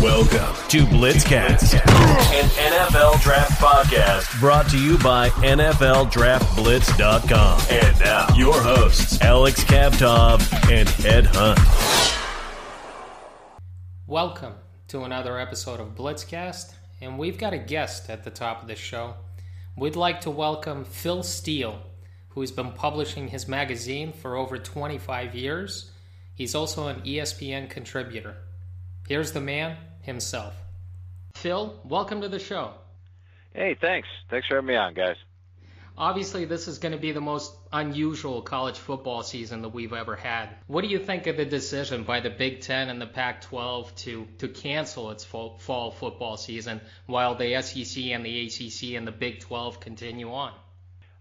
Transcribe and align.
Welcome 0.00 0.56
to 0.68 0.86
Blitzcast, 0.86 1.74
an 1.74 2.48
NFL 2.48 3.20
draft 3.20 3.60
podcast 3.60 4.40
brought 4.40 4.70
to 4.70 4.82
you 4.82 4.96
by 4.96 5.28
NFLDraftBlitz.com. 5.28 7.60
And 7.68 8.00
now, 8.00 8.26
your 8.34 8.58
hosts, 8.62 9.20
Alex 9.20 9.62
Kavtov 9.62 10.40
and 10.72 10.88
Ed 11.04 11.26
Hunt. 11.26 11.58
Welcome 14.06 14.54
to 14.88 15.02
another 15.02 15.38
episode 15.38 15.80
of 15.80 15.94
Blitzcast, 15.94 16.72
and 17.02 17.18
we've 17.18 17.36
got 17.36 17.52
a 17.52 17.58
guest 17.58 18.08
at 18.08 18.24
the 18.24 18.30
top 18.30 18.62
of 18.62 18.68
the 18.68 18.76
show. 18.76 19.16
We'd 19.76 19.96
like 19.96 20.22
to 20.22 20.30
welcome 20.30 20.86
Phil 20.86 21.22
Steele, 21.22 21.78
who's 22.30 22.52
been 22.52 22.72
publishing 22.72 23.28
his 23.28 23.46
magazine 23.46 24.14
for 24.14 24.36
over 24.36 24.56
25 24.56 25.34
years. 25.34 25.90
He's 26.34 26.54
also 26.54 26.88
an 26.88 27.02
ESPN 27.02 27.68
contributor. 27.68 28.36
Here's 29.06 29.32
the 29.32 29.42
man 29.42 29.76
himself. 30.10 30.54
Phil, 31.34 31.78
welcome 31.84 32.20
to 32.20 32.28
the 32.28 32.40
show. 32.40 32.72
Hey, 33.54 33.76
thanks. 33.80 34.08
Thanks 34.28 34.48
for 34.48 34.56
having 34.56 34.66
me 34.66 34.74
on, 34.74 34.92
guys. 34.94 35.14
Obviously, 35.96 36.46
this 36.46 36.66
is 36.66 36.78
going 36.78 36.92
to 36.92 36.98
be 36.98 37.12
the 37.12 37.20
most 37.20 37.54
unusual 37.72 38.42
college 38.42 38.78
football 38.78 39.22
season 39.22 39.62
that 39.62 39.68
we've 39.68 39.92
ever 39.92 40.16
had. 40.16 40.48
What 40.66 40.82
do 40.82 40.88
you 40.88 40.98
think 40.98 41.28
of 41.28 41.36
the 41.36 41.44
decision 41.44 42.02
by 42.02 42.20
the 42.20 42.30
Big 42.30 42.60
Ten 42.60 42.88
and 42.88 43.00
the 43.00 43.06
Pac 43.06 43.42
12 43.42 43.94
to, 43.96 44.26
to 44.38 44.48
cancel 44.48 45.10
its 45.10 45.24
fall, 45.24 45.58
fall 45.58 45.92
football 45.92 46.36
season 46.36 46.80
while 47.06 47.36
the 47.36 47.62
SEC 47.62 48.04
and 48.04 48.24
the 48.24 48.46
ACC 48.46 48.96
and 48.96 49.06
the 49.06 49.12
Big 49.12 49.40
12 49.40 49.78
continue 49.78 50.32
on? 50.32 50.52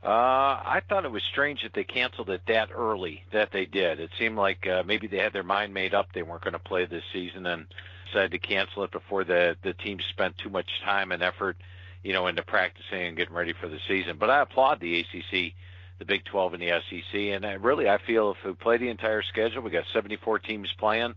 Uh, 0.01 0.07
I 0.07 0.81
thought 0.87 1.03
it 1.03 1.11
was 1.11 1.23
strange 1.29 1.61
that 1.63 1.73
they 1.73 1.83
canceled 1.83 2.29
it 2.29 2.41
that 2.47 2.69
early. 2.73 3.25
That 3.33 3.51
they 3.51 3.65
did. 3.65 3.99
It 3.99 4.11
seemed 4.17 4.37
like 4.37 4.65
uh, 4.65 4.83
maybe 4.85 5.07
they 5.07 5.17
had 5.17 5.33
their 5.33 5.43
mind 5.43 5.73
made 5.73 5.93
up. 5.93 6.07
They 6.13 6.23
weren't 6.23 6.43
going 6.43 6.53
to 6.53 6.59
play 6.59 6.85
this 6.85 7.03
season 7.11 7.45
and 7.45 7.67
decided 8.11 8.31
to 8.31 8.39
cancel 8.39 8.83
it 8.83 8.91
before 8.91 9.23
the 9.23 9.57
the 9.63 9.73
team 9.73 9.99
spent 10.09 10.37
too 10.37 10.49
much 10.49 10.69
time 10.83 11.11
and 11.11 11.21
effort, 11.23 11.57
you 12.03 12.13
know, 12.13 12.27
into 12.27 12.43
practicing 12.43 13.07
and 13.07 13.17
getting 13.17 13.35
ready 13.35 13.53
for 13.53 13.67
the 13.67 13.79
season. 13.87 14.17
But 14.17 14.29
I 14.29 14.41
applaud 14.41 14.79
the 14.79 14.99
ACC, 14.99 15.53
the 15.99 16.05
Big 16.05 16.25
12, 16.25 16.55
and 16.55 16.63
the 16.63 16.81
SEC. 16.89 17.13
And 17.13 17.45
I, 17.45 17.53
really, 17.53 17.89
I 17.89 17.97
feel 17.97 18.31
if 18.31 18.37
we 18.45 18.53
play 18.53 18.77
the 18.77 18.89
entire 18.89 19.21
schedule, 19.21 19.61
we 19.61 19.71
got 19.71 19.85
74 19.93 20.39
teams 20.39 20.69
playing. 20.77 21.15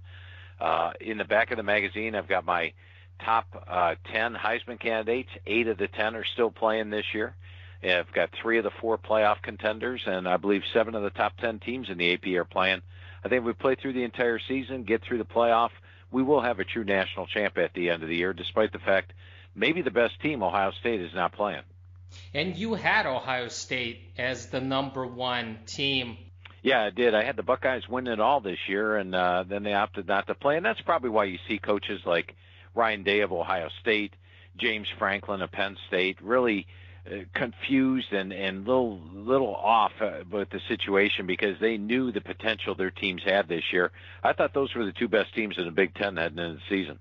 Uh, 0.61 0.93
in 1.01 1.19
the 1.19 1.25
back 1.25 1.51
of 1.51 1.57
the 1.57 1.63
magazine, 1.63 2.15
I've 2.15 2.29
got 2.29 2.45
my 2.45 2.73
top 3.25 3.47
uh, 3.69 3.95
10 4.13 4.35
Heisman 4.35 4.79
candidates. 4.79 5.31
Eight 5.47 5.67
of 5.69 5.79
the 5.79 5.89
10 5.89 6.15
are 6.15 6.25
still 6.25 6.51
playing 6.51 6.91
this 6.91 7.07
year. 7.13 7.35
I've 7.85 8.13
got 8.13 8.31
three 8.41 8.59
of 8.59 8.65
the 8.65 8.71
four 8.81 8.97
playoff 8.97 9.43
contenders, 9.43 10.03
and 10.07 10.29
I 10.29 10.37
believe 10.37 10.63
seven 10.73 10.95
of 10.95 11.03
the 11.03 11.11
top 11.11 11.37
10 11.39 11.59
teams 11.59 11.89
in 11.91 11.99
the 11.99 12.13
AP 12.13 12.27
are 12.37 12.45
playing. 12.45 12.81
I 13.25 13.29
think 13.29 13.45
we 13.45 13.53
play 13.53 13.75
through 13.75 13.95
the 13.95 14.05
entire 14.05 14.39
season, 14.39 14.85
get 14.85 15.03
through 15.03 15.19
the 15.19 15.25
playoff, 15.25 15.71
we 16.13 16.23
will 16.23 16.41
have 16.41 16.61
a 16.61 16.65
true 16.65 16.85
national 16.85 17.27
champ 17.27 17.59
at 17.59 17.75
the 17.75 17.91
end 17.91 18.03
of 18.03 18.09
the 18.09 18.17
year, 18.17 18.33
despite 18.33 18.73
the 18.73 18.79
fact 18.79 19.13
maybe 19.55 19.83
the 19.83 19.91
best 19.91 20.21
team, 20.21 20.43
Ohio 20.43 20.71
State, 20.81 21.01
is 21.01 21.15
not 21.15 21.33
playing. 21.33 21.63
And 22.35 22.57
you 22.57 22.75
had 22.75 23.07
Ohio 23.07 23.49
State 23.49 24.13
as 24.19 24.47
the 24.47 24.61
number 24.61 25.07
one 25.07 25.59
team. 25.67 26.19
Yeah, 26.63 26.83
I 26.83 26.91
did. 26.91 27.15
I 27.15 27.25
had 27.25 27.37
the 27.37 27.43
Buckeyes 27.43 27.89
win 27.89 28.07
it 28.07 28.21
all 28.21 28.41
this 28.41 28.59
year, 28.69 28.97
and 28.97 29.15
uh, 29.15 29.45
then 29.49 29.63
they 29.65 29.73
opted 29.73 30.07
not 30.07 30.27
to 30.29 30.35
play. 30.35 30.57
And 30.57 30.65
that's 30.65 30.81
probably 30.83 31.11
why 31.11 31.25
you 31.25 31.39
see 31.49 31.59
coaches 31.59 32.03
like 32.05 32.37
Ryan 32.75 33.03
Day 33.03 33.21
of 33.21 33.33
Ohio 33.33 33.69
State, 33.81 34.13
James 34.57 34.87
Franklin 34.99 35.43
of 35.43 35.51
Penn 35.51 35.77
State 35.89 36.21
really– 36.23 36.67
confused 37.35 38.13
and 38.13 38.33
and 38.33 38.67
little 38.67 39.01
little 39.13 39.55
off 39.55 39.93
uh, 40.01 40.23
with 40.31 40.51
the 40.51 40.61
situation 40.69 41.27
because 41.27 41.59
they 41.61 41.77
knew 41.77 42.13
the 42.13 42.21
potential 42.21 42.75
their 42.75 42.91
teams 42.91 43.23
had 43.25 43.49
this 43.49 43.65
year. 43.73 43.91
I 44.23 44.33
thought 44.33 44.55
those 44.55 44.75
were 44.75 44.85
the 44.85 44.93
two 44.93 45.09
best 45.09 45.35
teams 45.35 45.57
in 45.59 45.65
the 45.65 45.73
Big 45.73 45.95
Ten 45.95 46.17
heading 46.17 46.39
into 46.39 46.55
the 46.55 46.61
season. 46.69 46.99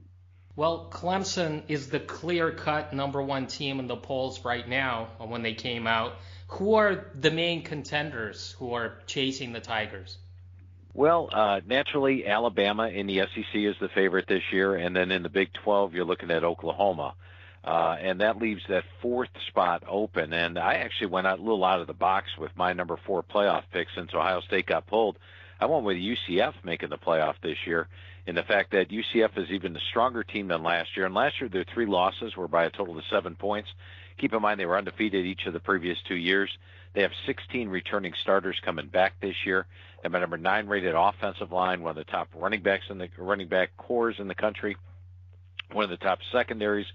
Well, 0.55 0.89
Clemson 0.91 1.63
is 1.69 1.89
the 1.89 1.99
clear-cut 1.99 2.93
number 2.93 3.21
one 3.21 3.47
team 3.47 3.79
in 3.79 3.87
the 3.87 3.95
polls 3.95 4.43
right 4.43 4.67
now. 4.67 5.07
When 5.17 5.43
they 5.43 5.53
came 5.53 5.87
out, 5.87 6.15
who 6.47 6.73
are 6.75 7.05
the 7.15 7.31
main 7.31 7.63
contenders 7.63 8.53
who 8.59 8.73
are 8.73 8.99
chasing 9.07 9.53
the 9.53 9.61
Tigers? 9.61 10.17
Well, 10.93 11.29
uh, 11.31 11.61
naturally, 11.65 12.27
Alabama 12.27 12.89
in 12.89 13.07
the 13.07 13.19
SEC 13.19 13.55
is 13.55 13.75
the 13.79 13.87
favorite 13.87 14.27
this 14.27 14.43
year, 14.51 14.75
and 14.75 14.93
then 14.93 15.09
in 15.11 15.23
the 15.23 15.29
Big 15.29 15.53
12, 15.63 15.93
you're 15.93 16.03
looking 16.03 16.31
at 16.31 16.43
Oklahoma. 16.43 17.13
Uh, 17.13 17.13
Uh, 17.63 17.95
and 17.99 18.21
that 18.21 18.37
leaves 18.37 18.61
that 18.69 18.83
fourth 19.01 19.29
spot 19.47 19.83
open. 19.87 20.33
And 20.33 20.57
I 20.57 20.75
actually 20.75 21.07
went 21.07 21.27
out 21.27 21.39
a 21.39 21.43
little 21.43 21.63
out 21.63 21.79
of 21.79 21.87
the 21.87 21.93
box 21.93 22.27
with 22.39 22.51
my 22.55 22.73
number 22.73 22.97
four 23.05 23.21
playoff 23.21 23.63
pick 23.71 23.87
since 23.95 24.13
Ohio 24.13 24.41
State 24.41 24.65
got 24.65 24.87
pulled. 24.87 25.17
I 25.59 25.65
went 25.65 25.85
with 25.85 25.97
UCF 25.97 26.53
making 26.63 26.89
the 26.89 26.97
playoff 26.97 27.35
this 27.43 27.57
year, 27.67 27.87
in 28.25 28.33
the 28.33 28.43
fact 28.43 28.71
that 28.71 28.89
UCF 28.89 29.37
is 29.37 29.51
even 29.51 29.75
a 29.75 29.79
stronger 29.89 30.23
team 30.23 30.47
than 30.47 30.63
last 30.63 30.95
year. 30.95 31.05
And 31.05 31.13
last 31.13 31.39
year 31.39 31.49
their 31.49 31.65
three 31.71 31.85
losses 31.85 32.35
were 32.35 32.47
by 32.47 32.65
a 32.65 32.71
total 32.71 32.97
of 32.97 33.03
seven 33.11 33.35
points. 33.35 33.69
Keep 34.17 34.33
in 34.33 34.41
mind 34.41 34.59
they 34.59 34.65
were 34.65 34.77
undefeated 34.77 35.25
each 35.25 35.45
of 35.45 35.53
the 35.53 35.59
previous 35.59 35.97
two 36.07 36.15
years. 36.15 36.49
They 36.93 37.03
have 37.03 37.11
16 37.25 37.69
returning 37.69 38.13
starters 38.21 38.59
coming 38.63 38.87
back 38.87 39.13
this 39.21 39.35
year. 39.45 39.65
And 40.03 40.11
my 40.13 40.19
number 40.19 40.37
nine 40.37 40.67
rated 40.67 40.95
offensive 40.95 41.51
line, 41.51 41.81
one 41.81 41.91
of 41.91 41.95
the 41.95 42.11
top 42.11 42.29
running 42.35 42.61
backs 42.61 42.85
in 42.89 42.97
the 42.97 43.09
running 43.17 43.47
back 43.47 43.77
cores 43.77 44.15
in 44.19 44.27
the 44.27 44.35
country, 44.35 44.77
one 45.71 45.83
of 45.83 45.89
the 45.89 45.97
top 45.97 46.19
secondaries 46.31 46.87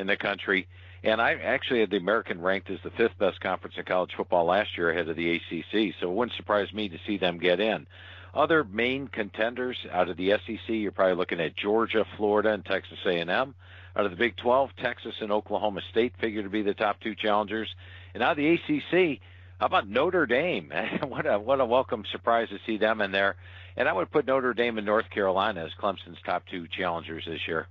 in 0.00 0.06
the 0.06 0.16
country. 0.16 0.66
And 1.02 1.20
I 1.20 1.34
actually 1.34 1.80
had 1.80 1.90
the 1.90 1.96
American 1.96 2.40
ranked 2.40 2.70
as 2.70 2.78
the 2.82 2.90
fifth 2.90 3.16
best 3.18 3.40
conference 3.40 3.76
in 3.78 3.84
college 3.84 4.12
football 4.16 4.44
last 4.44 4.76
year 4.76 4.90
ahead 4.90 5.08
of 5.08 5.16
the 5.16 5.36
ACC. 5.36 5.94
So 6.00 6.10
it 6.10 6.14
wouldn't 6.14 6.36
surprise 6.36 6.72
me 6.72 6.88
to 6.88 6.98
see 7.06 7.16
them 7.16 7.38
get 7.38 7.60
in. 7.60 7.86
Other 8.34 8.64
main 8.64 9.08
contenders 9.08 9.76
out 9.90 10.08
of 10.08 10.16
the 10.16 10.30
SEC, 10.30 10.68
you're 10.68 10.92
probably 10.92 11.16
looking 11.16 11.40
at 11.40 11.56
Georgia, 11.56 12.04
Florida, 12.16 12.52
and 12.52 12.64
Texas 12.64 12.98
A&M. 13.04 13.54
Out 13.96 14.04
of 14.04 14.10
the 14.10 14.16
Big 14.16 14.36
12, 14.36 14.70
Texas 14.80 15.14
and 15.20 15.32
Oklahoma 15.32 15.80
State 15.90 16.14
figure 16.20 16.42
to 16.42 16.48
be 16.48 16.62
the 16.62 16.74
top 16.74 17.00
two 17.00 17.14
challengers. 17.14 17.68
And 18.14 18.22
out 18.22 18.32
of 18.32 18.36
the 18.36 18.54
ACC, 18.54 19.20
how 19.58 19.66
about 19.66 19.88
Notre 19.88 20.26
Dame? 20.26 20.72
what 21.08 21.26
a 21.26 21.38
what 21.38 21.60
a 21.60 21.66
welcome 21.66 22.04
surprise 22.12 22.48
to 22.50 22.58
see 22.66 22.78
them 22.78 23.00
in 23.00 23.10
there. 23.10 23.36
And 23.76 23.88
I 23.88 23.92
would 23.92 24.10
put 24.10 24.26
Notre 24.26 24.54
Dame 24.54 24.78
and 24.78 24.86
North 24.86 25.10
Carolina 25.10 25.64
as 25.64 25.72
Clemson's 25.80 26.18
top 26.24 26.44
two 26.46 26.66
challengers 26.68 27.24
this 27.26 27.46
year. 27.48 27.66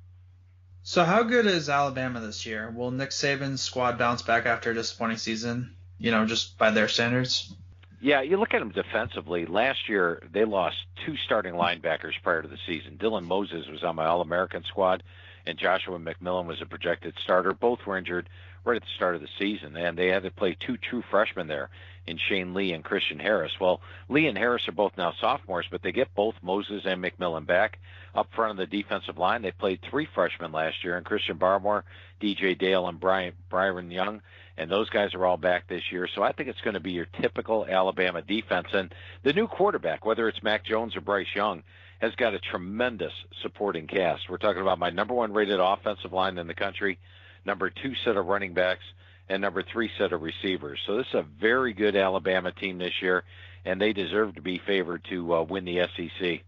So 0.83 1.03
how 1.03 1.23
good 1.23 1.45
is 1.45 1.69
Alabama 1.69 2.19
this 2.19 2.45
year? 2.45 2.69
Will 2.69 2.91
Nick 2.91 3.11
Saban's 3.11 3.61
squad 3.61 3.97
bounce 3.97 4.21
back 4.21 4.45
after 4.45 4.71
a 4.71 4.73
disappointing 4.73 5.17
season? 5.17 5.75
You 5.97 6.11
know, 6.11 6.25
just 6.25 6.57
by 6.57 6.71
their 6.71 6.87
standards. 6.87 7.53
Yeah, 8.01 8.21
you 8.21 8.37
look 8.37 8.53
at 8.53 8.59
them 8.59 8.71
defensively. 8.71 9.45
Last 9.45 9.89
year 9.89 10.23
they 10.31 10.45
lost 10.45 10.77
two 11.05 11.17
starting 11.25 11.53
linebackers 11.53 12.13
prior 12.23 12.41
to 12.41 12.47
the 12.47 12.57
season. 12.65 12.97
Dylan 12.97 13.25
Moses 13.25 13.67
was 13.67 13.83
on 13.83 13.97
my 13.97 14.05
All-American 14.05 14.63
squad, 14.63 15.03
and 15.45 15.57
Joshua 15.57 15.99
McMillon 15.99 16.45
was 16.45 16.61
a 16.61 16.65
projected 16.65 17.13
starter. 17.23 17.53
Both 17.53 17.85
were 17.85 17.97
injured 17.97 18.29
right 18.63 18.77
at 18.77 18.83
the 18.83 18.95
start 18.95 19.15
of 19.15 19.21
the 19.21 19.27
season, 19.37 19.75
and 19.75 19.97
they 19.97 20.07
had 20.07 20.23
to 20.23 20.31
play 20.31 20.55
two 20.59 20.77
true 20.77 21.03
freshmen 21.09 21.47
there 21.47 21.69
in 22.07 22.17
Shane 22.17 22.53
Lee 22.53 22.71
and 22.71 22.83
Christian 22.83 23.19
Harris. 23.19 23.51
Well, 23.59 23.81
Lee 24.07 24.27
and 24.27 24.37
Harris 24.37 24.67
are 24.67 24.73
both 24.73 24.93
now 24.97 25.13
sophomores, 25.19 25.65
but 25.69 25.81
they 25.81 25.91
get 25.91 26.15
both 26.15 26.35
Moses 26.41 26.83
and 26.85 27.03
McMillon 27.03 27.45
back 27.45 27.79
up 28.15 28.27
front 28.33 28.51
of 28.51 28.57
the 28.57 28.65
defensive 28.65 29.17
line. 29.17 29.41
They 29.41 29.51
played 29.51 29.79
three 29.81 30.07
freshmen 30.13 30.51
last 30.51 30.83
year, 30.83 30.97
and 30.97 31.05
Christian 31.05 31.37
Barmore, 31.37 31.83
DJ 32.21 32.57
Dale, 32.57 32.87
and 32.87 32.99
Brian 32.99 33.33
Byron 33.49 33.91
Young, 33.91 34.21
and 34.59 34.69
those 34.69 34.89
guys 34.89 35.13
are 35.13 35.25
all 35.25 35.37
back 35.37 35.67
this 35.67 35.91
year. 35.91 36.07
So 36.13 36.21
I 36.21 36.33
think 36.33 36.49
it's 36.49 36.59
going 36.61 36.73
to 36.73 36.81
be 36.81 36.91
your 36.91 37.07
typical 37.21 37.65
Alabama 37.65 38.21
defense. 38.21 38.67
And 38.73 38.93
the 39.23 39.31
new 39.31 39.47
quarterback, 39.47 40.05
whether 40.05 40.27
it's 40.27 40.43
Mac 40.43 40.65
Jones 40.65 40.97
or 40.97 41.01
Bryce 41.01 41.33
Young, 41.33 41.63
has 42.01 42.13
got 42.15 42.33
a 42.33 42.39
tremendous 42.39 43.13
supporting 43.41 43.87
cast. 43.87 44.29
We're 44.29 44.37
talking 44.37 44.61
about 44.61 44.77
my 44.77 44.89
number 44.89 45.13
one 45.13 45.33
rated 45.33 45.61
offensive 45.61 46.11
line 46.11 46.37
in 46.37 46.47
the 46.47 46.53
country, 46.53 46.99
number 47.45 47.69
two 47.69 47.93
set 48.03 48.17
of 48.17 48.25
running 48.25 48.53
backs, 48.53 48.83
and 49.29 49.41
number 49.41 49.63
three 49.63 49.89
set 49.97 50.11
of 50.11 50.21
receivers. 50.21 50.79
So 50.85 50.97
this 50.97 51.07
is 51.07 51.15
a 51.15 51.25
very 51.39 51.71
good 51.71 51.95
Alabama 51.95 52.51
team 52.51 52.79
this 52.79 53.01
year, 53.01 53.23
and 53.63 53.79
they 53.79 53.93
deserve 53.93 54.35
to 54.35 54.41
be 54.41 54.61
favored 54.67 55.05
to 55.09 55.35
uh, 55.35 55.43
win 55.43 55.63
the 55.63 55.87
SEC. 55.95 56.41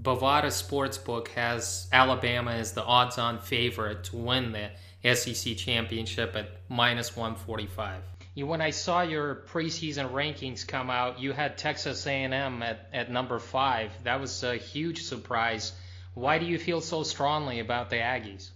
Bovada 0.00 0.46
Sportsbook 0.46 1.28
has 1.28 1.88
Alabama 1.92 2.52
as 2.52 2.72
the 2.72 2.84
odds-on 2.84 3.40
favorite 3.40 4.04
to 4.04 4.16
win 4.16 4.52
the 4.52 4.70
SEC 5.04 5.56
championship 5.56 6.34
at 6.36 6.48
minus 6.68 7.16
145. 7.16 8.02
When 8.36 8.60
I 8.60 8.70
saw 8.70 9.02
your 9.02 9.34
preseason 9.34 10.12
rankings 10.12 10.66
come 10.66 10.90
out, 10.90 11.18
you 11.18 11.32
had 11.32 11.58
Texas 11.58 12.06
A&M 12.06 12.62
at, 12.62 12.88
at 12.92 13.10
number 13.10 13.38
five. 13.38 13.90
That 14.04 14.20
was 14.20 14.44
a 14.44 14.56
huge 14.56 15.02
surprise. 15.02 15.72
Why 16.14 16.38
do 16.38 16.46
you 16.46 16.58
feel 16.58 16.80
so 16.80 17.02
strongly 17.02 17.58
about 17.58 17.90
the 17.90 17.96
Aggies? 17.96 18.50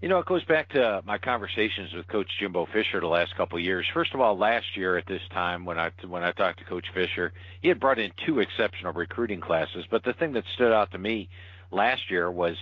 You 0.00 0.10
know, 0.10 0.18
it 0.18 0.26
goes 0.26 0.44
back 0.44 0.68
to 0.70 1.02
my 1.06 1.18
conversations 1.18 1.92
with 1.94 2.06
Coach 2.06 2.28
Jimbo 2.38 2.66
Fisher 2.66 3.00
the 3.00 3.06
last 3.06 3.34
couple 3.34 3.58
of 3.58 3.64
years. 3.64 3.86
First 3.94 4.12
of 4.12 4.20
all, 4.20 4.36
last 4.36 4.76
year 4.76 4.98
at 4.98 5.06
this 5.06 5.22
time 5.32 5.64
when 5.64 5.78
I 5.78 5.90
when 6.06 6.22
I 6.22 6.32
talked 6.32 6.58
to 6.58 6.64
Coach 6.66 6.86
Fisher, 6.92 7.32
he 7.62 7.68
had 7.68 7.80
brought 7.80 7.98
in 7.98 8.12
two 8.26 8.40
exceptional 8.40 8.92
recruiting 8.92 9.40
classes. 9.40 9.86
But 9.90 10.04
the 10.04 10.12
thing 10.12 10.32
that 10.32 10.44
stood 10.54 10.70
out 10.70 10.92
to 10.92 10.98
me 10.98 11.30
last 11.70 12.10
year 12.10 12.30
was 12.30 12.56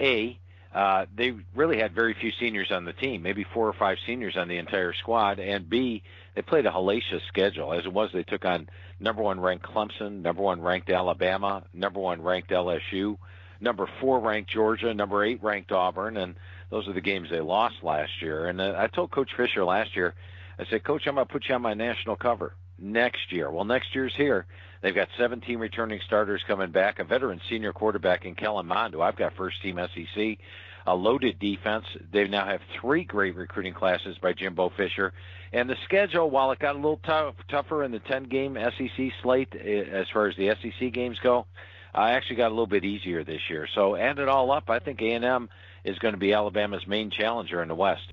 a 0.00 0.38
uh, 0.74 1.06
they 1.16 1.34
really 1.54 1.78
had 1.78 1.92
very 1.92 2.14
few 2.14 2.30
seniors 2.38 2.70
on 2.70 2.84
the 2.84 2.92
team, 2.92 3.22
maybe 3.22 3.44
four 3.52 3.66
or 3.66 3.72
five 3.72 3.98
seniors 4.06 4.36
on 4.36 4.46
the 4.46 4.56
entire 4.56 4.92
squad, 4.92 5.40
and 5.40 5.68
B, 5.68 6.02
they 6.34 6.42
played 6.42 6.64
a 6.64 6.70
hellacious 6.70 7.26
schedule. 7.26 7.72
As 7.72 7.84
it 7.84 7.92
was, 7.92 8.10
they 8.12 8.22
took 8.22 8.44
on 8.44 8.68
number 9.00 9.22
one 9.22 9.40
ranked 9.40 9.66
Clemson, 9.66 10.22
number 10.22 10.42
one 10.42 10.60
ranked 10.60 10.88
Alabama, 10.88 11.64
number 11.74 11.98
one 11.98 12.22
ranked 12.22 12.50
LSU, 12.50 13.18
number 13.60 13.88
four 14.00 14.20
ranked 14.20 14.50
Georgia, 14.50 14.94
number 14.94 15.24
eight 15.24 15.42
ranked 15.42 15.72
Auburn, 15.72 16.16
and 16.16 16.36
those 16.70 16.86
are 16.86 16.92
the 16.92 17.00
games 17.00 17.28
they 17.30 17.40
lost 17.40 17.76
last 17.82 18.22
year. 18.22 18.46
And 18.46 18.60
uh, 18.60 18.74
I 18.76 18.86
told 18.86 19.10
Coach 19.10 19.30
Fisher 19.36 19.64
last 19.64 19.96
year, 19.96 20.14
I 20.56 20.66
said, 20.66 20.84
Coach, 20.84 21.02
I'm 21.06 21.16
going 21.16 21.26
to 21.26 21.32
put 21.32 21.48
you 21.48 21.54
on 21.56 21.62
my 21.62 21.74
national 21.74 22.14
cover 22.14 22.54
next 22.80 23.32
year. 23.32 23.50
Well, 23.50 23.64
next 23.64 23.94
year's 23.94 24.14
here. 24.16 24.46
They've 24.82 24.94
got 24.94 25.08
17 25.18 25.58
returning 25.58 26.00
starters 26.06 26.42
coming 26.46 26.70
back, 26.70 26.98
a 26.98 27.04
veteran 27.04 27.40
senior 27.48 27.72
quarterback 27.72 28.24
in 28.24 28.34
Kellen 28.34 28.66
Mond, 28.66 28.94
who 28.94 29.02
I've 29.02 29.16
got 29.16 29.36
first 29.36 29.60
team 29.62 29.78
SEC, 29.94 30.38
a 30.86 30.94
loaded 30.94 31.38
defense. 31.38 31.84
They 32.12 32.26
now 32.26 32.46
have 32.46 32.60
three 32.80 33.04
great 33.04 33.36
recruiting 33.36 33.74
classes 33.74 34.16
by 34.22 34.32
Jimbo 34.32 34.70
Fisher. 34.76 35.12
And 35.52 35.68
the 35.68 35.76
schedule, 35.84 36.30
while 36.30 36.50
it 36.52 36.58
got 36.58 36.76
a 36.76 36.78
little 36.78 37.00
tough, 37.04 37.34
tougher 37.48 37.84
in 37.84 37.92
the 37.92 37.98
10 37.98 38.24
game 38.24 38.56
SEC 38.56 39.12
slate 39.22 39.52
eh, 39.54 39.82
as 39.92 40.06
far 40.12 40.28
as 40.28 40.36
the 40.36 40.54
SEC 40.62 40.92
games 40.92 41.18
go, 41.22 41.46
I 41.92 42.12
actually 42.12 42.36
got 42.36 42.48
a 42.48 42.54
little 42.54 42.66
bit 42.66 42.84
easier 42.84 43.24
this 43.24 43.40
year. 43.50 43.66
So 43.74 43.96
add 43.96 44.18
it 44.18 44.28
all 44.28 44.50
up, 44.52 44.70
I 44.70 44.78
think 44.78 45.02
A&M 45.02 45.48
is 45.84 45.98
going 45.98 46.14
to 46.14 46.20
be 46.20 46.32
Alabama's 46.32 46.86
main 46.86 47.10
challenger 47.10 47.60
in 47.62 47.68
the 47.68 47.74
West. 47.74 48.12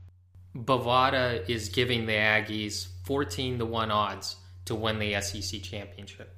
Bovada 0.55 1.47
is 1.47 1.69
giving 1.69 2.07
the 2.07 2.13
Aggies 2.13 2.87
14 3.03 3.59
to 3.59 3.65
1 3.65 3.91
odds 3.91 4.37
to 4.67 4.75
win 4.75 4.99
the 4.99 5.19
SEC 5.21 5.61
championship. 5.61 6.33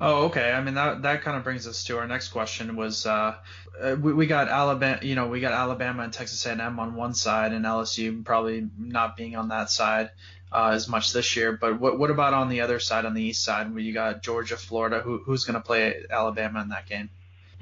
Oh, 0.00 0.24
okay. 0.26 0.50
I 0.50 0.60
mean 0.60 0.74
that 0.74 1.02
that 1.02 1.22
kind 1.22 1.36
of 1.36 1.44
brings 1.44 1.66
us 1.68 1.84
to 1.84 1.98
our 1.98 2.06
next 2.08 2.28
question. 2.28 2.74
Was 2.74 3.06
uh, 3.06 3.36
uh, 3.80 3.96
we, 4.00 4.12
we 4.12 4.26
got 4.26 4.48
Alabama, 4.48 4.98
you 5.02 5.14
know, 5.14 5.28
we 5.28 5.40
got 5.40 5.52
Alabama 5.52 6.02
and 6.02 6.12
Texas 6.12 6.44
A&M 6.44 6.80
on 6.80 6.94
one 6.94 7.14
side, 7.14 7.52
and 7.52 7.64
LSU 7.64 8.24
probably 8.24 8.68
not 8.76 9.16
being 9.16 9.36
on 9.36 9.48
that 9.48 9.70
side 9.70 10.10
uh, 10.50 10.70
as 10.72 10.88
much 10.88 11.12
this 11.12 11.36
year. 11.36 11.52
But 11.52 11.78
what 11.78 11.98
what 11.98 12.10
about 12.10 12.34
on 12.34 12.48
the 12.48 12.62
other 12.62 12.80
side, 12.80 13.04
on 13.04 13.14
the 13.14 13.22
east 13.22 13.44
side, 13.44 13.72
where 13.72 13.82
you 13.82 13.92
got 13.92 14.22
Georgia, 14.22 14.56
Florida? 14.56 15.00
Who 15.00 15.18
who's 15.18 15.44
going 15.44 15.54
to 15.54 15.60
play 15.64 16.02
Alabama 16.10 16.60
in 16.62 16.70
that 16.70 16.88
game? 16.88 17.10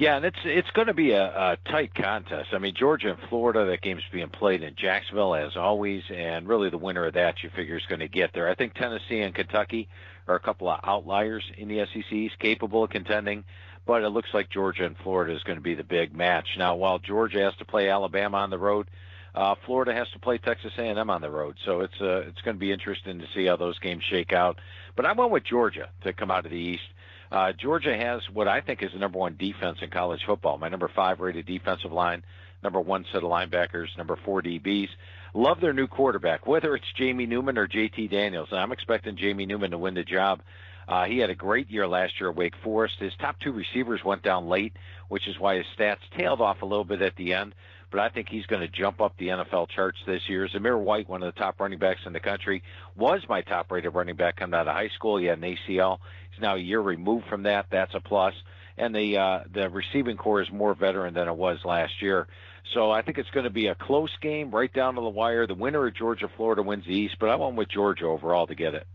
Yeah, 0.01 0.17
and 0.17 0.25
it's 0.25 0.39
it's 0.45 0.71
going 0.71 0.87
to 0.87 0.95
be 0.95 1.11
a, 1.11 1.27
a 1.27 1.59
tight 1.71 1.95
contest. 1.95 2.55
I 2.55 2.59
mean, 2.59 2.75
Georgia 2.75 3.11
and 3.11 3.19
Florida, 3.29 3.67
that 3.67 3.83
game's 3.83 4.03
being 4.11 4.31
played 4.31 4.63
in 4.63 4.75
Jacksonville 4.75 5.35
as 5.35 5.59
always, 5.59 6.03
and 6.09 6.49
really 6.49 6.71
the 6.71 6.79
winner 6.79 7.05
of 7.05 7.13
that 7.13 7.43
you 7.43 7.51
figure 7.51 7.77
is 7.77 7.85
going 7.87 8.01
to 8.01 8.09
get 8.09 8.33
there. 8.33 8.49
I 8.49 8.55
think 8.55 8.73
Tennessee 8.73 9.21
and 9.21 9.35
Kentucky 9.35 9.91
are 10.27 10.37
a 10.37 10.41
couple 10.41 10.71
of 10.71 10.81
outliers 10.85 11.45
in 11.59 11.69
the 11.69 11.85
SECs, 11.85 12.31
capable 12.39 12.83
of 12.83 12.89
contending, 12.89 13.45
but 13.85 14.03
it 14.03 14.09
looks 14.09 14.31
like 14.33 14.49
Georgia 14.49 14.87
and 14.87 14.97
Florida 14.97 15.35
is 15.35 15.43
going 15.43 15.59
to 15.59 15.63
be 15.63 15.75
the 15.75 15.85
big 15.85 16.17
match. 16.17 16.49
Now, 16.57 16.77
while 16.77 16.99
Georgia 16.99 17.43
has 17.43 17.57
to 17.57 17.67
play 17.67 17.91
Alabama 17.91 18.39
on 18.39 18.49
the 18.49 18.59
road, 18.59 18.87
uh, 19.35 19.55
Florida 19.67 19.93
has 19.93 20.09
to 20.15 20.19
play 20.19 20.39
Texas 20.39 20.73
A&M 20.79 21.11
on 21.11 21.21
the 21.21 21.31
road, 21.31 21.57
so 21.67 21.81
it's 21.81 22.01
uh, 22.01 22.23
it's 22.27 22.41
going 22.41 22.57
to 22.57 22.61
be 22.61 22.73
interesting 22.73 23.19
to 23.19 23.27
see 23.35 23.45
how 23.45 23.57
those 23.57 23.79
games 23.79 24.03
shake 24.09 24.33
out. 24.33 24.61
But 24.97 25.05
I 25.05 25.13
went 25.13 25.31
with 25.31 25.45
Georgia 25.45 25.91
to 26.05 26.15
come 26.15 26.31
out 26.31 26.47
of 26.47 26.53
the 26.53 26.57
East. 26.57 26.85
Uh, 27.31 27.53
Georgia 27.53 27.97
has 27.97 28.21
what 28.33 28.49
I 28.49 28.61
think 28.61 28.83
is 28.83 28.93
the 28.93 28.99
number 28.99 29.19
one 29.19 29.37
defense 29.39 29.79
in 29.83 29.91
college 29.91 30.21
football. 30.27 30.59
My 30.59 30.69
number 30.69 30.91
five 30.95 31.21
rated 31.21 31.47
defensive 31.47 31.93
line, 31.93 32.25
number 32.63 32.81
one 32.81 33.05
set 33.13 33.23
of 33.23 33.31
linebackers, 33.31 33.97
number 33.97 34.19
four 34.25 34.43
DBs. 34.43 34.89
Love 35.33 35.61
their 35.61 35.73
new 35.73 35.87
quarterback, 35.87 36.47
whether 36.47 36.75
it's 36.75 36.93
Jamie 36.97 37.27
Newman 37.27 37.57
or 37.57 37.69
JT 37.69 38.11
Daniels. 38.11 38.49
And 38.51 38.59
I'm 38.59 38.73
expecting 38.73 39.17
Jamie 39.17 39.47
Newman 39.47 39.71
to 39.71 39.79
win 39.79 39.95
the 39.95 40.03
job. 40.03 40.41
Uh, 40.89 41.05
he 41.05 41.19
had 41.19 41.31
a 41.31 41.37
great 41.37 41.71
year 41.71 41.87
last 41.87 42.15
year 42.19 42.31
at 42.31 42.37
Wake 42.37 42.57
Forest. 42.65 42.95
His 42.99 43.13
top 43.21 43.39
two 43.39 43.53
receivers 43.53 44.03
went 44.05 44.25
down 44.25 44.49
late, 44.49 44.73
which 45.09 45.29
is 45.29 45.39
why 45.39 45.57
his 45.57 45.67
stats 45.79 45.99
tailed 46.19 46.41
off 46.41 46.63
a 46.63 46.67
little 46.67 46.85
bit 46.85 47.01
at 47.01 47.15
the 47.15 47.33
end. 47.33 47.55
But 47.91 48.01
I 48.01 48.09
think 48.09 48.29
he's 48.29 48.47
going 48.47 48.63
to 48.63 48.69
jump 48.69 49.01
up 49.01 49.17
the 49.19 49.29
NFL 49.29 49.69
charts 49.69 49.99
this 50.07 50.29
year. 50.29 50.49
Zamir 50.49 50.79
White, 50.79 51.09
one 51.09 51.23
of 51.23 51.35
the 51.35 51.41
top 51.41 51.61
running 51.61 51.79
backs 51.79 52.01
in 52.07 52.13
the 52.13 52.21
country, 52.21 52.63
was 52.97 53.23
my 53.29 53.43
top 53.43 53.71
rated 53.71 53.95
running 53.95 54.17
back 54.17 54.37
coming 54.37 54.55
out 54.55 54.69
of 54.69 54.75
high 54.75 54.91
school. 54.95 55.17
He 55.17 55.27
had 55.27 55.39
an 55.39 55.57
ACL. 55.69 55.99
He's 56.31 56.41
now 56.41 56.55
a 56.55 56.59
year 56.59 56.81
removed 56.81 57.27
from 57.29 57.45
that. 57.45 57.67
That's 57.71 57.95
a 57.95 58.01
plus. 58.01 58.35
And 58.79 58.95
the 58.95 59.19
uh, 59.19 59.41
the 59.53 59.69
receiving 59.69 60.17
corps 60.17 60.43
is 60.43 60.51
more 60.51 60.75
veteran 60.75 61.15
than 61.15 61.29
it 61.29 61.37
was 61.37 61.59
last 61.65 62.01
year. 62.01 62.29
So 62.75 62.91
I 62.91 63.03
think 63.03 63.19
it's 63.19 63.31
going 63.31 63.45
to 63.45 63.51
be 63.51 63.67
a 63.67 63.75
close 63.75 64.11
game, 64.21 64.51
right 64.51 64.73
down 64.73 64.95
to 64.95 65.01
the 65.01 65.09
wire. 65.09 65.47
The 65.47 65.55
winner 65.55 65.87
of 65.87 65.95
Georgia 65.95 66.29
Florida 66.37 66.63
wins 66.63 66.87
the 66.87 66.95
East, 66.95 67.17
but 67.19 67.29
I 67.29 67.37
went 67.37 67.57
with 67.57 67.69
Georgia 67.69 68.07
overall 68.07 68.47
to 68.47 68.55
get 68.55 68.75
it. 68.75 68.87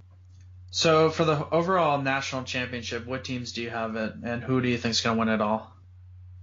So 0.72 1.10
for 1.10 1.24
the 1.24 1.48
overall 1.50 2.02
national 2.02 2.44
championship, 2.44 3.06
what 3.06 3.24
teams 3.24 3.54
do 3.54 3.62
you 3.62 3.70
have 3.70 3.96
it, 3.96 4.14
and 4.24 4.44
who 4.44 4.62
do 4.62 4.68
you 4.68 4.78
think 4.78 4.92
is 4.92 5.02
going 5.02 5.16
to 5.16 5.20
win 5.20 5.30
it 5.30 5.42
all? 5.42 5.75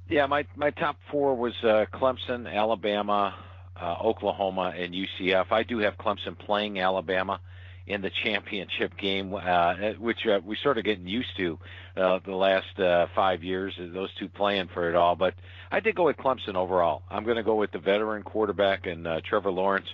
Yeah, 0.09 0.27
my 0.27 0.47
my 0.57 0.71
top 0.71 0.97
four 1.11 1.35
was 1.35 1.55
uh, 1.63 1.87
Clemson, 1.93 2.53
Alabama, 2.53 3.35
uh, 3.81 3.97
Oklahoma, 4.03 4.73
and 4.77 4.95
UCF. 4.95 5.51
I 5.51 5.63
do 5.63 5.79
have 5.79 5.97
Clemson 5.97 6.39
playing 6.39 6.81
Alabama 6.81 7.41
in 7.87 8.01
the 8.01 8.11
championship 8.23 8.97
game, 8.97 9.35
uh, 9.35 9.75
which 9.99 10.27
uh, 10.27 10.41
we 10.45 10.57
sort 10.63 10.79
of 10.79 10.85
getting 10.85 11.07
used 11.07 11.37
to 11.37 11.59
uh, 11.97 12.19
the 12.25 12.35
last 12.35 12.79
uh, 12.79 13.07
five 13.15 13.43
years. 13.43 13.75
Those 13.79 14.11
two 14.19 14.29
playing 14.29 14.69
for 14.73 14.89
it 14.89 14.95
all, 14.95 15.17
but 15.17 15.35
I 15.71 15.81
did 15.81 15.95
go 15.95 16.05
with 16.05 16.17
Clemson 16.17 16.55
overall. 16.55 17.03
I'm 17.11 17.25
going 17.25 17.37
to 17.37 17.43
go 17.43 17.55
with 17.55 17.73
the 17.73 17.79
veteran 17.79 18.23
quarterback 18.23 18.87
and 18.87 19.07
uh, 19.07 19.21
Trevor 19.25 19.51
Lawrence. 19.51 19.89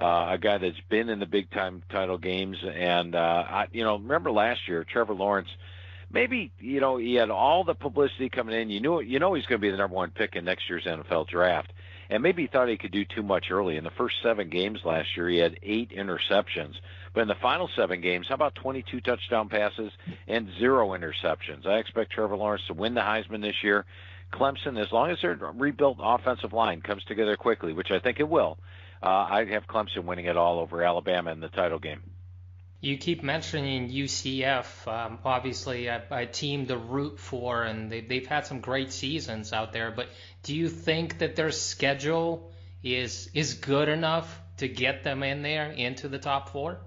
Uh, 0.00 0.30
a 0.32 0.38
guy 0.38 0.58
that's 0.58 0.80
been 0.88 1.08
in 1.08 1.20
the 1.20 1.26
big 1.26 1.48
time 1.50 1.82
title 1.88 2.18
games, 2.18 2.56
and 2.74 3.14
uh, 3.14 3.44
I, 3.48 3.66
you 3.70 3.84
know, 3.84 3.98
remember 3.98 4.32
last 4.32 4.66
year, 4.66 4.84
Trevor 4.84 5.14
Lawrence 5.14 5.48
maybe 6.12 6.52
you 6.58 6.80
know 6.80 6.96
he 6.96 7.14
had 7.14 7.30
all 7.30 7.64
the 7.64 7.74
publicity 7.74 8.28
coming 8.28 8.60
in. 8.60 8.70
You 8.70 8.80
knew 8.80 9.00
you 9.00 9.18
know 9.18 9.34
he's 9.34 9.46
going 9.46 9.60
to 9.60 9.66
be 9.66 9.70
the 9.70 9.76
number 9.76 9.96
one 9.96 10.10
pick 10.10 10.36
in 10.36 10.44
next 10.44 10.68
year's 10.68 10.84
NFL 10.84 11.28
draft, 11.28 11.72
and 12.10 12.22
maybe 12.22 12.42
he 12.42 12.48
thought 12.48 12.68
he 12.68 12.76
could 12.76 12.92
do 12.92 13.04
too 13.04 13.22
much 13.22 13.50
early. 13.50 13.76
In 13.76 13.84
the 13.84 13.90
first 13.90 14.16
seven 14.22 14.48
games 14.50 14.80
last 14.84 15.16
year, 15.16 15.28
he 15.28 15.38
had 15.38 15.58
eight 15.62 15.90
interceptions. 15.90 16.74
But 17.14 17.22
in 17.22 17.28
the 17.28 17.34
final 17.36 17.68
seven 17.76 18.00
games, 18.00 18.26
how 18.28 18.34
about 18.34 18.54
22 18.54 19.00
touchdown 19.00 19.48
passes 19.48 19.92
and 20.26 20.48
zero 20.58 20.90
interceptions? 20.90 21.66
I 21.66 21.78
expect 21.78 22.12
Trevor 22.12 22.36
Lawrence 22.36 22.64
to 22.68 22.74
win 22.74 22.94
the 22.94 23.00
Heisman 23.00 23.42
this 23.42 23.62
year. 23.62 23.84
Clemson, 24.32 24.80
as 24.80 24.90
long 24.92 25.10
as 25.10 25.18
their 25.20 25.38
rebuilt 25.54 25.98
offensive 26.00 26.52
line 26.54 26.80
comes 26.80 27.04
together 27.04 27.36
quickly, 27.36 27.74
which 27.74 27.90
I 27.90 27.98
think 27.98 28.18
it 28.18 28.28
will, 28.28 28.58
uh, 29.02 29.26
I 29.28 29.44
have 29.50 29.66
Clemson 29.66 30.04
winning 30.04 30.24
it 30.24 30.36
all 30.36 30.58
over 30.58 30.82
Alabama 30.82 31.32
in 31.32 31.40
the 31.40 31.48
title 31.48 31.78
game. 31.78 32.00
You 32.82 32.98
keep 32.98 33.22
mentioning 33.22 33.90
UCF, 33.90 34.88
um, 34.88 35.20
obviously 35.24 35.86
a, 35.86 36.02
a, 36.10 36.26
team 36.26 36.66
to 36.66 36.76
root 36.76 37.20
for, 37.20 37.62
and 37.62 37.90
they, 37.92 38.00
they've 38.00 38.26
had 38.26 38.44
some 38.44 38.58
great 38.58 38.92
seasons 38.92 39.52
out 39.52 39.72
there. 39.72 39.92
But 39.92 40.08
do 40.42 40.52
you 40.52 40.68
think 40.68 41.18
that 41.18 41.36
their 41.36 41.52
schedule 41.52 42.50
is 42.82 43.30
is 43.34 43.54
good 43.54 43.88
enough 43.88 44.40
to 44.56 44.66
get 44.66 45.04
them 45.04 45.22
in 45.22 45.42
there 45.42 45.70
into 45.70 46.08
the 46.08 46.18
top 46.18 46.48
four? 46.48 46.80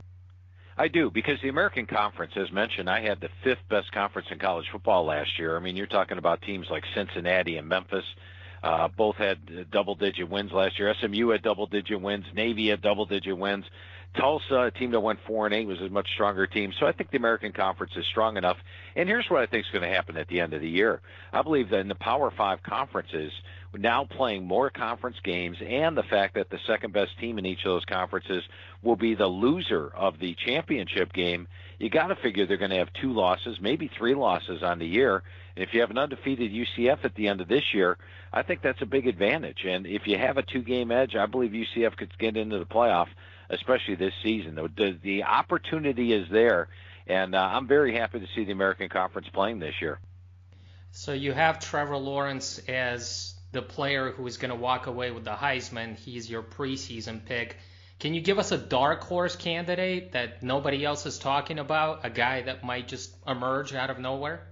I 0.78 0.90
do 0.90 1.10
because 1.10 1.40
the 1.42 1.48
American 1.48 1.86
Conference, 1.86 2.34
as 2.36 2.52
mentioned, 2.52 2.90
I 2.90 3.00
had 3.00 3.22
the 3.22 3.30
fifth 3.46 3.66
best 3.70 3.90
conference 3.94 4.28
in 4.32 4.38
college 4.38 4.66
football 4.74 5.06
last 5.06 5.40
year. 5.40 5.56
I 5.56 5.62
mean, 5.62 5.78
you're 5.78 5.88
talking 5.88 6.18
about 6.18 6.42
teams 6.42 6.68
like 6.70 6.84
Cincinnati 6.94 7.56
and 7.56 7.70
Memphis. 7.70 8.04
Uh, 8.62 8.90
both 8.90 9.16
had 9.16 9.70
double-digit 9.72 10.28
wins 10.28 10.52
last 10.52 10.78
year. 10.78 10.94
SMU 11.00 11.30
had 11.30 11.44
double-digit 11.44 12.02
wins. 12.02 12.26
Navy 12.34 12.70
had 12.70 12.82
double-digit 12.82 13.38
wins. 13.38 13.64
Tulsa, 14.18 14.62
a 14.62 14.72
team 14.72 14.92
that 14.92 15.00
went 15.00 15.20
four 15.28 15.46
and 15.46 15.54
eight, 15.54 15.68
was 15.68 15.82
a 15.82 15.90
much 15.90 16.08
stronger 16.14 16.48
team. 16.48 16.74
So 16.80 16.86
I 16.86 16.92
think 16.92 17.12
the 17.12 17.18
American 17.18 17.52
Conference 17.52 17.94
is 17.96 18.06
strong 18.06 18.38
enough. 18.38 18.58
And 18.96 19.10
here's 19.10 19.30
what 19.30 19.42
I 19.42 19.46
think 19.46 19.66
is 19.66 19.72
going 19.72 19.90
to 19.90 19.94
happen 19.94 20.18
at 20.18 20.28
the 20.28 20.40
end 20.40 20.54
of 20.54 20.62
the 20.62 20.70
year. 20.70 21.02
I 21.34 21.42
believe 21.42 21.70
that 21.70 21.80
in 21.80 21.88
the 21.88 21.96
Power 21.96 22.32
Five 22.32 22.64
conferences, 22.64 23.32
now 23.78 24.06
playing 24.06 24.46
more 24.46 24.70
conference 24.70 25.18
games, 25.24 25.58
and 25.66 25.98
the 25.98 26.04
fact 26.04 26.36
that 26.36 26.50
the 26.50 26.60
second 26.66 26.94
best 26.94 27.18
team 27.20 27.38
in 27.38 27.46
each 27.46 27.60
of 27.66 27.72
those 27.72 27.86
conferences 27.86 28.44
will 28.82 28.96
be 28.96 29.16
the 29.16 29.28
loser 29.28 29.92
of 29.96 30.20
the 30.20 30.36
championship 30.46 31.12
game, 31.14 31.48
you 31.80 31.90
got 31.90 32.08
to 32.08 32.16
figure 32.16 32.46
they're 32.46 32.58
going 32.58 32.72
to 32.72 32.78
have 32.78 32.94
two 32.94 33.12
losses, 33.12 33.58
maybe 33.60 33.90
three 33.98 34.16
losses 34.16 34.64
on 34.64 34.80
the 34.80 34.88
year. 34.88 35.24
And 35.56 35.64
if 35.64 35.74
you 35.74 35.82
have 35.82 35.92
an 35.92 35.98
undefeated 35.98 36.52
UCF 36.52 37.04
at 37.04 37.16
the 37.16 37.28
end 37.28 37.42
of 37.42 37.48
this 37.48 37.74
year, 37.74 37.98
I 38.32 38.44
think 38.44 38.62
that's 38.62 38.82
a 38.82 38.86
big 38.86 39.08
advantage. 39.08 39.66
And 39.66 39.86
if 39.86 40.08
you 40.08 40.18
have 40.18 40.38
a 40.38 40.44
two-game 40.44 40.92
edge, 40.92 41.16
I 41.16 41.26
believe 41.26 41.52
UCF 41.52 41.98
could 41.98 42.18
get 42.18 42.38
into 42.38 42.60
the 42.60 42.66
playoff 42.66 43.08
especially 43.50 43.96
this 43.96 44.14
season. 44.24 44.56
The, 44.56 44.98
the 45.02 45.24
opportunity 45.24 46.14
is 46.14 46.28
there, 46.30 46.68
and 47.08 47.36
uh, 47.36 47.40
I'm 47.40 47.68
very 47.68 47.96
happy 47.96 48.20
to 48.20 48.28
see 48.36 48.46
the 48.46 48.52
American 48.52 48.90
Conference 48.90 49.28
playing 49.34 49.60
this 49.60 49.76
year. 49.82 50.00
So 50.92 51.14
you 51.14 51.34
have 51.34 51.60
Trevor 51.60 51.98
Lawrence 51.98 52.60
as 52.68 53.36
the 53.52 53.62
player 53.62 54.12
who 54.12 54.26
is 54.28 54.38
going 54.38 54.50
to 54.50 54.56
walk 54.56 54.88
away 54.88 55.12
with 55.12 55.26
the 55.26 55.34
Heisman. 55.34 55.98
He's 55.98 56.30
your 56.30 56.42
preseason 56.42 57.24
pick. 57.26 57.58
Can 58.00 58.14
you 58.14 58.22
give 58.22 58.40
us 58.40 58.52
a 58.52 58.58
dark 58.58 59.04
horse 59.04 59.36
candidate 59.36 60.12
that 60.12 60.44
nobody 60.44 60.84
else 60.84 61.06
is 61.06 61.18
talking 61.18 61.60
about? 61.60 62.06
A 62.06 62.10
guy 62.10 62.42
that 62.42 62.64
might 62.64 62.88
just 62.88 63.16
emerge 63.26 63.74
out 63.74 63.90
of 63.90 64.00
nowhere? 64.00 64.46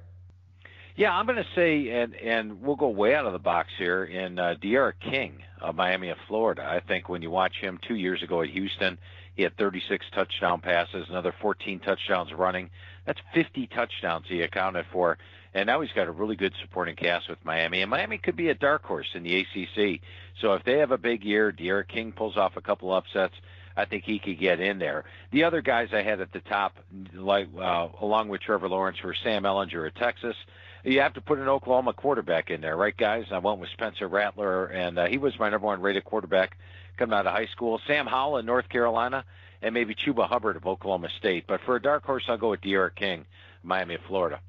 Yeah, 0.96 1.12
I'm 1.12 1.26
going 1.26 1.38
to 1.38 1.48
say, 1.56 1.90
and 1.90 2.14
and 2.16 2.62
we'll 2.62 2.76
go 2.76 2.90
way 2.90 3.16
out 3.16 3.26
of 3.26 3.34
the 3.34 3.40
box 3.40 3.70
here 3.80 4.04
in 4.04 4.38
uh, 4.38 4.54
D'Eriq 4.62 4.94
King 5.00 5.40
of 5.60 5.76
Miami 5.76 6.10
of 6.10 6.18
Florida. 6.28 6.64
I 6.64 6.82
think 6.88 7.10
when 7.10 7.24
you 7.24 7.32
watch 7.32 7.56
him 7.60 7.80
two 7.88 7.96
years 7.96 8.22
ago 8.22 8.44
at 8.44 8.50
Houston, 8.50 9.00
he 9.36 9.42
had 9.42 9.58
36 9.58 10.06
touchdown 10.14 10.62
passes, 10.62 11.08
another 11.10 11.34
14 11.42 11.80
touchdowns 11.80 12.32
running. 12.32 12.70
That's 13.08 13.20
50 13.34 13.68
touchdowns 13.68 14.26
he 14.28 14.42
accounted 14.42 14.86
for, 14.92 15.18
and 15.56 15.66
now 15.66 15.82
he's 15.82 15.92
got 15.94 16.08
a 16.08 16.12
really 16.12 16.36
good 16.36 16.54
supporting 16.62 16.96
cast 16.96 17.28
with 17.28 17.44
Miami. 17.44 17.82
And 17.82 17.90
Miami 17.90 18.20
could 18.20 18.36
be 18.36 18.50
a 18.50 18.56
dark 18.56 18.84
horse 18.84 19.08
in 19.16 19.24
the 19.24 19.40
ACC. 19.40 20.00
So 20.42 20.54
if 20.54 20.64
they 20.64 20.78
have 20.78 20.92
a 20.92 20.98
big 21.00 21.24
year, 21.24 21.52
D'Eriq 21.52 21.88
King 21.88 22.12
pulls 22.12 22.38
off 22.38 22.56
a 22.56 22.62
couple 22.62 22.94
upsets. 22.94 23.34
I 23.76 23.86
think 23.86 24.04
he 24.04 24.20
could 24.20 24.40
get 24.40 24.60
in 24.60 24.78
there. 24.78 25.06
The 25.32 25.44
other 25.44 25.64
guys 25.64 25.90
I 25.92 26.04
had 26.04 26.22
at 26.22 26.32
the 26.32 26.42
top, 26.42 26.78
like 27.16 27.48
uh, 27.60 27.88
along 28.00 28.30
with 28.30 28.42
Trevor 28.42 28.70
Lawrence, 28.70 29.02
were 29.04 29.16
Sam 29.24 29.42
Ehlinger 29.42 29.88
at 29.88 29.96
Texas 29.96 30.36
you 30.84 31.02
have 31.02 31.14
to 31.14 31.22
put 31.22 31.40
an 31.40 31.48
Oklahoma 31.48 31.94
quarterback 31.94 32.50
in 32.50 32.62
there, 32.62 32.76
right, 32.76 32.96
guys? 32.96 33.26
I 33.32 33.38
went 33.40 33.60
with 33.60 33.70
Spencer 33.70 34.08
Rattler, 34.08 34.66
and 34.66 35.00
uh, 35.00 35.06
he 35.06 35.18
was 35.18 35.38
my 35.40 35.50
number 35.50 35.68
one 35.68 35.82
rated 35.82 36.04
quarterback 36.04 36.58
coming 36.98 37.18
out 37.18 37.26
of 37.26 37.34
high 37.34 37.48
school. 37.48 37.80
Sam 37.88 38.06
Howell 38.06 38.38
in 38.38 38.46
North 38.46 38.70
Carolina, 38.70 39.24
and 39.62 39.74
maybe 39.74 39.96
Chuba 39.96 40.28
Hubbard 40.28 40.58
of 40.58 40.68
Oklahoma 40.68 41.10
State. 41.18 41.46
But 41.48 41.62
for 41.62 41.76
a 41.76 41.82
dark 41.82 42.06
horse, 42.06 42.24
I'll 42.28 42.38
go 42.38 42.50
with 42.50 42.62
D'Eriq 42.62 42.96
King, 42.96 43.26
Miami 43.64 43.96
of 43.96 44.02
Florida. 44.08 44.40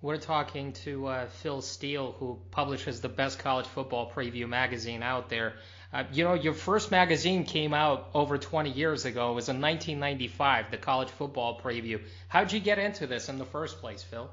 We're 0.00 0.16
talking 0.16 0.72
to 0.84 1.06
uh, 1.06 1.26
Phil 1.26 1.62
Steele, 1.62 2.12
who 2.18 2.40
publishes 2.50 3.00
the 3.00 3.08
best 3.08 3.38
college 3.38 3.66
football 3.66 4.10
preview 4.10 4.48
magazine 4.48 5.02
out 5.02 5.28
there. 5.28 5.52
Uh, 5.92 6.04
you 6.12 6.24
know, 6.24 6.34
your 6.34 6.54
first 6.54 6.90
magazine 6.90 7.44
came 7.44 7.74
out 7.74 8.10
over 8.14 8.38
20 8.38 8.70
years 8.70 9.04
ago. 9.04 9.30
It 9.30 9.34
was 9.34 9.48
in 9.48 9.60
1995, 9.60 10.70
the 10.70 10.78
College 10.78 11.10
Football 11.10 11.60
Preview. 11.60 12.00
How'd 12.28 12.50
you 12.50 12.60
get 12.60 12.78
into 12.78 13.06
this 13.06 13.28
in 13.28 13.38
the 13.38 13.44
first 13.44 13.78
place, 13.78 14.02
Phil? 14.02 14.28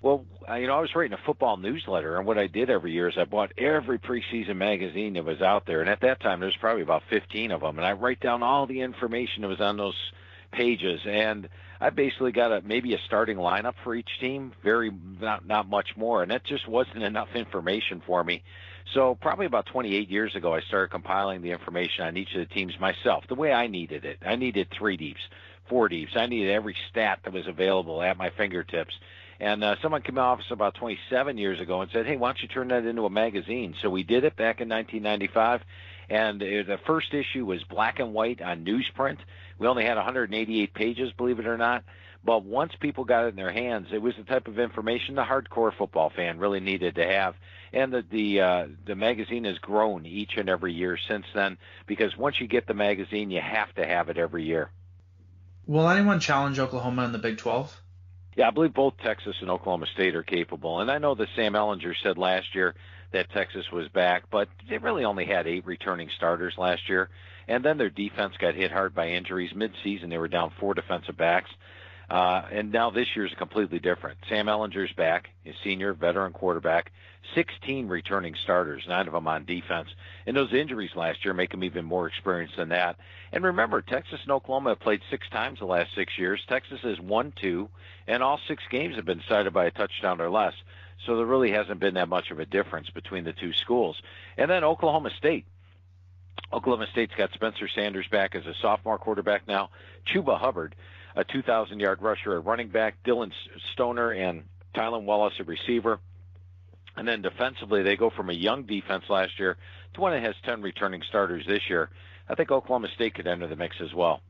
Well, 0.00 0.24
you 0.56 0.68
know, 0.68 0.76
I 0.76 0.80
was 0.80 0.94
writing 0.94 1.14
a 1.14 1.26
football 1.26 1.56
newsletter, 1.56 2.18
and 2.18 2.26
what 2.26 2.38
I 2.38 2.46
did 2.46 2.70
every 2.70 2.92
year 2.92 3.08
is 3.08 3.18
I 3.18 3.24
bought 3.24 3.52
every 3.58 3.98
preseason 3.98 4.56
magazine 4.56 5.14
that 5.14 5.24
was 5.24 5.42
out 5.42 5.66
there, 5.66 5.80
and 5.80 5.90
at 5.90 6.00
that 6.02 6.20
time 6.20 6.38
there 6.38 6.46
was 6.46 6.56
probably 6.56 6.82
about 6.82 7.02
15 7.10 7.50
of 7.50 7.62
them, 7.62 7.78
and 7.78 7.86
I 7.86 7.92
write 7.92 8.20
down 8.20 8.44
all 8.44 8.66
the 8.66 8.80
information 8.80 9.42
that 9.42 9.48
was 9.48 9.60
on 9.60 9.76
those 9.76 9.96
pages, 10.52 11.00
and 11.04 11.48
I 11.80 11.90
basically 11.90 12.30
got 12.30 12.52
a 12.52 12.60
maybe 12.60 12.94
a 12.94 12.98
starting 13.06 13.38
lineup 13.38 13.74
for 13.82 13.94
each 13.94 14.08
team, 14.20 14.52
very 14.62 14.92
not 15.20 15.46
not 15.46 15.68
much 15.68 15.96
more, 15.96 16.22
and 16.22 16.30
that 16.30 16.44
just 16.44 16.68
wasn't 16.68 17.02
enough 17.02 17.28
information 17.34 18.00
for 18.06 18.22
me. 18.22 18.44
So 18.94 19.16
probably 19.16 19.46
about 19.46 19.66
28 19.66 20.08
years 20.08 20.34
ago, 20.36 20.54
I 20.54 20.60
started 20.60 20.90
compiling 20.92 21.42
the 21.42 21.50
information 21.50 22.04
on 22.04 22.16
each 22.16 22.32
of 22.34 22.48
the 22.48 22.54
teams 22.54 22.78
myself, 22.80 23.24
the 23.28 23.34
way 23.34 23.52
I 23.52 23.66
needed 23.66 24.04
it. 24.04 24.18
I 24.24 24.36
needed 24.36 24.68
three 24.70 24.96
deeps, 24.96 25.20
four 25.68 25.88
deeps. 25.88 26.12
I 26.16 26.26
needed 26.26 26.50
every 26.50 26.76
stat 26.88 27.18
that 27.24 27.32
was 27.32 27.48
available 27.48 28.00
at 28.00 28.16
my 28.16 28.30
fingertips 28.30 28.94
and 29.40 29.62
uh, 29.62 29.76
someone 29.80 30.02
came 30.02 30.14
to 30.14 30.20
my 30.20 30.26
office 30.26 30.50
about 30.50 30.74
27 30.74 31.38
years 31.38 31.60
ago 31.60 31.80
and 31.80 31.90
said, 31.92 32.06
"Hey, 32.06 32.16
why 32.16 32.28
don't 32.28 32.42
you 32.42 32.48
turn 32.48 32.68
that 32.68 32.84
into 32.84 33.04
a 33.04 33.10
magazine?" 33.10 33.74
So 33.80 33.90
we 33.90 34.02
did 34.02 34.24
it 34.24 34.36
back 34.36 34.60
in 34.60 34.68
1995, 34.68 35.62
and 36.10 36.42
it, 36.42 36.66
the 36.66 36.78
first 36.78 37.14
issue 37.14 37.44
was 37.44 37.62
black 37.64 38.00
and 38.00 38.12
white 38.12 38.42
on 38.42 38.64
newsprint. 38.64 39.18
We 39.58 39.66
only 39.66 39.84
had 39.84 39.96
188 39.96 40.74
pages, 40.74 41.12
believe 41.12 41.38
it 41.38 41.46
or 41.46 41.56
not. 41.56 41.84
But 42.24 42.44
once 42.44 42.72
people 42.80 43.04
got 43.04 43.26
it 43.26 43.28
in 43.28 43.36
their 43.36 43.52
hands, 43.52 43.88
it 43.92 44.02
was 44.02 44.14
the 44.16 44.24
type 44.24 44.48
of 44.48 44.58
information 44.58 45.14
the 45.14 45.22
hardcore 45.22 45.72
football 45.72 46.10
fan 46.10 46.38
really 46.38 46.60
needed 46.60 46.96
to 46.96 47.06
have. 47.06 47.36
And 47.72 47.92
the 47.92 48.04
the 48.10 48.40
uh, 48.40 48.66
the 48.86 48.96
magazine 48.96 49.44
has 49.44 49.58
grown 49.58 50.04
each 50.04 50.36
and 50.36 50.48
every 50.48 50.72
year 50.72 50.98
since 51.08 51.26
then 51.34 51.58
because 51.86 52.16
once 52.16 52.40
you 52.40 52.48
get 52.48 52.66
the 52.66 52.74
magazine, 52.74 53.30
you 53.30 53.40
have 53.40 53.72
to 53.76 53.86
have 53.86 54.08
it 54.08 54.18
every 54.18 54.44
year. 54.44 54.70
Will 55.66 55.88
anyone 55.88 56.18
challenge 56.18 56.58
Oklahoma 56.58 57.04
in 57.04 57.12
the 57.12 57.18
Big 57.18 57.36
12? 57.36 57.78
Yeah, 58.38 58.46
I 58.46 58.50
believe 58.52 58.72
both 58.72 58.94
Texas 59.02 59.34
and 59.40 59.50
Oklahoma 59.50 59.86
State 59.94 60.14
are 60.14 60.22
capable. 60.22 60.78
And 60.78 60.92
I 60.92 60.98
know 60.98 61.16
that 61.16 61.28
Sam 61.34 61.54
Ehlinger 61.54 61.92
said 62.04 62.16
last 62.16 62.54
year 62.54 62.76
that 63.12 63.28
Texas 63.32 63.64
was 63.72 63.88
back, 63.88 64.30
but 64.30 64.48
they 64.70 64.78
really 64.78 65.04
only 65.04 65.24
had 65.24 65.48
eight 65.48 65.66
returning 65.66 66.08
starters 66.16 66.54
last 66.56 66.88
year. 66.88 67.08
And 67.48 67.64
then 67.64 67.78
their 67.78 67.90
defense 67.90 68.34
got 68.38 68.54
hit 68.54 68.70
hard 68.70 68.94
by 68.94 69.08
injuries. 69.08 69.50
Mid-season, 69.56 70.08
they 70.08 70.18
were 70.18 70.28
down 70.28 70.52
four 70.60 70.72
defensive 70.72 71.16
backs. 71.16 71.50
Uh, 72.10 72.42
and 72.50 72.72
now 72.72 72.90
this 72.90 73.14
year's 73.14 73.34
completely 73.36 73.78
different. 73.78 74.18
Sam 74.28 74.46
Ehlinger's 74.46 74.92
back, 74.92 75.28
his 75.44 75.54
senior 75.62 75.92
veteran 75.92 76.32
quarterback, 76.32 76.90
16 77.34 77.88
returning 77.88 78.34
starters, 78.42 78.84
nine 78.88 79.06
of 79.06 79.12
them 79.12 79.28
on 79.28 79.44
defense. 79.44 79.88
And 80.26 80.34
those 80.34 80.54
injuries 80.54 80.96
last 80.96 81.24
year 81.24 81.34
make 81.34 81.52
him 81.52 81.64
even 81.64 81.84
more 81.84 82.06
experienced 82.06 82.56
than 82.56 82.70
that. 82.70 82.96
And 83.32 83.44
remember, 83.44 83.82
Texas 83.82 84.20
and 84.22 84.32
Oklahoma 84.32 84.70
have 84.70 84.80
played 84.80 85.02
six 85.10 85.28
times 85.28 85.58
the 85.58 85.66
last 85.66 85.94
six 85.94 86.18
years. 86.18 86.40
Texas 86.48 86.80
has 86.82 86.98
won 86.98 87.32
two, 87.36 87.68
and 88.06 88.22
all 88.22 88.40
six 88.48 88.62
games 88.70 88.96
have 88.96 89.04
been 89.04 89.18
decided 89.18 89.52
by 89.52 89.66
a 89.66 89.70
touchdown 89.70 90.20
or 90.20 90.30
less. 90.30 90.54
So 91.04 91.16
there 91.16 91.26
really 91.26 91.50
hasn't 91.50 91.80
been 91.80 91.94
that 91.94 92.08
much 92.08 92.30
of 92.30 92.40
a 92.40 92.46
difference 92.46 92.88
between 92.88 93.24
the 93.24 93.34
two 93.34 93.52
schools. 93.52 94.00
And 94.38 94.50
then 94.50 94.64
Oklahoma 94.64 95.10
State. 95.10 95.44
Oklahoma 96.52 96.86
State's 96.90 97.14
got 97.14 97.32
Spencer 97.34 97.68
Sanders 97.68 98.06
back 98.08 98.34
as 98.34 98.46
a 98.46 98.54
sophomore 98.62 98.98
quarterback 98.98 99.46
now. 99.46 99.68
Chuba 100.06 100.38
Hubbard 100.38 100.74
a 101.16 101.24
2,000 101.24 101.80
yard 101.80 102.02
rusher, 102.02 102.36
a 102.36 102.40
running 102.40 102.68
back, 102.68 103.02
Dillon 103.04 103.32
Stoner, 103.72 104.12
and 104.12 104.44
Tylan 104.74 105.04
Wallace, 105.04 105.34
a 105.40 105.44
receiver. 105.44 106.00
And 106.96 107.06
then 107.06 107.22
defensively, 107.22 107.82
they 107.82 107.96
go 107.96 108.10
from 108.10 108.30
a 108.30 108.34
young 108.34 108.64
defense 108.64 109.04
last 109.08 109.38
year 109.38 109.56
to 109.94 110.00
one 110.00 110.12
that 110.12 110.22
has 110.22 110.34
10 110.44 110.62
returning 110.62 111.02
starters 111.08 111.46
this 111.46 111.62
year. 111.68 111.90
I 112.28 112.34
think 112.34 112.50
Oklahoma 112.50 112.88
State 112.94 113.14
could 113.14 113.26
enter 113.26 113.46
the 113.46 113.56
mix 113.56 113.76
as 113.80 113.94
well. 113.94 114.20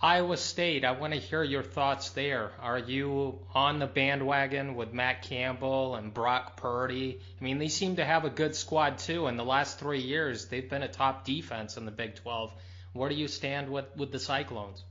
Iowa 0.00 0.36
State, 0.36 0.84
I 0.84 0.92
want 0.92 1.14
to 1.14 1.18
hear 1.20 1.42
your 1.42 1.62
thoughts 1.62 2.10
there. 2.10 2.52
Are 2.60 2.78
you 2.78 3.38
on 3.54 3.78
the 3.78 3.86
bandwagon 3.86 4.74
with 4.74 4.92
Matt 4.92 5.22
Campbell 5.22 5.94
and 5.94 6.12
Brock 6.12 6.56
Purdy? 6.56 7.20
I 7.40 7.44
mean, 7.44 7.58
they 7.58 7.68
seem 7.68 7.96
to 7.96 8.04
have 8.04 8.24
a 8.24 8.30
good 8.30 8.54
squad 8.54 8.98
too. 8.98 9.28
In 9.28 9.36
the 9.36 9.44
last 9.44 9.78
three 9.78 10.00
years, 10.00 10.46
they've 10.46 10.68
been 10.68 10.82
a 10.82 10.88
top 10.88 11.24
defense 11.24 11.76
in 11.76 11.86
the 11.86 11.90
Big 11.90 12.16
12. 12.16 12.52
Where 12.92 13.08
do 13.08 13.14
you 13.14 13.28
stand 13.28 13.70
with, 13.70 13.86
with 13.96 14.12
the 14.12 14.18
Cyclones? 14.18 14.84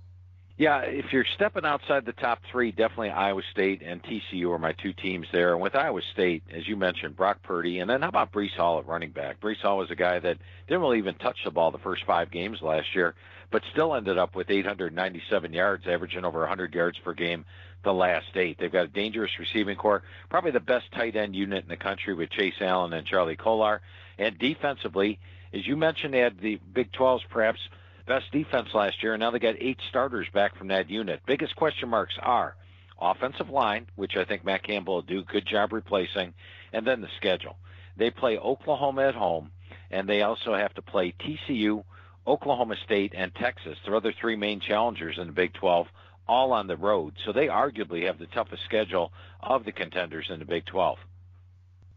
Yeah, 0.56 0.82
if 0.82 1.12
you're 1.12 1.26
stepping 1.34 1.66
outside 1.66 2.06
the 2.06 2.14
top 2.14 2.40
three, 2.52 2.72
definitely 2.72 3.10
Iowa 3.10 3.42
State 3.52 3.82
and 3.82 4.04
TCU 4.04 4.52
are 4.52 4.60
my 4.60 4.74
two 4.74 4.94
teams 4.94 5.26
there. 5.34 5.54
And 5.54 5.62
with 5.62 5.76
Iowa 5.76 6.02
State, 6.14 6.44
as 6.54 6.68
you 6.68 6.76
mentioned, 6.76 7.18
Brock 7.18 7.42
Purdy, 7.42 7.80
and 7.80 7.90
then 7.90 8.04
how 8.04 8.10
about 8.10 8.32
Breece 8.32 8.56
Hall 8.56 8.78
at 8.78 8.86
running 8.86 9.10
back? 9.10 9.42
Breece 9.42 9.62
Hall 9.62 9.80
was 9.80 9.90
a 9.90 9.96
guy 9.96 10.20
that 10.20 10.38
didn't 10.68 10.82
really 10.82 11.00
even 11.00 11.16
touch 11.16 11.38
the 11.44 11.50
ball 11.50 11.72
the 11.72 11.80
first 11.80 12.04
five 12.06 12.30
games 12.30 12.62
last 12.62 12.94
year, 12.94 13.16
but 13.50 13.64
still 13.72 13.96
ended 13.96 14.20
up 14.20 14.36
with 14.36 14.52
897 14.52 15.54
yards, 15.54 15.88
averaging 15.88 16.24
over 16.24 16.42
100 16.42 16.76
yards 16.76 17.00
per 17.00 17.14
game 17.14 17.46
the 17.84 17.92
last 17.92 18.28
eight. 18.36 18.58
They've 18.60 18.72
got 18.72 18.86
a 18.86 18.90
dangerous 18.90 19.32
receiving 19.40 19.76
corps, 19.76 20.04
probably 20.30 20.52
the 20.52 20.60
best 20.60 20.86
tight 20.92 21.16
end 21.16 21.36
unit 21.36 21.64
in 21.64 21.70
the 21.70 21.78
country 21.78 22.14
with 22.14 22.30
Chase 22.30 22.62
Allen 22.62 22.94
and 22.94 23.08
Charlie 23.08 23.36
Kolar. 23.36 23.82
And 24.20 24.38
defensively, 24.38 25.18
as 25.52 25.66
you 25.66 25.76
mentioned, 25.76 26.14
they 26.14 26.20
had 26.20 26.40
the 26.40 26.60
Big 26.76 26.92
12s 26.92 27.22
perhaps– 27.28 27.60
best 28.06 28.32
defense 28.32 28.70
last 28.74 29.02
year, 29.02 29.14
and 29.14 29.22
now 29.22 29.32
they 29.32 29.40
got 29.40 29.56
eight 29.60 29.80
starters 29.90 30.28
back 30.34 30.58
from 30.58 30.68
that 30.68 30.90
unit. 30.90 31.22
Biggest 31.26 31.56
question 31.56 31.90
marks 31.90 32.16
are 32.22 32.56
offensive 33.00 33.50
line, 33.50 33.88
which 33.96 34.16
I 34.16 34.24
think 34.24 34.46
Matt 34.46 34.64
Campbell 34.64 34.96
will 34.96 35.02
do 35.02 35.20
a 35.20 35.24
good 35.24 35.46
job 35.46 35.74
replacing, 35.74 36.34
and 36.72 36.86
then 36.86 37.02
the 37.02 37.10
schedule. 37.18 37.58
They 37.98 38.10
play 38.10 38.38
Oklahoma 38.38 39.04
at 39.04 39.16
home, 39.16 39.52
and 39.92 40.08
they 40.08 40.22
also 40.22 40.56
have 40.56 40.74
to 40.76 40.82
play 40.82 41.14
TCU, 41.20 41.84
Oklahoma 42.26 42.76
State, 42.84 43.14
and 43.16 43.34
Texas. 43.36 43.78
Their 43.86 43.96
other 43.96 44.14
three 44.20 44.36
main 44.36 44.60
challengers 44.60 45.18
in 45.18 45.28
the 45.28 45.34
Big 45.34 45.54
12, 45.54 45.88
all 46.28 46.54
on 46.54 46.68
the 46.68 46.78
road. 46.78 47.14
So 47.26 47.34
they 47.34 47.48
arguably 47.48 48.06
have 48.06 48.18
the 48.18 48.28
toughest 48.28 48.64
schedule 48.64 49.12
of 49.42 49.66
the 49.66 49.72
contenders 49.72 50.28
in 50.30 50.40
the 50.40 50.46
Big 50.46 50.66
12. 50.66 50.98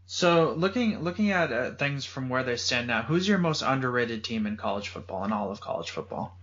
So 0.09 0.53
looking 0.53 1.03
looking 1.03 1.31
at 1.31 1.51
uh, 1.51 1.71
things 1.71 2.05
from 2.05 2.29
where 2.29 2.43
they 2.43 2.55
stand 2.55 2.87
now, 2.87 3.01
who's 3.01 3.27
your 3.27 3.37
most 3.37 3.61
underrated 3.61 4.23
team 4.23 4.47
in 4.47 4.55
college 4.55 4.87
football 4.87 5.25
in 5.25 5.33
all 5.33 5.51
of 5.51 5.59
college 5.59 5.91
football? 5.91 6.35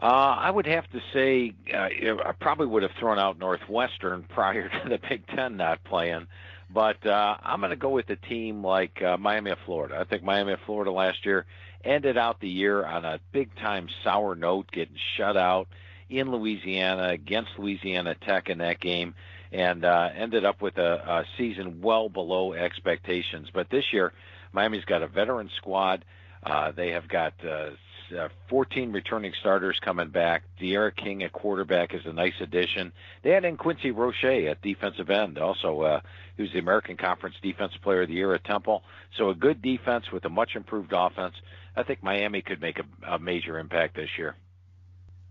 Uh, 0.00 0.04
I 0.04 0.50
would 0.50 0.66
have 0.66 0.84
to 0.90 1.00
say 1.14 1.54
uh, 1.72 2.28
I 2.28 2.32
probably 2.38 2.66
would 2.66 2.82
have 2.82 2.92
thrown 3.00 3.18
out 3.18 3.38
Northwestern 3.38 4.22
prior 4.28 4.68
to 4.68 4.88
the 4.88 4.98
Big 5.08 5.26
Ten 5.28 5.56
not 5.56 5.82
playing, 5.84 6.26
but 6.68 7.04
uh, 7.06 7.38
I'm 7.42 7.60
going 7.60 7.70
to 7.70 7.76
go 7.76 7.88
with 7.88 8.10
a 8.10 8.16
team 8.16 8.62
like 8.62 9.00
uh, 9.02 9.16
Miami 9.16 9.52
of 9.52 9.58
Florida. 9.64 9.96
I 9.98 10.04
think 10.04 10.22
Miami 10.22 10.52
of 10.52 10.60
Florida 10.66 10.92
last 10.92 11.24
year 11.24 11.46
ended 11.82 12.18
out 12.18 12.40
the 12.40 12.48
year 12.48 12.84
on 12.84 13.06
a 13.06 13.20
big 13.32 13.56
time 13.56 13.88
sour 14.02 14.34
note, 14.34 14.70
getting 14.70 14.96
shut 15.16 15.38
out 15.38 15.68
in 16.10 16.30
Louisiana 16.30 17.08
against 17.08 17.52
Louisiana 17.58 18.14
Tech 18.14 18.50
in 18.50 18.58
that 18.58 18.80
game 18.80 19.14
and 19.54 19.84
uh, 19.84 20.10
ended 20.16 20.44
up 20.44 20.60
with 20.60 20.76
a, 20.78 20.94
a 20.94 21.24
season 21.38 21.80
well 21.80 22.08
below 22.08 22.52
expectations. 22.52 23.48
But 23.54 23.70
this 23.70 23.92
year, 23.92 24.12
Miami's 24.52 24.84
got 24.84 25.02
a 25.02 25.06
veteran 25.06 25.48
squad. 25.56 26.04
Uh, 26.42 26.72
they 26.72 26.90
have 26.90 27.06
got 27.08 27.34
uh, 27.46 27.70
uh, 28.18 28.28
14 28.48 28.90
returning 28.90 29.32
starters 29.38 29.78
coming 29.80 30.08
back. 30.08 30.42
D'Eriq 30.60 30.96
King 30.96 31.22
at 31.22 31.32
quarterback 31.32 31.94
is 31.94 32.02
a 32.04 32.12
nice 32.12 32.34
addition. 32.40 32.92
They 33.22 33.30
had 33.30 33.44
in 33.44 33.56
Quincy 33.56 33.92
Roche 33.92 34.24
at 34.24 34.60
defensive 34.60 35.08
end, 35.08 35.38
also 35.38 35.82
uh, 35.82 36.00
who's 36.36 36.52
the 36.52 36.58
American 36.58 36.96
Conference 36.96 37.36
Defensive 37.40 37.80
Player 37.80 38.02
of 38.02 38.08
the 38.08 38.14
Year 38.14 38.34
at 38.34 38.44
Temple. 38.44 38.82
So 39.16 39.30
a 39.30 39.34
good 39.36 39.62
defense 39.62 40.10
with 40.12 40.24
a 40.24 40.30
much 40.30 40.56
improved 40.56 40.92
offense. 40.92 41.36
I 41.76 41.84
think 41.84 42.02
Miami 42.02 42.42
could 42.42 42.60
make 42.60 42.80
a, 42.80 43.14
a 43.14 43.18
major 43.20 43.60
impact 43.60 43.94
this 43.94 44.10
year. 44.18 44.34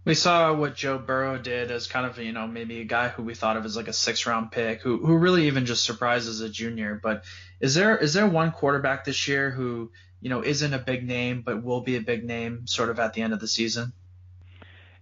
We 0.05 0.15
saw 0.15 0.53
what 0.53 0.75
Joe 0.75 0.97
Burrow 0.97 1.37
did 1.37 1.71
as 1.71 1.87
kind 1.87 2.05
of, 2.05 2.17
you 2.17 2.33
know, 2.33 2.45
maybe 2.45 2.81
a 2.81 2.85
guy 2.85 3.07
who 3.07 3.23
we 3.23 3.35
thought 3.35 3.55
of 3.55 3.65
as 3.65 3.77
like 3.77 3.87
a 3.87 3.93
six 3.93 4.25
round 4.25 4.51
pick 4.51 4.81
who, 4.81 4.97
who 4.97 5.17
really 5.17 5.47
even 5.47 5.65
just 5.65 5.85
surprised 5.85 6.27
as 6.27 6.41
a 6.41 6.49
junior. 6.49 6.99
But 7.01 7.23
is 7.61 7.73
there 7.73 7.97
is 7.97 8.13
there 8.13 8.27
one 8.27 8.51
quarterback 8.51 9.05
this 9.05 9.27
year 9.27 9.49
who, 9.49 9.91
you 10.19 10.29
know, 10.29 10.43
isn't 10.43 10.73
a 10.73 10.79
big 10.79 11.07
name 11.07 11.41
but 11.45 11.63
will 11.63 11.81
be 11.81 11.95
a 11.95 12.01
big 12.01 12.25
name 12.25 12.67
sort 12.67 12.89
of 12.89 12.99
at 12.99 13.13
the 13.13 13.21
end 13.21 13.33
of 13.33 13.39
the 13.39 13.47
season? 13.47 13.93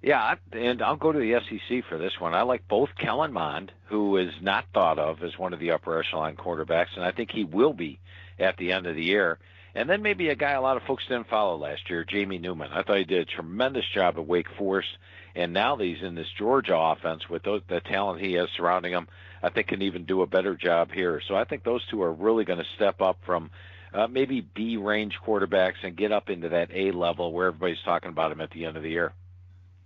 Yeah, 0.03 0.35
and 0.51 0.81
I'll 0.81 0.95
go 0.95 1.11
to 1.11 1.19
the 1.19 1.39
SEC 1.47 1.83
for 1.87 1.99
this 1.99 2.19
one. 2.19 2.33
I 2.33 2.41
like 2.41 2.67
both 2.67 2.89
Kellen 2.97 3.33
Mond, 3.33 3.71
who 3.85 4.17
is 4.17 4.33
not 4.41 4.65
thought 4.73 4.97
of 4.97 5.21
as 5.21 5.37
one 5.37 5.53
of 5.53 5.59
the 5.59 5.71
upper 5.71 5.99
echelon 5.99 6.35
quarterbacks, 6.35 6.95
and 6.95 7.05
I 7.05 7.11
think 7.11 7.29
he 7.31 7.43
will 7.43 7.73
be 7.73 7.99
at 8.39 8.57
the 8.57 8.71
end 8.71 8.87
of 8.87 8.95
the 8.95 9.03
year. 9.03 9.37
And 9.73 9.89
then 9.89 10.01
maybe 10.01 10.29
a 10.29 10.35
guy 10.35 10.51
a 10.51 10.61
lot 10.61 10.77
of 10.77 10.83
folks 10.83 11.05
didn't 11.07 11.29
follow 11.29 11.57
last 11.57 11.89
year, 11.89 12.03
Jamie 12.03 12.39
Newman. 12.39 12.71
I 12.71 12.83
thought 12.83 12.97
he 12.97 13.05
did 13.05 13.21
a 13.21 13.35
tremendous 13.35 13.85
job 13.93 14.17
at 14.17 14.27
Wake 14.27 14.49
Forest, 14.57 14.89
and 15.33 15.53
now 15.53 15.77
that 15.77 15.83
he's 15.83 16.03
in 16.03 16.15
this 16.15 16.29
Georgia 16.37 16.77
offense 16.77 17.29
with 17.29 17.43
those, 17.43 17.61
the 17.67 17.79
talent 17.79 18.21
he 18.21 18.33
has 18.33 18.49
surrounding 18.55 18.91
him, 18.91 19.07
I 19.41 19.49
think 19.49 19.67
can 19.67 19.81
even 19.81 20.05
do 20.05 20.21
a 20.21 20.27
better 20.27 20.55
job 20.55 20.91
here. 20.91 21.21
So 21.25 21.35
I 21.35 21.45
think 21.45 21.63
those 21.63 21.85
two 21.87 22.01
are 22.01 22.11
really 22.11 22.43
going 22.43 22.59
to 22.59 22.65
step 22.75 23.01
up 23.01 23.19
from 23.25 23.49
uh, 23.93 24.07
maybe 24.07 24.41
B 24.41 24.77
range 24.77 25.17
quarterbacks 25.25 25.83
and 25.83 25.95
get 25.95 26.11
up 26.11 26.29
into 26.29 26.49
that 26.49 26.69
A 26.73 26.91
level 26.91 27.31
where 27.31 27.47
everybody's 27.47 27.81
talking 27.83 28.09
about 28.09 28.29
them 28.29 28.41
at 28.41 28.51
the 28.51 28.65
end 28.65 28.77
of 28.77 28.83
the 28.83 28.89
year. 28.89 29.13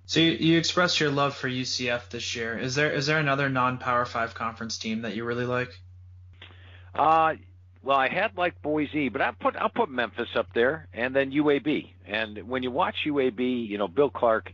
So 0.07 0.19
you, 0.19 0.31
you 0.31 0.57
expressed 0.57 0.99
your 0.99 1.09
love 1.09 1.35
for 1.35 1.49
UCF 1.49 2.09
this 2.09 2.35
year. 2.35 2.57
Is 2.57 2.75
there 2.75 2.91
is 2.91 3.07
there 3.07 3.17
another 3.17 3.49
non 3.49 3.79
Power 3.79 4.05
Five 4.05 4.35
conference 4.35 4.77
team 4.77 5.01
that 5.01 5.15
you 5.15 5.23
really 5.23 5.45
like? 5.45 5.79
Uh, 6.93 7.35
well, 7.85 7.97
I 7.97 8.09
had 8.09 8.35
like 8.35 8.59
Boise, 8.63 9.09
but 9.09 9.21
I 9.21 9.31
put 9.31 9.55
I'll 9.55 9.69
put 9.69 9.89
Memphis 9.89 10.29
up 10.35 10.47
there, 10.55 10.87
and 10.91 11.15
then 11.15 11.31
UAB. 11.31 11.87
And 12.07 12.49
when 12.49 12.63
you 12.63 12.71
watch 12.71 12.95
UAB, 13.05 13.69
you 13.69 13.77
know 13.77 13.87
Bill 13.87 14.09
Clark 14.09 14.51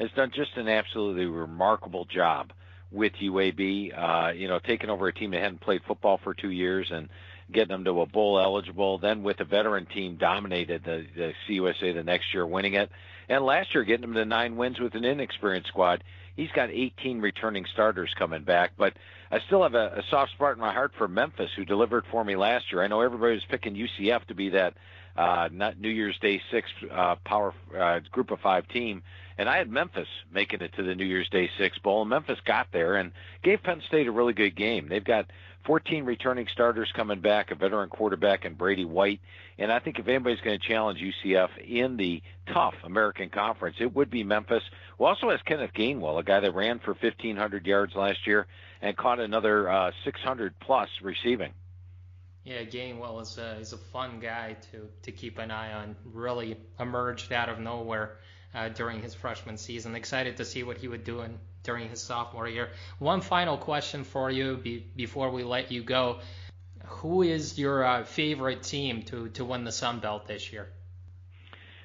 has 0.00 0.10
done 0.16 0.32
just 0.34 0.56
an 0.56 0.68
absolutely 0.68 1.26
remarkable 1.26 2.04
job 2.06 2.52
with 2.90 3.12
UAB. 3.22 3.96
Uh, 3.96 4.32
you 4.32 4.48
know, 4.48 4.58
taking 4.58 4.90
over 4.90 5.06
a 5.06 5.14
team 5.14 5.30
that 5.30 5.40
hadn't 5.40 5.60
played 5.60 5.82
football 5.86 6.18
for 6.24 6.34
two 6.34 6.50
years 6.50 6.88
and 6.90 7.08
getting 7.52 7.68
them 7.68 7.84
to 7.84 8.00
a 8.00 8.06
bowl 8.06 8.40
eligible. 8.40 8.98
Then 8.98 9.22
with 9.22 9.38
a 9.38 9.44
veteran 9.44 9.86
team, 9.86 10.16
dominated 10.16 10.82
the, 10.84 11.06
the 11.14 11.32
CUSA 11.46 11.94
the 11.94 12.02
next 12.02 12.34
year, 12.34 12.44
winning 12.44 12.74
it. 12.74 12.90
And 13.28 13.44
last 13.44 13.74
year, 13.74 13.84
getting 13.84 14.02
them 14.02 14.14
to 14.14 14.24
nine 14.24 14.56
wins 14.56 14.80
with 14.80 14.96
an 14.96 15.04
inexperienced 15.04 15.68
squad. 15.68 16.02
He's 16.36 16.50
got 16.52 16.70
18 16.70 17.20
returning 17.20 17.64
starters 17.72 18.14
coming 18.18 18.42
back, 18.42 18.72
but 18.76 18.94
I 19.30 19.38
still 19.46 19.62
have 19.62 19.74
a, 19.74 19.98
a 19.98 20.02
soft 20.10 20.32
spot 20.32 20.54
in 20.54 20.60
my 20.60 20.72
heart 20.72 20.92
for 20.96 21.08
Memphis, 21.08 21.50
who 21.56 21.64
delivered 21.64 22.04
for 22.10 22.24
me 22.24 22.36
last 22.36 22.72
year. 22.72 22.82
I 22.82 22.88
know 22.88 23.00
everybody 23.00 23.34
was 23.34 23.44
picking 23.48 23.74
UCF 23.74 24.24
to 24.26 24.34
be 24.34 24.50
that 24.50 24.74
uh, 25.16 25.48
not 25.52 25.78
New 25.78 25.90
Year's 25.90 26.18
Day 26.20 26.40
six 26.50 26.68
uh, 26.90 27.16
power 27.24 27.52
uh, 27.78 28.00
group 28.10 28.30
of 28.30 28.40
five 28.40 28.66
team, 28.68 29.02
and 29.38 29.48
I 29.48 29.56
had 29.58 29.70
Memphis 29.70 30.08
making 30.32 30.60
it 30.60 30.72
to 30.74 30.82
the 30.82 30.94
New 30.94 31.04
Year's 31.04 31.28
Day 31.28 31.50
six 31.58 31.78
bowl. 31.78 32.02
And 32.02 32.10
Memphis 32.10 32.38
got 32.44 32.68
there 32.72 32.96
and 32.96 33.12
gave 33.42 33.62
Penn 33.62 33.82
State 33.86 34.06
a 34.06 34.12
really 34.12 34.32
good 34.32 34.56
game. 34.56 34.88
They've 34.88 35.04
got 35.04 35.30
14 35.66 36.04
returning 36.04 36.48
starters 36.52 36.90
coming 36.94 37.20
back, 37.20 37.50
a 37.50 37.54
veteran 37.54 37.88
quarterback 37.88 38.44
and 38.44 38.58
Brady 38.58 38.84
White. 38.84 39.20
And 39.58 39.72
I 39.72 39.78
think 39.78 39.98
if 39.98 40.08
anybody's 40.08 40.40
going 40.40 40.58
to 40.58 40.66
challenge 40.66 41.00
UCF 41.00 41.50
in 41.58 41.96
the 41.96 42.22
tough 42.52 42.74
American 42.84 43.30
Conference, 43.30 43.76
it 43.80 43.94
would 43.94 44.10
be 44.10 44.24
Memphis. 44.24 44.62
Who 44.98 45.04
also 45.04 45.30
has 45.30 45.40
Kenneth 45.42 45.72
Gainwell, 45.72 46.18
a 46.18 46.24
guy 46.24 46.40
that 46.40 46.54
ran 46.54 46.78
for 46.80 46.94
1,500 46.94 47.66
yards 47.66 47.94
last 47.94 48.26
year 48.26 48.46
and 48.80 48.96
caught 48.96 49.20
another 49.20 49.70
uh, 49.70 49.92
600 50.04 50.54
plus 50.60 50.88
receiving. 51.00 51.52
Yeah, 52.44 52.64
Gainwell 52.64 53.22
is 53.22 53.38
a, 53.38 53.58
is 53.60 53.72
a 53.72 53.78
fun 53.78 54.18
guy 54.18 54.56
to, 54.72 54.88
to 55.02 55.12
keep 55.12 55.38
an 55.38 55.52
eye 55.52 55.72
on. 55.74 55.94
Really 56.04 56.56
emerged 56.80 57.32
out 57.32 57.48
of 57.48 57.60
nowhere 57.60 58.16
uh, 58.54 58.68
during 58.68 59.02
his 59.02 59.14
freshman 59.14 59.56
season. 59.56 59.94
Excited 59.94 60.36
to 60.36 60.44
see 60.44 60.62
what 60.62 60.78
he 60.78 60.88
would 60.88 61.04
do 61.04 61.20
in 61.20 61.38
during 61.62 61.88
his 61.88 62.00
sophomore 62.00 62.48
year. 62.48 62.70
One 62.98 63.20
final 63.20 63.56
question 63.56 64.04
for 64.04 64.30
you 64.30 64.56
be, 64.56 64.86
before 64.96 65.30
we 65.30 65.44
let 65.44 65.70
you 65.70 65.82
go. 65.82 66.20
Who 66.84 67.22
is 67.22 67.58
your 67.58 67.84
uh, 67.84 68.04
favorite 68.04 68.62
team 68.62 69.02
to, 69.04 69.28
to 69.30 69.44
win 69.44 69.64
the 69.64 69.72
Sun 69.72 70.00
Belt 70.00 70.26
this 70.26 70.52
year? 70.52 70.68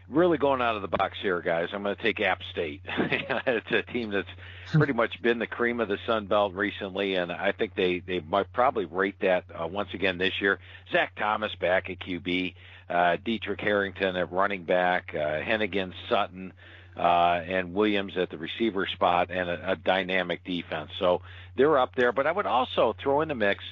Really 0.09 0.37
going 0.37 0.61
out 0.61 0.75
of 0.75 0.81
the 0.81 0.87
box 0.87 1.17
here, 1.21 1.41
guys. 1.41 1.67
I'm 1.73 1.83
going 1.83 1.95
to 1.95 2.01
take 2.01 2.19
App 2.21 2.39
State. 2.51 2.81
it's 2.87 3.71
a 3.71 3.81
team 3.91 4.09
that's 4.09 4.27
pretty 4.71 4.93
much 4.93 5.21
been 5.21 5.37
the 5.37 5.47
cream 5.47 5.81
of 5.81 5.89
the 5.89 5.97
Sun 6.07 6.27
Belt 6.27 6.53
recently, 6.53 7.15
and 7.15 7.29
I 7.29 7.51
think 7.51 7.75
they 7.75 7.99
they 7.99 8.21
might 8.21 8.51
probably 8.53 8.85
rate 8.85 9.19
that 9.19 9.43
uh, 9.53 9.67
once 9.67 9.89
again 9.93 10.17
this 10.17 10.31
year. 10.39 10.59
Zac 10.93 11.13
Thomas 11.17 11.53
back 11.55 11.89
at 11.89 11.99
QB, 11.99 12.55
uh, 12.89 13.17
Daetrich 13.25 13.61
Harrington 13.61 14.15
at 14.15 14.31
running 14.31 14.63
back, 14.63 15.11
uh, 15.13 15.39
Hennigan, 15.41 15.93
Sutton, 16.09 16.53
uh, 16.95 17.41
and 17.45 17.73
Williams 17.73 18.17
at 18.17 18.29
the 18.29 18.37
receiver 18.37 18.87
spot, 18.87 19.29
and 19.29 19.49
a, 19.49 19.71
a 19.71 19.75
dynamic 19.75 20.43
defense. 20.43 20.89
So 20.99 21.21
they're 21.55 21.77
up 21.77 21.95
there. 21.95 22.11
But 22.11 22.27
I 22.27 22.31
would 22.31 22.45
also 22.45 22.95
throw 23.01 23.21
in 23.21 23.27
the 23.27 23.35
mix 23.35 23.63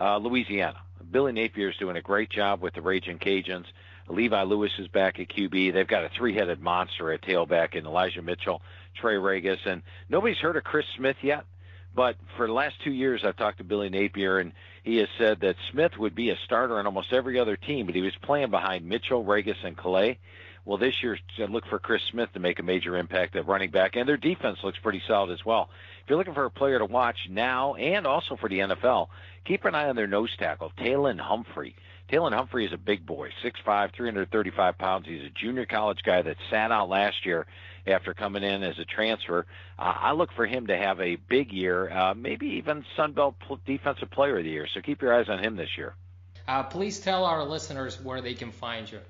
uh, 0.00 0.16
Louisiana. 0.16 0.80
Billy 1.10 1.32
Napier 1.32 1.70
is 1.70 1.76
doing 1.76 1.96
a 1.96 2.02
great 2.02 2.30
job 2.30 2.62
with 2.62 2.74
the 2.74 2.80
Raging 2.80 3.18
Cajuns. 3.18 3.66
Levi 4.08 4.42
Lewis 4.42 4.72
is 4.78 4.88
back 4.88 5.20
at 5.20 5.28
QB. 5.28 5.72
They've 5.72 5.86
got 5.86 6.04
a 6.04 6.10
three-headed 6.16 6.60
monster 6.60 7.12
at 7.12 7.22
tailback 7.22 7.74
in 7.74 7.86
Elijah 7.86 8.22
Mitchell, 8.22 8.62
Trey 9.00 9.14
Ragas, 9.14 9.64
and 9.64 9.82
nobody's 10.08 10.38
heard 10.38 10.56
of 10.56 10.64
Chris 10.64 10.86
Smith 10.96 11.16
yet. 11.22 11.44
But 11.94 12.16
for 12.36 12.46
the 12.46 12.52
last 12.52 12.76
two 12.82 12.92
years, 12.92 13.22
I've 13.24 13.36
talked 13.36 13.58
to 13.58 13.64
Billy 13.64 13.90
Napier, 13.90 14.38
and 14.38 14.52
he 14.82 14.96
has 14.96 15.08
said 15.18 15.40
that 15.40 15.56
Smith 15.70 15.92
would 15.98 16.14
be 16.14 16.30
a 16.30 16.38
starter 16.44 16.78
on 16.78 16.86
almost 16.86 17.12
every 17.12 17.38
other 17.38 17.56
team, 17.56 17.86
but 17.86 17.94
he 17.94 18.02
was 18.02 18.14
playing 18.22 18.50
behind 18.50 18.84
Mitchell, 18.84 19.24
Ragas, 19.24 19.64
and 19.64 19.76
Calais. 19.76 20.18
Well, 20.64 20.78
this 20.78 21.02
year, 21.02 21.18
look 21.38 21.66
for 21.66 21.80
Chris 21.80 22.02
Smith 22.10 22.32
to 22.34 22.40
make 22.40 22.60
a 22.60 22.62
major 22.62 22.96
impact 22.96 23.34
at 23.34 23.48
running 23.48 23.70
back, 23.70 23.96
and 23.96 24.08
their 24.08 24.16
defense 24.16 24.58
looks 24.62 24.78
pretty 24.78 25.02
solid 25.08 25.32
as 25.32 25.44
well. 25.44 25.70
If 26.02 26.10
you're 26.10 26.18
looking 26.18 26.34
for 26.34 26.44
a 26.44 26.50
player 26.50 26.78
to 26.78 26.84
watch 26.84 27.28
now 27.28 27.74
and 27.74 28.06
also 28.06 28.36
for 28.36 28.48
the 28.48 28.60
NFL, 28.60 29.08
keep 29.44 29.64
an 29.64 29.74
eye 29.74 29.88
on 29.88 29.96
their 29.96 30.06
nose 30.06 30.30
tackle, 30.36 30.72
Tayland 30.78 31.20
Humphrey. 31.20 31.74
Tayland 32.08 32.34
Humphrey 32.34 32.66
is 32.66 32.72
a 32.72 32.78
big 32.78 33.04
boy, 33.04 33.30
6'5", 33.42 33.92
335 33.92 34.78
pounds. 34.78 35.06
He's 35.06 35.24
a 35.24 35.30
junior 35.30 35.66
college 35.66 36.02
guy 36.04 36.22
that 36.22 36.36
sat 36.50 36.70
out 36.70 36.88
last 36.88 37.24
year 37.26 37.46
after 37.86 38.14
coming 38.14 38.44
in 38.44 38.62
as 38.62 38.78
a 38.78 38.84
transfer. 38.84 39.46
Uh, 39.78 39.94
I 39.96 40.12
look 40.12 40.30
for 40.32 40.46
him 40.46 40.68
to 40.68 40.76
have 40.76 41.00
a 41.00 41.16
big 41.16 41.52
year, 41.52 41.90
uh, 41.90 42.14
maybe 42.14 42.46
even 42.58 42.84
Sun 42.96 43.12
Belt 43.12 43.34
Defensive 43.66 44.10
Player 44.10 44.38
of 44.38 44.44
the 44.44 44.50
Year. 44.50 44.68
So 44.72 44.80
keep 44.80 45.02
your 45.02 45.14
eyes 45.14 45.28
on 45.28 45.42
him 45.42 45.56
this 45.56 45.76
year. 45.76 45.94
Uh, 46.46 46.62
please 46.62 47.00
tell 47.00 47.24
our 47.24 47.44
listeners 47.44 48.00
where 48.00 48.20
they 48.20 48.34
can 48.34 48.52
find 48.52 48.90
you. 48.90 49.00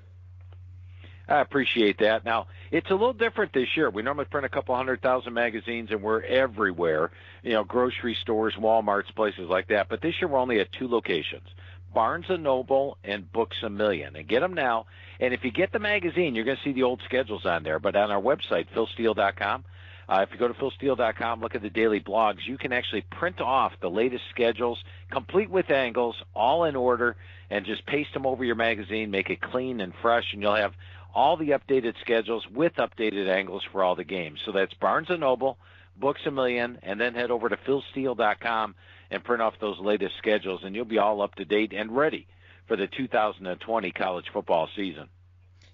I 1.27 1.39
appreciate 1.39 1.99
that. 1.99 2.25
Now, 2.25 2.47
it's 2.69 2.89
a 2.89 2.93
little 2.93 3.13
different 3.13 3.53
this 3.53 3.77
year. 3.77 3.89
We 3.89 4.01
normally 4.01 4.25
print 4.25 4.45
a 4.45 4.49
couple 4.49 4.75
hundred 4.75 5.01
thousand 5.01 5.33
magazines 5.33 5.89
and 5.91 6.01
we're 6.03 6.21
everywhere, 6.21 7.11
you 7.43 7.53
know, 7.53 7.63
grocery 7.63 8.17
stores, 8.21 8.55
Walmarts, 8.55 9.13
places 9.15 9.47
like 9.49 9.67
that. 9.69 9.87
But 9.89 10.01
this 10.01 10.15
year 10.19 10.27
we're 10.27 10.39
only 10.39 10.59
at 10.59 10.71
two 10.73 10.87
locations. 10.87 11.47
Barnes 11.93 12.25
& 12.27 12.29
Noble 12.29 12.97
and 13.03 13.31
Books 13.31 13.57
A 13.63 13.69
Million. 13.69 14.15
And 14.15 14.27
get 14.27 14.41
them 14.41 14.53
now. 14.53 14.87
And 15.19 15.33
if 15.33 15.43
you 15.43 15.51
get 15.51 15.71
the 15.71 15.79
magazine, 15.79 16.35
you're 16.35 16.43
going 16.43 16.57
to 16.57 16.63
see 16.63 16.73
the 16.73 16.83
old 16.83 17.01
schedules 17.05 17.45
on 17.45 17.63
there. 17.63 17.79
But 17.79 17.95
on 17.95 18.11
our 18.11 18.21
website, 18.21 18.67
philsteele.com, 18.75 19.63
uh, 20.09 20.25
if 20.27 20.33
you 20.33 20.37
go 20.37 20.47
to 20.47 20.53
philsteele.com, 20.53 21.39
look 21.39 21.55
at 21.55 21.61
the 21.61 21.69
daily 21.69 22.01
blogs, 22.01 22.45
you 22.45 22.57
can 22.57 22.73
actually 22.73 23.01
print 23.01 23.39
off 23.39 23.71
the 23.81 23.89
latest 23.89 24.23
schedules, 24.31 24.83
complete 25.11 25.49
with 25.49 25.71
angles, 25.71 26.15
all 26.35 26.65
in 26.65 26.75
order, 26.75 27.15
and 27.49 27.65
just 27.65 27.85
paste 27.85 28.13
them 28.13 28.25
over 28.25 28.43
your 28.43 28.55
magazine, 28.55 29.11
make 29.11 29.29
it 29.29 29.39
clean 29.39 29.79
and 29.79 29.93
fresh, 30.01 30.33
and 30.33 30.41
you'll 30.41 30.55
have 30.55 30.73
all 31.13 31.37
the 31.37 31.49
updated 31.49 31.93
schedules 32.01 32.47
with 32.49 32.73
updated 32.75 33.29
angles 33.29 33.63
for 33.71 33.83
all 33.83 33.95
the 33.95 34.03
games. 34.03 34.39
So 34.45 34.51
that's 34.51 34.73
Barnes 34.73 35.09
& 35.09 35.19
Noble, 35.19 35.57
Books 35.95 36.21
A 36.25 36.31
Million, 36.31 36.79
and 36.81 36.99
then 36.99 37.13
head 37.13 37.31
over 37.31 37.49
to 37.49 37.57
philsteele.com 37.57 38.75
and 39.11 39.23
print 39.23 39.41
off 39.41 39.53
those 39.59 39.79
latest 39.79 40.15
schedules, 40.17 40.61
and 40.63 40.75
you'll 40.75 40.85
be 40.85 40.97
all 40.97 41.21
up 41.21 41.35
to 41.35 41.45
date 41.45 41.73
and 41.73 41.95
ready 41.95 42.27
for 42.67 42.75
the 42.75 42.87
2020 42.87 43.91
college 43.91 44.25
football 44.33 44.67
season. 44.75 45.07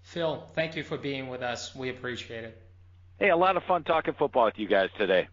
Phil, 0.01 0.43
thank 0.55 0.75
you 0.75 0.83
for 0.83 0.97
being 0.97 1.29
with 1.29 1.41
us. 1.41 1.73
We 1.75 1.89
appreciate 1.89 2.43
it. 2.43 2.61
Hey, 3.17 3.29
a 3.29 3.37
lot 3.37 3.57
of 3.57 3.63
fun 3.63 3.83
talking 3.83 4.13
football 4.13 4.45
with 4.45 4.57
you 4.57 4.67
guys 4.67 4.89
today. 4.97 5.27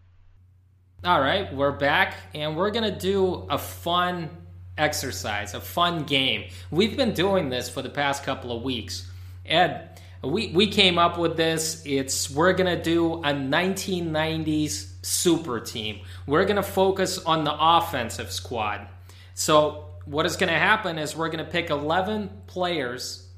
All 1.03 1.19
right, 1.19 1.53
we're 1.53 1.71
back, 1.71 2.15
and 2.33 2.55
we're 2.55 2.71
going 2.71 2.91
to 2.91 2.97
do 2.97 3.45
a 3.49 3.57
fun 3.57 4.29
exercise, 4.77 5.53
a 5.53 5.61
fun 5.61 6.03
game. 6.03 6.49
We've 6.71 6.95
been 6.95 7.13
doing 7.13 7.49
this 7.49 7.69
for 7.69 7.81
the 7.81 7.89
past 7.89 8.23
couple 8.23 8.55
of 8.55 8.63
weeks. 8.63 9.09
Ed, 9.45 9.96
we, 10.23 10.47
we 10.47 10.67
came 10.67 10.97
up 10.97 11.17
with 11.17 11.37
this. 11.37 11.81
It's 11.85 12.29
we're 12.29 12.53
gonna 12.53 12.81
do 12.81 13.15
a 13.15 13.33
1990s 13.33 15.05
super 15.05 15.59
team. 15.59 16.01
We're 16.25 16.45
gonna 16.45 16.63
focus 16.63 17.19
on 17.19 17.43
the 17.43 17.55
offensive 17.57 18.31
squad. 18.31 18.87
So 19.33 19.85
what 20.05 20.25
is 20.25 20.35
gonna 20.35 20.57
happen 20.57 20.97
is 20.97 21.15
we're 21.15 21.29
gonna 21.29 21.45
pick 21.45 21.69
11 21.69 22.29
players 22.47 23.29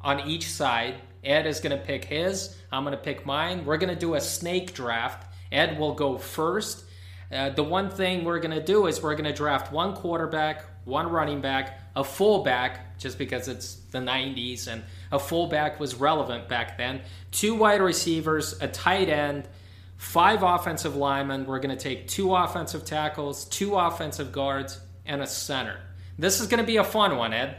on 0.00 0.28
each 0.28 0.48
side. 0.48 0.96
Ed 1.24 1.46
is 1.46 1.60
gonna 1.60 1.78
pick 1.78 2.04
his. 2.04 2.56
I'm 2.70 2.84
gonna 2.84 2.96
pick 2.96 3.26
mine. 3.26 3.64
We're 3.64 3.78
gonna 3.78 3.96
do 3.96 4.14
a 4.14 4.20
snake 4.20 4.74
draft. 4.74 5.26
Ed 5.50 5.78
will 5.78 5.94
go 5.94 6.18
first. 6.18 6.84
Uh, 7.30 7.50
the 7.50 7.62
one 7.62 7.90
thing 7.90 8.24
we're 8.24 8.40
going 8.40 8.54
to 8.54 8.62
do 8.62 8.86
is 8.86 9.02
we're 9.02 9.14
going 9.14 9.24
to 9.24 9.34
draft 9.34 9.70
one 9.72 9.94
quarterback, 9.94 10.64
one 10.84 11.10
running 11.10 11.40
back, 11.40 11.80
a 11.94 12.02
fullback, 12.02 12.98
just 12.98 13.18
because 13.18 13.48
it's 13.48 13.74
the 13.90 13.98
90s 13.98 14.66
and 14.66 14.82
a 15.12 15.18
fullback 15.18 15.78
was 15.78 15.94
relevant 15.94 16.48
back 16.48 16.78
then. 16.78 17.00
Two 17.30 17.54
wide 17.54 17.82
receivers, 17.82 18.60
a 18.60 18.68
tight 18.68 19.08
end, 19.08 19.46
five 19.96 20.42
offensive 20.42 20.96
linemen. 20.96 21.44
We're 21.44 21.60
going 21.60 21.76
to 21.76 21.82
take 21.82 22.08
two 22.08 22.34
offensive 22.34 22.84
tackles, 22.84 23.44
two 23.44 23.76
offensive 23.76 24.32
guards, 24.32 24.80
and 25.04 25.20
a 25.20 25.26
center. 25.26 25.78
This 26.18 26.40
is 26.40 26.46
going 26.46 26.60
to 26.60 26.66
be 26.66 26.78
a 26.78 26.84
fun 26.84 27.16
one, 27.16 27.32
Ed. 27.32 27.56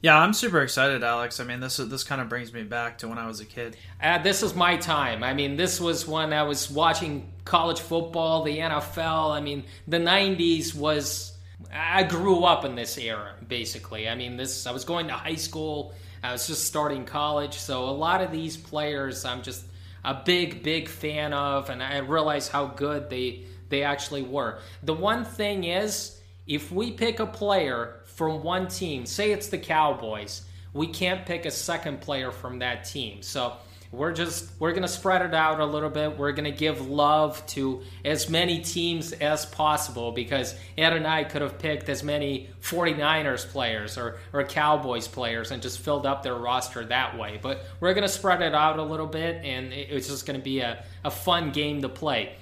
Yeah, 0.00 0.16
I'm 0.16 0.32
super 0.32 0.62
excited, 0.62 1.02
Alex. 1.02 1.40
I 1.40 1.44
mean, 1.44 1.58
this 1.58 1.78
this 1.78 2.04
kind 2.04 2.20
of 2.20 2.28
brings 2.28 2.52
me 2.52 2.62
back 2.62 2.98
to 2.98 3.08
when 3.08 3.18
I 3.18 3.26
was 3.26 3.40
a 3.40 3.44
kid. 3.44 3.76
Uh, 4.00 4.18
this 4.18 4.44
is 4.44 4.54
my 4.54 4.76
time. 4.76 5.24
I 5.24 5.34
mean, 5.34 5.56
this 5.56 5.80
was 5.80 6.06
when 6.06 6.32
I 6.32 6.44
was 6.44 6.70
watching 6.70 7.32
college 7.48 7.80
football, 7.80 8.44
the 8.44 8.58
NFL. 8.58 9.32
I 9.32 9.40
mean, 9.40 9.64
the 9.88 9.98
'90s 9.98 10.74
was. 10.74 11.32
I 11.72 12.04
grew 12.04 12.44
up 12.44 12.64
in 12.64 12.76
this 12.76 12.96
era, 12.96 13.34
basically. 13.46 14.08
I 14.08 14.14
mean, 14.14 14.36
this. 14.36 14.66
I 14.66 14.72
was 14.72 14.84
going 14.84 15.08
to 15.08 15.14
high 15.14 15.34
school 15.34 15.92
I 16.22 16.32
was 16.32 16.46
just 16.46 16.64
starting 16.64 17.04
college, 17.04 17.54
so 17.54 17.84
a 17.88 17.90
lot 17.90 18.20
of 18.20 18.32
these 18.32 18.56
players 18.56 19.24
I'm 19.24 19.42
just 19.42 19.64
a 20.04 20.14
big, 20.14 20.62
big 20.62 20.88
fan 20.88 21.32
of, 21.32 21.70
and 21.70 21.82
I 21.82 21.98
realize 21.98 22.48
how 22.48 22.66
good 22.66 23.10
they 23.10 23.44
they 23.68 23.82
actually 23.82 24.22
were. 24.22 24.58
The 24.82 24.94
one 24.94 25.24
thing 25.24 25.64
is, 25.64 26.18
if 26.46 26.72
we 26.72 26.92
pick 26.92 27.20
a 27.20 27.26
player 27.26 28.00
from 28.06 28.42
one 28.42 28.68
team, 28.68 29.04
say 29.04 29.32
it's 29.32 29.48
the 29.48 29.58
Cowboys, 29.58 30.42
we 30.72 30.86
can't 30.86 31.26
pick 31.26 31.44
a 31.44 31.50
second 31.50 32.00
player 32.00 32.32
from 32.32 32.60
that 32.60 32.84
team. 32.84 33.22
So 33.22 33.54
we're 33.90 34.12
just 34.12 34.50
we're 34.58 34.72
to 34.82 34.88
spread 34.88 35.22
it 35.22 35.32
out 35.32 35.60
a 35.60 35.64
little 35.64 35.88
bit. 35.88 36.18
We're 36.18 36.32
to 36.44 36.50
give 36.50 36.88
love 36.88 37.44
to 37.48 37.82
as 38.04 38.28
many 38.28 38.60
teams 38.60 39.12
as 39.12 39.46
possible 39.46 40.12
because 40.12 40.54
ed 40.76 40.92
and 40.92 41.06
i 41.06 41.24
could 41.24 41.40
have 41.40 41.58
picked 41.58 41.88
as 41.88 42.02
many 42.02 42.50
49ers 42.60 43.48
players 43.48 43.96
or, 43.96 44.18
or 44.34 44.44
cowboys 44.44 45.08
players 45.08 45.50
and 45.52 45.62
just 45.62 45.78
filled 45.78 46.04
up 46.04 46.22
their 46.22 46.34
roster 46.34 46.84
that 46.84 47.18
way. 47.18 47.38
But 47.40 47.64
we're 47.80 47.94
to 48.02 48.12
spread 48.12 48.42
it 48.42 48.54
out 48.54 48.78
a 48.78 48.82
little 48.82 49.06
bit 49.06 49.42
and 49.42 49.72
it's 49.72 50.08
just 50.08 50.26
to 50.38 50.44
be 50.44 50.60
a, 50.60 50.84
a 51.04 51.10
fun 51.10 51.50
game 51.50 51.80
to 51.82 51.88
play. 51.88 52.36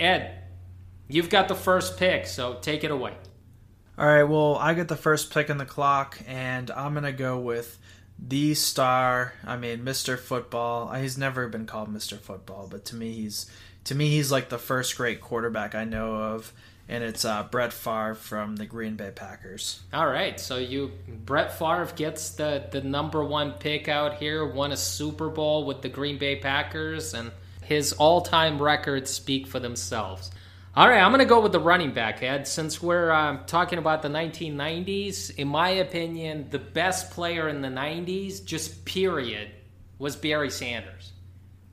Ed 0.00 0.38
you've 1.08 1.30
got 1.30 1.46
the 1.46 1.54
first 1.54 1.98
pick 1.98 2.26
so 2.26 2.54
take 2.60 2.82
it 2.82 2.90
away. 2.90 3.14
All 3.96 4.06
right 4.06 4.24
well 4.24 4.56
i 4.56 4.74
get 4.74 4.88
the 4.88 4.96
first 4.96 5.32
pick 5.32 5.50
in 5.50 5.58
the 5.58 5.66
clock 5.66 6.18
and 6.26 6.70
i'm 6.72 6.94
going 6.94 7.04
to 7.04 7.12
go 7.12 7.38
with 7.38 7.78
the 8.20 8.54
star. 8.54 9.34
I 9.46 9.56
mean, 9.56 9.80
Mr. 9.80 10.18
Football. 10.18 10.92
He's 10.92 11.18
never 11.18 11.48
been 11.48 11.66
called 11.66 11.92
Mr. 11.92 12.18
Football, 12.18 12.68
but 12.70 12.84
to 12.86 12.96
me, 12.96 13.12
he's 13.12 13.50
to 13.84 13.94
me 13.94 14.10
he's 14.10 14.30
like 14.30 14.48
the 14.48 14.58
first 14.58 14.96
great 14.96 15.20
quarterback 15.20 15.74
I 15.74 15.84
know 15.84 16.14
of, 16.14 16.52
and 16.88 17.02
it's 17.02 17.24
uh, 17.24 17.44
Brett 17.44 17.72
Favre 17.72 18.14
from 18.14 18.56
the 18.56 18.66
Green 18.66 18.96
Bay 18.96 19.10
Packers. 19.14 19.80
All 19.92 20.06
right, 20.06 20.38
so 20.38 20.58
you 20.58 20.92
Brett 21.08 21.58
Favre 21.58 21.88
gets 21.96 22.30
the 22.30 22.64
the 22.70 22.82
number 22.82 23.24
one 23.24 23.52
pick 23.52 23.88
out 23.88 24.18
here. 24.18 24.46
Won 24.46 24.72
a 24.72 24.76
Super 24.76 25.28
Bowl 25.28 25.64
with 25.64 25.82
the 25.82 25.88
Green 25.88 26.18
Bay 26.18 26.36
Packers, 26.36 27.14
and 27.14 27.32
his 27.62 27.92
all 27.94 28.20
time 28.20 28.60
records 28.60 29.10
speak 29.10 29.46
for 29.46 29.60
themselves. 29.60 30.30
All 30.76 30.88
right, 30.88 31.00
I'm 31.00 31.10
going 31.10 31.18
to 31.18 31.24
go 31.24 31.40
with 31.40 31.50
the 31.50 31.58
running 31.58 31.90
back, 31.90 32.22
Ed. 32.22 32.46
Since 32.46 32.80
we're 32.80 33.10
uh, 33.10 33.38
talking 33.48 33.80
about 33.80 34.02
the 34.02 34.08
1990s, 34.08 35.34
in 35.34 35.48
my 35.48 35.70
opinion, 35.70 36.46
the 36.50 36.60
best 36.60 37.10
player 37.10 37.48
in 37.48 37.60
the 37.60 37.68
90s, 37.68 38.44
just 38.44 38.84
period, 38.84 39.50
was 39.98 40.14
Barry 40.14 40.48
Sanders. 40.48 41.10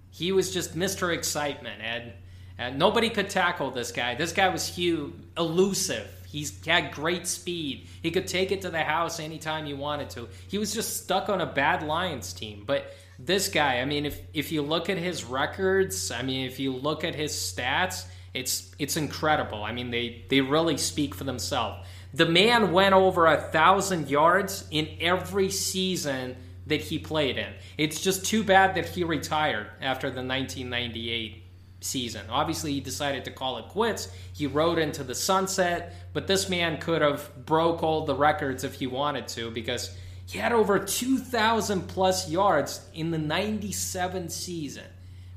He 0.09 0.31
was 0.31 0.51
just 0.51 0.75
Mr. 0.75 1.13
Excitement, 1.13 1.79
Ed. 1.83 2.15
And 2.57 2.79
nobody 2.79 3.11
could 3.11 3.29
tackle 3.29 3.69
this 3.69 3.91
guy. 3.91 4.15
This 4.15 4.31
guy 4.31 4.49
was 4.49 4.67
huge, 4.67 5.13
elusive. 5.37 6.09
He's 6.27 6.65
had 6.65 6.91
great 6.91 7.27
speed. 7.27 7.87
He 8.01 8.09
could 8.09 8.25
take 8.25 8.51
it 8.51 8.61
to 8.61 8.71
the 8.71 8.83
house 8.83 9.19
anytime 9.19 9.67
he 9.67 9.75
wanted 9.75 10.09
to. 10.11 10.27
He 10.47 10.57
was 10.57 10.73
just 10.73 11.03
stuck 11.03 11.29
on 11.29 11.39
a 11.39 11.45
bad 11.45 11.83
Lions 11.83 12.33
team. 12.33 12.63
But 12.65 12.91
this 13.19 13.47
guy, 13.47 13.79
I 13.79 13.85
mean, 13.85 14.07
if 14.07 14.19
if 14.33 14.51
you 14.51 14.63
look 14.63 14.89
at 14.89 14.97
his 14.97 15.23
records, 15.23 16.09
I 16.09 16.23
mean, 16.23 16.47
if 16.47 16.59
you 16.59 16.73
look 16.73 17.03
at 17.03 17.13
his 17.13 17.31
stats, 17.31 18.05
it's 18.33 18.73
it's 18.79 18.97
incredible. 18.97 19.63
I 19.63 19.71
mean, 19.71 19.91
they 19.91 20.25
they 20.29 20.41
really 20.41 20.77
speak 20.77 21.15
for 21.15 21.23
themselves. 21.23 21.85
The 22.13 22.25
man 22.25 22.71
went 22.71 22.93
over 22.93 23.27
a 23.27 23.41
thousand 23.41 24.09
yards 24.09 24.65
in 24.71 24.89
every 24.99 25.49
season 25.49 26.35
that 26.67 26.81
he 26.81 26.99
played 26.99 27.37
in. 27.37 27.53
It's 27.77 28.01
just 28.01 28.25
too 28.25 28.43
bad 28.43 28.75
that 28.75 28.87
he 28.87 29.03
retired 29.03 29.67
after 29.81 30.09
the 30.09 30.23
1998 30.23 31.43
season. 31.79 32.25
Obviously, 32.29 32.73
he 32.73 32.79
decided 32.79 33.25
to 33.25 33.31
call 33.31 33.57
it 33.57 33.67
quits. 33.69 34.09
He 34.33 34.47
rode 34.47 34.79
into 34.79 35.03
the 35.03 35.15
sunset, 35.15 35.95
but 36.13 36.27
this 36.27 36.49
man 36.49 36.79
could 36.79 37.01
have 37.01 37.45
broke 37.45 37.83
all 37.83 38.05
the 38.05 38.15
records 38.15 38.63
if 38.63 38.75
he 38.75 38.87
wanted 38.87 39.27
to 39.29 39.51
because 39.51 39.95
he 40.25 40.39
had 40.39 40.51
over 40.51 40.79
2,000 40.79 41.87
plus 41.87 42.29
yards 42.29 42.85
in 42.93 43.11
the 43.11 43.17
97 43.17 44.29
season. 44.29 44.83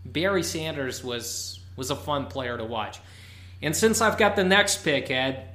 Barry 0.04 0.42
Sanders 0.42 1.04
was 1.04 1.59
was 1.76 1.90
a 1.90 1.96
fun 1.96 2.26
player 2.26 2.56
to 2.56 2.64
watch. 2.64 2.98
And 3.62 3.76
since 3.76 4.00
I've 4.00 4.18
got 4.18 4.36
the 4.36 4.44
next 4.44 4.84
pick, 4.84 5.10
Ed, 5.10 5.48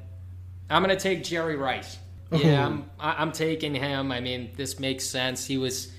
I'm 0.69 0.83
going 0.83 0.95
to 0.95 1.01
take 1.01 1.23
Jerry 1.23 1.55
Rice. 1.55 1.97
Oh. 2.31 2.37
Yeah, 2.37 2.65
I'm, 2.65 2.89
I'm 2.99 3.31
taking 3.31 3.75
him. 3.75 4.11
I 4.11 4.19
mean, 4.19 4.51
this 4.55 4.79
makes 4.79 5.05
sense. 5.05 5.45
He 5.45 5.57
was 5.57 5.91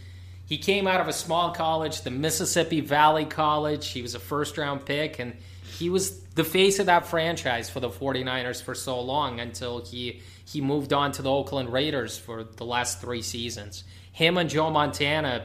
he 0.46 0.58
came 0.58 0.86
out 0.86 1.00
of 1.00 1.08
a 1.08 1.12
small 1.12 1.52
college, 1.52 2.02
the 2.02 2.10
Mississippi 2.10 2.80
Valley 2.80 3.24
College. 3.24 3.88
He 3.88 4.02
was 4.02 4.14
a 4.14 4.20
first 4.20 4.56
round 4.56 4.86
pick, 4.86 5.18
and 5.18 5.36
he 5.78 5.90
was 5.90 6.20
the 6.34 6.44
face 6.44 6.78
of 6.78 6.86
that 6.86 7.06
franchise 7.06 7.68
for 7.68 7.80
the 7.80 7.88
49ers 7.88 8.62
for 8.62 8.74
so 8.74 9.00
long 9.00 9.40
until 9.40 9.84
he 9.84 10.22
he 10.44 10.60
moved 10.60 10.92
on 10.92 11.10
to 11.12 11.22
the 11.22 11.30
Oakland 11.30 11.72
Raiders 11.72 12.16
for 12.16 12.44
the 12.44 12.64
last 12.64 13.00
three 13.00 13.22
seasons. 13.22 13.82
Him 14.12 14.38
and 14.38 14.48
Joe 14.48 14.70
Montana 14.70 15.44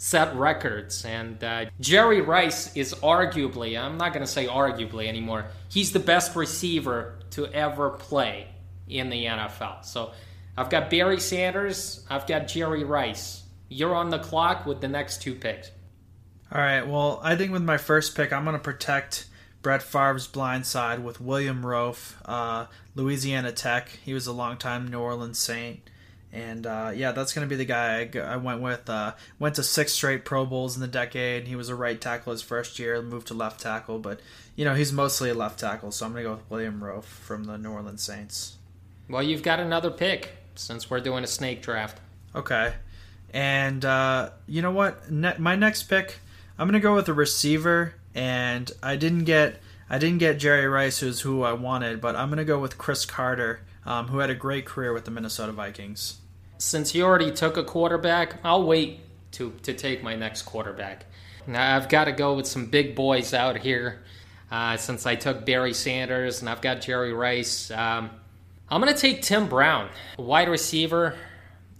set 0.00 0.34
records. 0.34 1.04
And 1.04 1.44
uh, 1.44 1.66
Jerry 1.78 2.22
Rice 2.22 2.74
is 2.74 2.94
arguably, 2.94 3.78
I'm 3.78 3.98
not 3.98 4.14
going 4.14 4.24
to 4.24 4.32
say 4.32 4.46
arguably 4.46 5.06
anymore, 5.06 5.48
he's 5.68 5.92
the 5.92 6.00
best 6.00 6.34
receiver 6.34 7.18
to 7.32 7.46
ever 7.48 7.90
play 7.90 8.48
in 8.88 9.10
the 9.10 9.26
NFL. 9.26 9.84
So 9.84 10.12
I've 10.56 10.70
got 10.70 10.88
Barry 10.88 11.20
Sanders, 11.20 12.06
I've 12.08 12.26
got 12.26 12.48
Jerry 12.48 12.82
Rice. 12.82 13.42
You're 13.68 13.94
on 13.94 14.08
the 14.08 14.18
clock 14.18 14.64
with 14.64 14.80
the 14.80 14.88
next 14.88 15.20
two 15.20 15.34
picks. 15.34 15.70
All 16.50 16.62
right, 16.62 16.80
well, 16.80 17.20
I 17.22 17.36
think 17.36 17.52
with 17.52 17.62
my 17.62 17.76
first 17.76 18.16
pick, 18.16 18.32
I'm 18.32 18.44
going 18.44 18.56
to 18.56 18.62
protect 18.62 19.26
Brett 19.60 19.82
Favre's 19.82 20.26
blind 20.26 20.64
side 20.64 21.04
with 21.04 21.20
William 21.20 21.62
Roaf, 21.62 22.14
uh, 22.24 22.66
Louisiana 22.94 23.52
Tech. 23.52 23.90
He 24.02 24.14
was 24.14 24.26
a 24.26 24.32
longtime 24.32 24.88
New 24.88 24.98
Orleans 24.98 25.38
Saint. 25.38 25.80
And 26.32 26.66
uh, 26.66 26.92
yeah, 26.94 27.12
that's 27.12 27.32
going 27.32 27.46
to 27.46 27.48
be 27.48 27.56
the 27.56 27.64
guy 27.64 28.08
I, 28.14 28.18
I 28.18 28.36
went 28.36 28.60
with. 28.60 28.88
Uh, 28.88 29.14
went 29.38 29.56
to 29.56 29.62
six 29.62 29.92
straight 29.92 30.24
Pro 30.24 30.46
Bowls 30.46 30.76
in 30.76 30.80
the 30.80 30.88
decade. 30.88 31.48
He 31.48 31.56
was 31.56 31.68
a 31.68 31.74
right 31.74 32.00
tackle 32.00 32.32
his 32.32 32.42
first 32.42 32.78
year, 32.78 33.02
moved 33.02 33.26
to 33.28 33.34
left 33.34 33.60
tackle, 33.60 33.98
but 33.98 34.20
you 34.54 34.64
know 34.64 34.74
he's 34.74 34.92
mostly 34.92 35.30
a 35.30 35.34
left 35.34 35.58
tackle. 35.58 35.90
So 35.90 36.06
I'm 36.06 36.12
going 36.12 36.24
to 36.24 36.30
go 36.30 36.34
with 36.36 36.50
William 36.50 36.80
Roaf 36.80 37.04
from 37.04 37.44
the 37.44 37.58
New 37.58 37.72
Orleans 37.72 38.02
Saints. 38.02 38.56
Well, 39.08 39.22
you've 39.22 39.42
got 39.42 39.58
another 39.58 39.90
pick 39.90 40.30
since 40.54 40.88
we're 40.88 41.00
doing 41.00 41.24
a 41.24 41.26
snake 41.26 41.62
draft. 41.62 41.98
Okay, 42.34 42.74
and 43.34 43.84
uh, 43.84 44.30
you 44.46 44.62
know 44.62 44.70
what? 44.70 45.10
Ne- 45.10 45.38
my 45.38 45.56
next 45.56 45.84
pick, 45.84 46.18
I'm 46.58 46.68
going 46.68 46.80
to 46.80 46.84
go 46.84 46.94
with 46.94 47.08
a 47.08 47.14
receiver, 47.14 47.94
and 48.14 48.70
I 48.84 48.94
didn't 48.94 49.24
get 49.24 49.60
I 49.88 49.98
didn't 49.98 50.18
get 50.18 50.38
Jerry 50.38 50.68
Rice, 50.68 51.00
who's 51.00 51.22
who 51.22 51.42
I 51.42 51.54
wanted, 51.54 52.00
but 52.00 52.14
I'm 52.14 52.28
going 52.28 52.38
to 52.38 52.44
go 52.44 52.60
with 52.60 52.78
Cris 52.78 53.04
Carter 53.04 53.62
um, 53.84 54.08
who 54.08 54.18
had 54.18 54.30
a 54.30 54.34
great 54.34 54.66
career 54.66 54.92
with 54.92 55.04
the 55.04 55.10
Minnesota 55.10 55.52
Vikings. 55.52 56.19
Since 56.60 56.94
you 56.94 57.04
already 57.04 57.30
took 57.30 57.56
a 57.56 57.64
quarterback, 57.64 58.34
I'll 58.44 58.64
wait 58.64 59.00
to, 59.32 59.54
to 59.62 59.72
take 59.72 60.02
my 60.02 60.14
next 60.14 60.42
quarterback. 60.42 61.06
Now, 61.46 61.74
I've 61.74 61.88
got 61.88 62.04
to 62.04 62.12
go 62.12 62.34
with 62.34 62.46
some 62.46 62.66
big 62.66 62.94
boys 62.94 63.32
out 63.32 63.56
here 63.56 64.02
uh, 64.50 64.76
since 64.76 65.06
I 65.06 65.14
took 65.14 65.46
Barry 65.46 65.72
Sanders 65.72 66.40
and 66.40 66.50
I've 66.50 66.60
got 66.60 66.82
Jerry 66.82 67.14
Rice. 67.14 67.70
Um, 67.70 68.10
I'm 68.68 68.82
going 68.82 68.94
to 68.94 69.00
take 69.00 69.22
Tim 69.22 69.48
Brown, 69.48 69.88
wide 70.18 70.50
receiver 70.50 71.16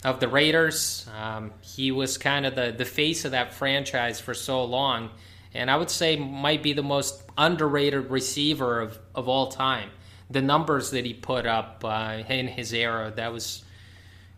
of 0.03 0.19
the 0.19 0.27
Raiders. 0.27 1.07
Um, 1.15 1.53
he 1.61 1.91
was 1.91 2.17
kind 2.17 2.47
of 2.47 2.55
the, 2.55 2.73
the 2.75 2.83
face 2.83 3.23
of 3.23 3.31
that 3.31 3.53
franchise 3.53 4.19
for 4.19 4.33
so 4.33 4.65
long, 4.65 5.11
and 5.53 5.69
I 5.69 5.75
would 5.75 5.91
say 5.91 6.15
might 6.15 6.63
be 6.63 6.73
the 6.73 6.81
most 6.81 7.21
underrated 7.37 8.09
receiver 8.09 8.79
of, 8.79 8.97
of 9.13 9.27
all 9.29 9.49
time 9.49 9.91
the 10.31 10.41
numbers 10.41 10.91
that 10.91 11.05
he 11.05 11.13
put 11.13 11.45
up 11.45 11.83
uh, 11.85 12.23
in 12.27 12.47
his 12.47 12.73
era, 12.73 13.13
that 13.15 13.31
was 13.31 13.63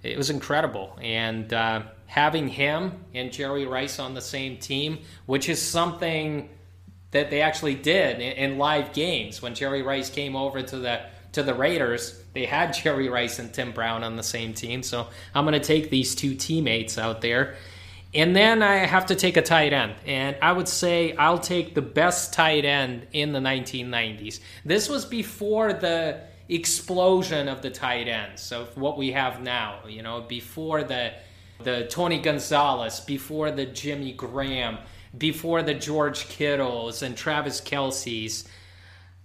it 0.03 0.17
was 0.17 0.29
incredible. 0.29 0.97
And 1.01 1.51
uh, 1.53 1.83
having 2.05 2.47
him 2.47 3.05
and 3.13 3.31
Jerry 3.31 3.65
Rice 3.65 3.99
on 3.99 4.13
the 4.13 4.21
same 4.21 4.57
team, 4.57 4.99
which 5.25 5.49
is 5.49 5.61
something 5.61 6.49
that 7.11 7.29
they 7.29 7.41
actually 7.41 7.75
did 7.75 8.19
in, 8.19 8.51
in 8.51 8.57
live 8.57 8.93
games 8.93 9.41
when 9.41 9.55
Jerry 9.55 9.81
Rice 9.81 10.09
came 10.09 10.35
over 10.35 10.61
to 10.61 10.77
the 10.77 11.01
to 11.31 11.41
the 11.41 11.53
Raiders, 11.53 12.21
they 12.33 12.45
had 12.45 12.73
Jerry 12.83 13.09
Rice 13.09 13.39
and 13.39 13.51
Tim 13.51 13.71
Brown 13.71 14.03
on 14.03 14.15
the 14.15 14.23
same 14.23 14.53
team. 14.53 14.83
So 14.83 15.07
I'm 15.33 15.45
going 15.45 15.59
to 15.59 15.65
take 15.65 15.89
these 15.89 16.13
two 16.13 16.35
teammates 16.35 16.97
out 16.97 17.21
there 17.21 17.55
and 18.13 18.35
then 18.35 18.61
I 18.61 18.75
have 18.85 19.07
to 19.07 19.15
take 19.15 19.37
a 19.37 19.41
tight 19.41 19.73
end. 19.73 19.95
And 20.05 20.35
I 20.41 20.51
would 20.51 20.67
say 20.67 21.15
I'll 21.15 21.39
take 21.39 21.73
the 21.73 21.81
best 21.81 22.33
tight 22.33 22.63
end 22.63 23.07
in 23.11 23.33
the 23.33 23.39
1990s. 23.39 24.39
This 24.63 24.87
was 24.87 25.05
before 25.05 25.73
the 25.73 26.21
explosion 26.49 27.47
of 27.47 27.61
the 27.61 27.69
tight 27.69 28.07
ends. 28.07 28.41
So 28.41 28.67
what 28.75 28.97
we 28.97 29.11
have 29.11 29.41
now, 29.41 29.79
you 29.87 30.01
know, 30.01 30.21
before 30.21 30.83
the 30.83 31.13
the 31.63 31.87
Tony 31.89 32.19
Gonzalez, 32.19 32.99
before 32.99 33.51
the 33.51 33.65
Jimmy 33.65 34.11
Graham, 34.11 34.79
before 35.17 35.61
the 35.61 35.73
George 35.73 36.27
Kittles 36.27 37.01
and 37.01 37.15
Travis 37.15 37.61
Kelce's. 37.61 38.47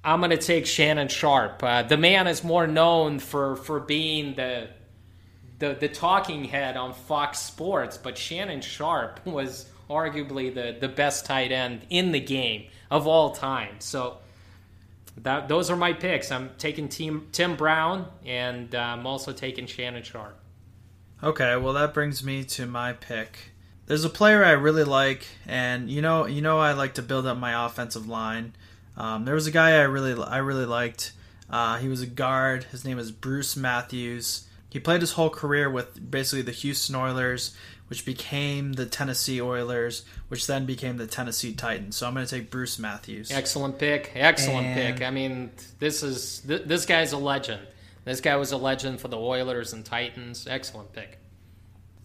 I'm 0.04 0.20
going 0.20 0.30
to 0.30 0.36
take 0.36 0.66
Shannon 0.66 1.08
Sharpe. 1.08 1.62
Uh, 1.62 1.82
the 1.82 1.96
man 1.96 2.26
is 2.28 2.44
more 2.44 2.66
known 2.66 3.18
for, 3.18 3.56
for 3.56 3.80
being 3.80 4.34
the 4.34 4.68
the 5.58 5.74
the 5.74 5.88
talking 5.88 6.44
head 6.44 6.76
on 6.76 6.94
Fox 6.94 7.40
Sports, 7.40 7.98
but 7.98 8.16
Shannon 8.16 8.60
Sharpe 8.60 9.20
was 9.26 9.68
arguably 9.90 10.54
the 10.54 10.76
the 10.78 10.88
best 10.88 11.26
tight 11.26 11.50
end 11.50 11.82
in 11.90 12.12
the 12.12 12.20
game 12.20 12.66
of 12.90 13.06
all 13.06 13.32
time. 13.32 13.76
So 13.80 14.18
that 15.22 15.48
those 15.48 15.70
are 15.70 15.76
my 15.76 15.92
picks. 15.92 16.30
I'm 16.30 16.50
taking 16.58 16.88
team 16.88 17.28
Tim 17.32 17.56
Brown, 17.56 18.06
and 18.24 18.74
uh, 18.74 18.78
I'm 18.78 19.06
also 19.06 19.32
taking 19.32 19.66
Shannon 19.66 20.02
Sharpe. 20.02 20.38
Okay, 21.22 21.56
well 21.56 21.72
that 21.72 21.94
brings 21.94 22.22
me 22.22 22.44
to 22.44 22.66
my 22.66 22.92
pick. 22.92 23.52
There's 23.86 24.04
a 24.04 24.10
player 24.10 24.44
I 24.44 24.52
really 24.52 24.84
like, 24.84 25.26
and 25.46 25.90
you 25.90 26.02
know, 26.02 26.26
you 26.26 26.42
know, 26.42 26.58
I 26.58 26.72
like 26.72 26.94
to 26.94 27.02
build 27.02 27.26
up 27.26 27.38
my 27.38 27.66
offensive 27.66 28.06
line. 28.06 28.54
Um, 28.96 29.24
there 29.24 29.34
was 29.34 29.46
a 29.46 29.50
guy 29.50 29.70
I 29.78 29.82
really, 29.82 30.20
I 30.22 30.38
really 30.38 30.66
liked. 30.66 31.12
Uh, 31.50 31.78
he 31.78 31.88
was 31.88 32.02
a 32.02 32.06
guard. 32.06 32.64
His 32.64 32.84
name 32.84 32.98
is 32.98 33.10
Bruce 33.10 33.56
Matthews. 33.56 34.46
He 34.70 34.78
played 34.78 35.00
his 35.00 35.12
whole 35.12 35.30
career 35.30 35.70
with 35.70 36.10
basically 36.10 36.42
the 36.42 36.52
Houston 36.52 36.94
Oilers, 36.94 37.56
which 37.88 38.04
became 38.04 38.72
the 38.74 38.86
Tennessee 38.86 39.40
Oilers, 39.40 40.04
which 40.28 40.46
then 40.46 40.66
became 40.66 40.96
the 40.96 41.06
Tennessee 41.06 41.52
Titans. 41.54 41.96
So 41.96 42.06
I'm 42.06 42.14
going 42.14 42.26
to 42.26 42.30
take 42.34 42.50
Bruce 42.50 42.78
Matthews. 42.78 43.30
Excellent 43.30 43.78
pick. 43.78 44.12
Excellent 44.14 44.66
And- 44.66 44.96
pick. 44.98 45.06
I 45.06 45.10
mean, 45.10 45.50
this 45.78 46.02
is 46.02 46.40
th- 46.46 46.62
this 46.64 46.86
guy's 46.86 47.12
a 47.12 47.18
legend. 47.18 47.62
This 48.04 48.20
guy 48.20 48.36
was 48.36 48.52
a 48.52 48.56
legend 48.56 49.00
for 49.00 49.08
the 49.08 49.18
Oilers 49.18 49.72
and 49.72 49.84
Titans. 49.84 50.46
Excellent 50.48 50.92
pick. 50.92 51.18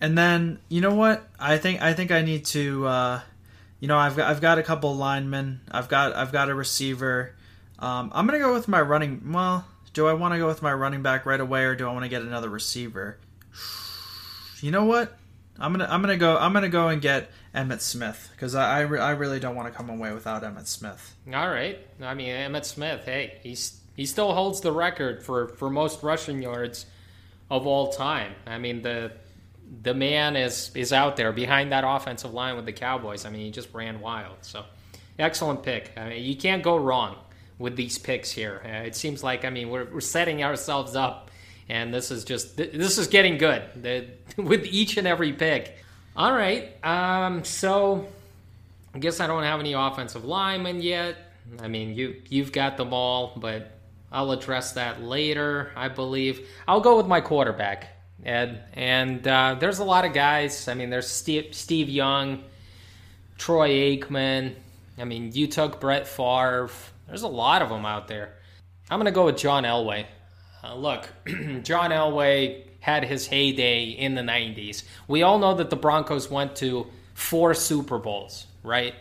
And 0.01 0.17
then 0.17 0.59
you 0.67 0.81
know 0.81 0.95
what? 0.95 1.25
I 1.39 1.57
think 1.57 1.81
I 1.81 1.93
think 1.93 2.11
I 2.11 2.23
need 2.23 2.43
to. 2.47 2.85
Uh, 2.85 3.21
you 3.79 3.87
know, 3.87 3.97
I've 3.97 4.17
got 4.17 4.29
I've 4.29 4.41
got 4.41 4.57
a 4.57 4.63
couple 4.63 4.93
linemen. 4.95 5.61
I've 5.71 5.87
got 5.87 6.13
I've 6.13 6.33
got 6.33 6.49
a 6.49 6.55
receiver. 6.55 7.35
Um, 7.79 8.11
I'm 8.13 8.25
gonna 8.25 8.39
go 8.39 8.53
with 8.53 8.67
my 8.67 8.81
running. 8.81 9.31
Well, 9.31 9.65
do 9.93 10.07
I 10.07 10.13
want 10.13 10.33
to 10.33 10.39
go 10.39 10.47
with 10.47 10.61
my 10.61 10.73
running 10.73 11.03
back 11.03 11.25
right 11.25 11.39
away, 11.39 11.63
or 11.63 11.75
do 11.75 11.87
I 11.87 11.93
want 11.93 12.03
to 12.03 12.09
get 12.09 12.21
another 12.21 12.49
receiver? 12.49 13.17
You 14.61 14.71
know 14.71 14.85
what? 14.85 15.17
I'm 15.59 15.71
gonna 15.71 15.87
I'm 15.89 16.01
gonna 16.01 16.17
go 16.17 16.37
I'm 16.37 16.53
gonna 16.53 16.69
go 16.69 16.87
and 16.87 17.01
get 17.01 17.29
Emmitt 17.53 17.81
Smith 17.81 18.29
because 18.31 18.55
I 18.55 18.79
I, 18.79 18.81
re- 18.81 18.99
I 18.99 19.11
really 19.11 19.39
don't 19.39 19.55
want 19.55 19.71
to 19.71 19.77
come 19.77 19.89
away 19.89 20.11
without 20.13 20.43
Emmitt 20.43 20.67
Smith. 20.67 21.15
All 21.27 21.49
right. 21.49 21.79
I 22.01 22.13
mean, 22.13 22.29
Emmitt 22.29 22.65
Smith. 22.65 23.05
Hey, 23.05 23.39
he's 23.43 23.79
he 23.95 24.05
still 24.05 24.33
holds 24.33 24.61
the 24.61 24.71
record 24.71 25.23
for 25.23 25.49
for 25.49 25.69
most 25.69 26.01
rushing 26.03 26.41
yards 26.41 26.85
of 27.49 27.67
all 27.67 27.93
time. 27.93 28.33
I 28.47 28.57
mean, 28.57 28.81
the 28.81 29.11
the 29.81 29.93
man 29.93 30.35
is 30.35 30.71
is 30.75 30.91
out 30.91 31.17
there 31.17 31.31
behind 31.31 31.71
that 31.71 31.83
offensive 31.85 32.33
line 32.33 32.55
with 32.55 32.65
the 32.65 32.73
Cowboys. 32.73 33.25
I 33.25 33.29
mean, 33.29 33.41
he 33.41 33.51
just 33.51 33.73
ran 33.73 34.01
wild. 34.01 34.37
So, 34.41 34.65
excellent 35.19 35.63
pick. 35.63 35.91
I 35.97 36.09
mean, 36.09 36.23
you 36.23 36.35
can't 36.35 36.63
go 36.63 36.77
wrong 36.77 37.17
with 37.59 37.75
these 37.75 37.97
picks 37.97 38.31
here. 38.31 38.61
Uh, 38.65 38.87
it 38.87 38.95
seems 38.95 39.23
like 39.23 39.45
I 39.45 39.49
mean 39.49 39.69
we're 39.69 39.85
we're 39.85 40.01
setting 40.01 40.43
ourselves 40.43 40.95
up, 40.95 41.29
and 41.69 41.93
this 41.93 42.11
is 42.11 42.23
just 42.23 42.57
this 42.57 42.97
is 42.97 43.07
getting 43.07 43.37
good 43.37 43.63
with 44.37 44.65
each 44.65 44.97
and 44.97 45.07
every 45.07 45.33
pick. 45.33 45.77
All 46.15 46.31
right. 46.31 46.83
Um. 46.85 47.43
So, 47.43 48.07
I 48.93 48.99
guess 48.99 49.19
I 49.19 49.27
don't 49.27 49.43
have 49.43 49.59
any 49.59 49.73
offensive 49.73 50.25
linemen 50.25 50.81
yet. 50.81 51.17
I 51.61 51.67
mean, 51.67 51.95
you 51.95 52.21
you've 52.29 52.51
got 52.51 52.77
them 52.77 52.93
all, 52.93 53.33
but 53.35 53.71
I'll 54.11 54.31
address 54.31 54.73
that 54.73 55.01
later. 55.01 55.71
I 55.75 55.87
believe 55.87 56.47
I'll 56.67 56.81
go 56.81 56.97
with 56.97 57.07
my 57.07 57.19
quarterback, 57.19 57.87
Ed. 58.23 58.63
And 58.73 59.27
uh, 59.27 59.57
there's 59.59 59.79
a 59.79 59.83
lot 59.83 60.05
of 60.05 60.13
guys. 60.13 60.67
I 60.67 60.75
mean, 60.75 60.89
there's 60.91 61.07
Steve, 61.07 61.49
Steve 61.51 61.89
Young, 61.89 62.43
Troy 63.37 63.69
Aikman. 63.69 64.53
I 64.99 65.05
mean, 65.05 65.31
you 65.33 65.47
took 65.47 65.81
Brett 65.81 66.07
Favre. 66.07 66.69
There's 67.07 67.23
a 67.23 67.27
lot 67.27 67.63
of 67.63 67.69
them 67.69 67.85
out 67.85 68.07
there. 68.07 68.35
I'm 68.89 68.99
gonna 68.99 69.11
go 69.11 69.25
with 69.25 69.37
John 69.37 69.63
Elway. 69.63 70.05
Uh, 70.63 70.75
look, 70.75 71.09
John 71.63 71.91
Elway 71.91 72.63
had 72.79 73.03
his 73.03 73.27
heyday 73.27 73.85
in 73.85 74.15
the 74.15 74.21
90s. 74.21 74.83
We 75.07 75.23
all 75.23 75.39
know 75.39 75.53
that 75.55 75.69
the 75.69 75.75
Broncos 75.75 76.29
went 76.29 76.55
to 76.57 76.87
four 77.13 77.53
Super 77.53 77.97
Bowls, 77.97 78.47
right? 78.63 78.95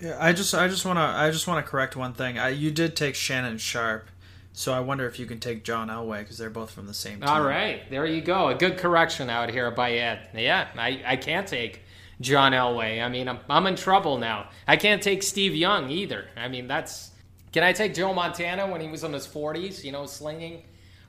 Yeah, 0.00 0.16
I 0.20 0.32
just 0.32 0.54
I 0.54 0.68
just 0.68 0.84
want 0.84 0.98
to 0.98 1.02
I 1.02 1.30
just 1.30 1.46
want 1.46 1.64
to 1.64 1.70
correct 1.70 1.96
one 1.96 2.14
thing. 2.14 2.38
I, 2.38 2.48
you 2.48 2.70
did 2.70 2.96
take 2.96 3.14
Shannon 3.14 3.58
Sharpe, 3.58 4.08
so 4.52 4.72
I 4.72 4.80
wonder 4.80 5.06
if 5.06 5.18
you 5.18 5.26
can 5.26 5.38
take 5.38 5.64
John 5.64 5.88
Elway 5.88 6.20
because 6.20 6.36
they're 6.36 6.50
both 6.50 6.72
from 6.72 6.86
the 6.86 6.94
same 6.94 7.20
team. 7.20 7.28
All 7.28 7.42
right, 7.42 7.88
there 7.90 8.04
you 8.04 8.20
go. 8.20 8.48
A 8.48 8.54
good 8.54 8.76
correction 8.76 9.30
out 9.30 9.50
here 9.50 9.70
by 9.70 9.92
Ed. 9.92 10.28
Yeah, 10.34 10.68
I, 10.76 11.02
I 11.06 11.16
can't 11.16 11.46
take 11.46 11.82
John 12.20 12.52
Elway. 12.52 13.02
I 13.02 13.08
mean, 13.08 13.28
I'm, 13.28 13.38
I'm 13.48 13.66
in 13.66 13.76
trouble 13.76 14.18
now. 14.18 14.48
I 14.66 14.76
can't 14.76 15.02
take 15.02 15.22
Steve 15.22 15.54
Young 15.54 15.90
either. 15.90 16.26
I 16.36 16.48
mean, 16.48 16.66
that's. 16.66 17.12
Can 17.52 17.62
I 17.62 17.72
take 17.72 17.94
Joe 17.94 18.12
Montana 18.12 18.66
when 18.66 18.80
he 18.80 18.88
was 18.88 19.04
in 19.04 19.12
his 19.12 19.28
40s, 19.28 19.84
you 19.84 19.92
know, 19.92 20.06
slinging 20.06 20.64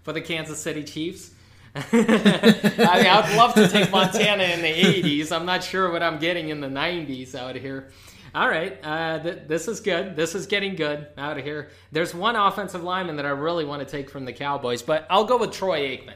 for 0.05 0.13
the 0.13 0.21
Kansas 0.21 0.61
City 0.61 0.85
Chiefs? 0.85 1.31
I 1.75 1.81
mean, 1.91 2.05
I'd 2.07 3.35
love 3.35 3.53
to 3.55 3.67
take 3.67 3.91
Montana 3.91 4.43
in 4.43 4.61
the 4.61 4.71
80s. 4.71 5.35
I'm 5.35 5.45
not 5.45 5.61
sure 5.61 5.91
what 5.91 6.01
I'm 6.01 6.19
getting 6.19 6.47
in 6.47 6.61
the 6.61 6.69
90s 6.69 7.35
out 7.35 7.57
of 7.57 7.61
here. 7.61 7.89
All 8.33 8.47
right, 8.47 8.77
uh, 8.83 9.19
th- 9.19 9.39
this 9.47 9.67
is 9.67 9.81
good. 9.81 10.15
This 10.15 10.35
is 10.35 10.45
getting 10.45 10.75
good 10.75 11.07
out 11.17 11.37
of 11.37 11.43
here. 11.43 11.71
There's 11.91 12.13
one 12.13 12.35
offensive 12.35 12.83
lineman 12.83 13.17
that 13.17 13.25
I 13.25 13.29
really 13.29 13.65
want 13.65 13.85
to 13.85 13.85
take 13.85 14.09
from 14.09 14.25
the 14.25 14.33
Cowboys, 14.33 14.81
but 14.81 15.05
I'll 15.09 15.25
go 15.25 15.37
with 15.37 15.51
Troy 15.51 15.97
Aikman 15.97 16.15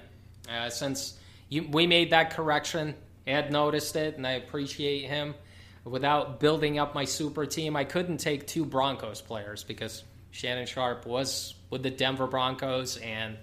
uh, 0.49 0.69
since 0.69 1.17
you, 1.49 1.67
we 1.71 1.87
made 1.87 2.11
that 2.11 2.31
correction. 2.31 2.95
Ed 3.25 3.51
noticed 3.51 3.95
it, 3.95 4.17
and 4.17 4.25
I 4.25 4.31
appreciate 4.31 5.07
him. 5.07 5.33
Without 5.83 6.39
building 6.39 6.77
up 6.77 6.93
my 6.93 7.05
super 7.05 7.45
team, 7.45 7.75
I 7.75 7.83
couldn't 7.83 8.17
take 8.17 8.47
two 8.47 8.65
Broncos 8.65 9.21
players 9.21 9.63
because 9.63 10.03
Shannon 10.31 10.67
Sharpe 10.67 11.05
was 11.05 11.55
with 11.69 11.83
the 11.83 11.89
Denver 11.89 12.27
Broncos 12.27 12.97
and 12.97 13.37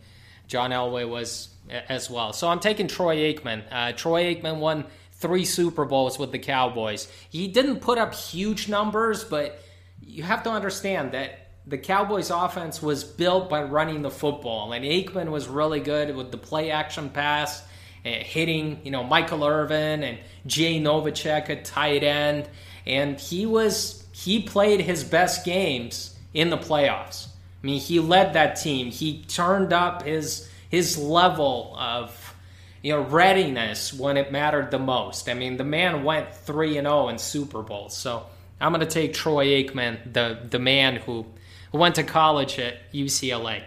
John 0.46 0.70
Elway 0.70 1.08
was 1.08 1.48
as 1.68 2.08
well. 2.08 2.32
So 2.32 2.48
I'm 2.48 2.60
taking 2.60 2.88
Troy 2.88 3.32
Aikman. 3.32 3.64
Uh, 3.70 3.92
Troy 3.92 4.34
Aikman 4.34 4.58
won 4.58 4.84
three 5.14 5.44
Super 5.44 5.84
Bowls 5.84 6.18
with 6.18 6.32
the 6.32 6.38
Cowboys. 6.38 7.10
He 7.30 7.48
didn't 7.48 7.80
put 7.80 7.98
up 7.98 8.14
huge 8.14 8.68
numbers, 8.68 9.24
but 9.24 9.62
you 10.00 10.22
have 10.22 10.42
to 10.44 10.50
understand 10.50 11.12
that 11.12 11.46
the 11.66 11.78
Cowboys 11.78 12.30
offense 12.30 12.80
was 12.80 13.02
built 13.02 13.50
by 13.50 13.62
running 13.62 14.02
the 14.02 14.10
football, 14.10 14.72
and 14.72 14.84
Aikman 14.84 15.30
was 15.30 15.48
really 15.48 15.80
good 15.80 16.14
with 16.14 16.30
the 16.30 16.38
play 16.38 16.70
action 16.70 17.10
pass, 17.10 17.60
uh, 18.04 18.10
hitting 18.10 18.80
you 18.84 18.92
know 18.92 19.02
Michael 19.02 19.44
Irvin 19.44 20.04
and 20.04 20.18
Jay 20.46 20.80
Novacek 20.80 21.50
at 21.50 21.64
tight 21.64 22.04
end, 22.04 22.48
and 22.86 23.18
he 23.18 23.46
was 23.46 24.06
he 24.12 24.42
played 24.42 24.80
his 24.80 25.02
best 25.02 25.44
games 25.44 26.16
in 26.32 26.50
the 26.50 26.58
playoffs. 26.58 27.26
I 27.66 27.68
mean, 27.68 27.80
he 27.80 27.98
led 27.98 28.34
that 28.34 28.54
team. 28.54 28.92
He 28.92 29.24
turned 29.24 29.72
up 29.72 30.04
his 30.04 30.48
his 30.68 30.96
level 30.96 31.74
of 31.76 32.36
you 32.80 32.92
know 32.92 33.02
readiness 33.02 33.92
when 33.92 34.16
it 34.16 34.30
mattered 34.30 34.70
the 34.70 34.78
most. 34.78 35.28
I 35.28 35.34
mean, 35.34 35.56
the 35.56 35.64
man 35.64 36.04
went 36.04 36.32
three 36.32 36.78
and 36.78 36.86
zero 36.86 37.08
in 37.08 37.18
Super 37.18 37.62
Bowls. 37.62 37.96
So 37.96 38.24
I'm 38.60 38.72
going 38.72 38.86
to 38.86 38.92
take 38.92 39.14
Troy 39.14 39.46
Aikman, 39.46 40.12
the 40.12 40.38
the 40.48 40.60
man 40.60 40.94
who 40.94 41.26
who 41.72 41.78
went 41.78 41.96
to 41.96 42.04
college 42.04 42.60
at 42.60 42.92
UCLA, 42.92 43.64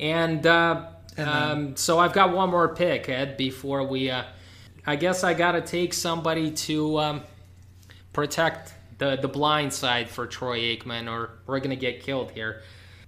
and. 0.00 0.46
Uh, 0.46 0.86
um, 1.18 1.76
so 1.76 1.98
I've 1.98 2.12
got 2.12 2.34
one 2.34 2.50
more 2.50 2.74
pick, 2.74 3.08
Ed. 3.08 3.38
Before 3.38 3.82
we, 3.82 4.10
uh, 4.10 4.24
I 4.86 4.96
guess 4.96 5.24
I 5.24 5.32
got 5.32 5.52
to 5.52 5.62
take 5.62 5.94
somebody 5.94 6.50
to 6.50 6.98
um, 6.98 7.22
protect 8.12 8.74
the 8.98 9.16
the 9.16 9.28
blind 9.28 9.72
side 9.72 10.08
for 10.08 10.26
Troy 10.26 10.58
Aikman, 10.58 11.10
or 11.10 11.30
we're 11.46 11.60
gonna 11.60 11.76
get 11.76 12.02
killed 12.02 12.30
here. 12.30 12.62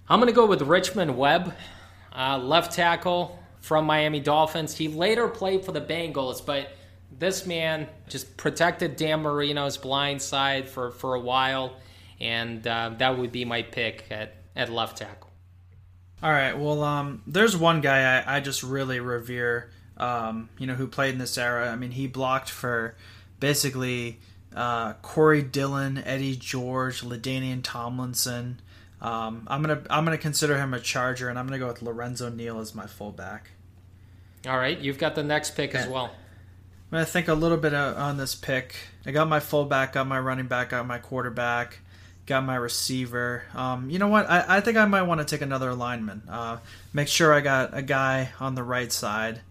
I'm 0.09 0.19
gonna 0.19 0.31
go 0.31 0.47
with 0.47 0.63
Richmond 0.63 1.15
Webb, 1.15 1.53
uh, 2.11 2.39
left 2.39 2.71
tackle 2.73 3.37
from 3.61 3.85
Miami 3.85 4.19
Dolphins. 4.19 4.75
He 4.75 4.87
later 4.87 5.27
played 5.27 5.63
for 5.63 5.71
the 5.71 5.81
Bengals, 5.81 6.43
but 6.43 6.71
this 7.17 7.45
man 7.45 7.87
just 8.07 8.35
protected 8.35 8.95
Dan 8.95 9.21
Marino's 9.21 9.77
blind 9.77 10.21
side 10.21 10.67
for 10.67 10.89
for 10.89 11.13
a 11.13 11.19
while, 11.19 11.75
and 12.19 12.65
uh, 12.65 12.91
that 12.97 13.19
would 13.19 13.31
be 13.31 13.45
my 13.45 13.61
pick 13.61 14.05
at 14.09 14.35
at 14.55 14.71
left 14.71 14.97
tackle. 14.97 15.29
All 16.23 16.31
right. 16.31 16.57
Well, 16.57 16.83
um, 16.83 17.21
there's 17.27 17.55
one 17.55 17.79
guy 17.81 18.19
I, 18.19 18.37
I 18.37 18.39
just 18.39 18.63
really 18.63 18.99
revere. 18.99 19.69
Um, 19.95 20.49
you 20.57 20.65
know, 20.65 20.75
who 20.75 20.87
played 20.87 21.13
in 21.13 21.19
this 21.19 21.37
era. 21.37 21.69
I 21.69 21.75
mean, 21.75 21.91
he 21.91 22.07
blocked 22.07 22.49
for 22.49 22.95
basically 23.41 24.19
uh, 24.55 24.93
Corey 25.01 25.43
Dillon, 25.43 25.97
Eddie 25.97 26.37
George, 26.37 27.01
LaDainian 27.01 27.61
Tomlinson. 27.63 28.61
Um, 29.01 29.47
I'm 29.47 29.61
gonna 29.61 29.81
I'm 29.89 30.03
gonna 30.03 30.17
consider 30.17 30.57
him 30.57 30.73
a 30.73 30.79
Charger, 30.79 31.29
and 31.29 31.39
I'm 31.39 31.45
gonna 31.45 31.59
go 31.59 31.67
with 31.67 31.81
Lorenzo 31.81 32.29
Neal 32.29 32.59
as 32.59 32.75
my 32.75 32.85
fullback. 32.85 33.51
All 34.47 34.57
right, 34.57 34.77
you've 34.77 34.97
got 34.97 35.15
the 35.15 35.23
next 35.23 35.51
pick 35.51 35.73
as 35.75 35.87
well. 35.87 36.05
I'm 36.05 36.97
gonna 36.97 37.05
think 37.05 37.27
a 37.27 37.33
little 37.33 37.57
bit 37.57 37.73
on 37.73 38.17
this 38.17 38.35
pick. 38.35 38.75
I 39.05 39.11
got 39.11 39.27
my 39.27 39.39
fullback, 39.39 39.93
got 39.93 40.07
my 40.07 40.19
running 40.19 40.47
back, 40.47 40.69
got 40.69 40.85
my 40.85 40.97
quarterback, 40.97 41.79
got 42.25 42.43
my 42.43 42.55
receiver. 42.55 43.43
Um, 43.53 43.89
you 43.89 43.99
know 43.99 44.07
what? 44.07 44.29
I, 44.29 44.57
I 44.57 44.61
think 44.61 44.77
I 44.77 44.85
might 44.85 45.03
want 45.03 45.19
to 45.19 45.25
take 45.25 45.41
another 45.41 45.73
lineman. 45.73 46.23
Uh, 46.29 46.57
make 46.91 47.07
sure 47.07 47.33
I 47.33 47.41
got 47.41 47.77
a 47.77 47.81
guy 47.81 48.29
on 48.39 48.55
the 48.55 48.63
right 48.63 48.91
side. 48.91 49.41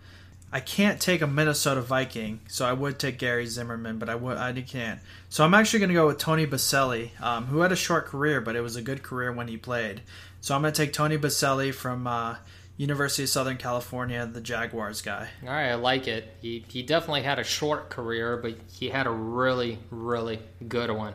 I 0.50 0.60
can't 0.60 1.00
take 1.00 1.20
a 1.20 1.26
Minnesota 1.26 1.82
Viking, 1.82 2.40
so 2.48 2.66
I 2.66 2.72
would 2.72 2.98
take 2.98 3.18
Gary 3.18 3.46
Zimmerman, 3.46 3.98
but 3.98 4.08
I 4.08 4.14
would 4.14 4.38
I 4.38 4.52
can't. 4.62 5.00
So 5.30 5.44
I'm 5.44 5.54
actually 5.54 5.80
going 5.80 5.90
to 5.90 5.94
go 5.94 6.06
with 6.06 6.18
Tony 6.18 6.46
Boselli, 6.46 7.10
um, 7.20 7.46
who 7.46 7.60
had 7.60 7.70
a 7.70 7.76
short 7.76 8.06
career, 8.06 8.40
but 8.40 8.56
it 8.56 8.62
was 8.62 8.76
a 8.76 8.82
good 8.82 9.02
career 9.02 9.30
when 9.30 9.48
he 9.48 9.56
played. 9.56 10.00
So 10.40 10.54
I'm 10.54 10.62
going 10.62 10.72
to 10.72 10.82
take 10.82 10.92
Tony 10.92 11.18
Boselli 11.18 11.74
from 11.74 12.06
uh, 12.06 12.36
University 12.78 13.24
of 13.24 13.28
Southern 13.28 13.56
California, 13.56 14.24
the 14.24 14.40
Jaguars 14.40 15.02
guy. 15.02 15.28
All 15.42 15.48
right, 15.48 15.70
I 15.70 15.74
like 15.74 16.06
it. 16.06 16.32
He 16.40 16.64
he 16.68 16.82
definitely 16.82 17.22
had 17.22 17.38
a 17.38 17.44
short 17.44 17.90
career, 17.90 18.36
but 18.36 18.56
he 18.72 18.88
had 18.88 19.06
a 19.06 19.10
really 19.10 19.78
really 19.90 20.38
good 20.66 20.90
one. 20.90 21.14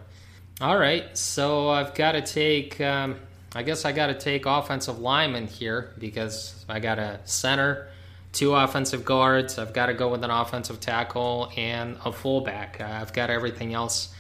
All 0.62 0.78
right, 0.78 1.18
so 1.18 1.70
I've 1.70 1.96
got 1.96 2.12
to 2.12 2.22
take. 2.22 2.80
Um, 2.82 3.16
I 3.56 3.64
guess 3.64 3.86
I 3.86 3.94
got 3.94 4.08
to 4.08 4.16
take 4.16 4.46
offensive 4.46 5.00
lineman 5.00 5.48
here 5.48 5.94
because 6.00 6.66
I 6.68 6.80
got 6.80 7.00
a 7.00 7.20
center, 7.24 7.88
two 8.34 8.54
offensive 8.54 9.06
guards. 9.06 9.58
I've 9.58 9.74
got 9.74 9.86
to 9.86 9.94
go 9.94 10.10
with 10.10 10.24
an 10.24 10.32
offensive 10.32 10.80
tackle 10.80 11.52
and 11.56 11.98
a 12.04 12.12
fullback. 12.12 12.82
Uh, 12.82 12.86
I've 12.86 13.14
got 13.14 13.30
everything 13.30 13.74
else 13.74 14.14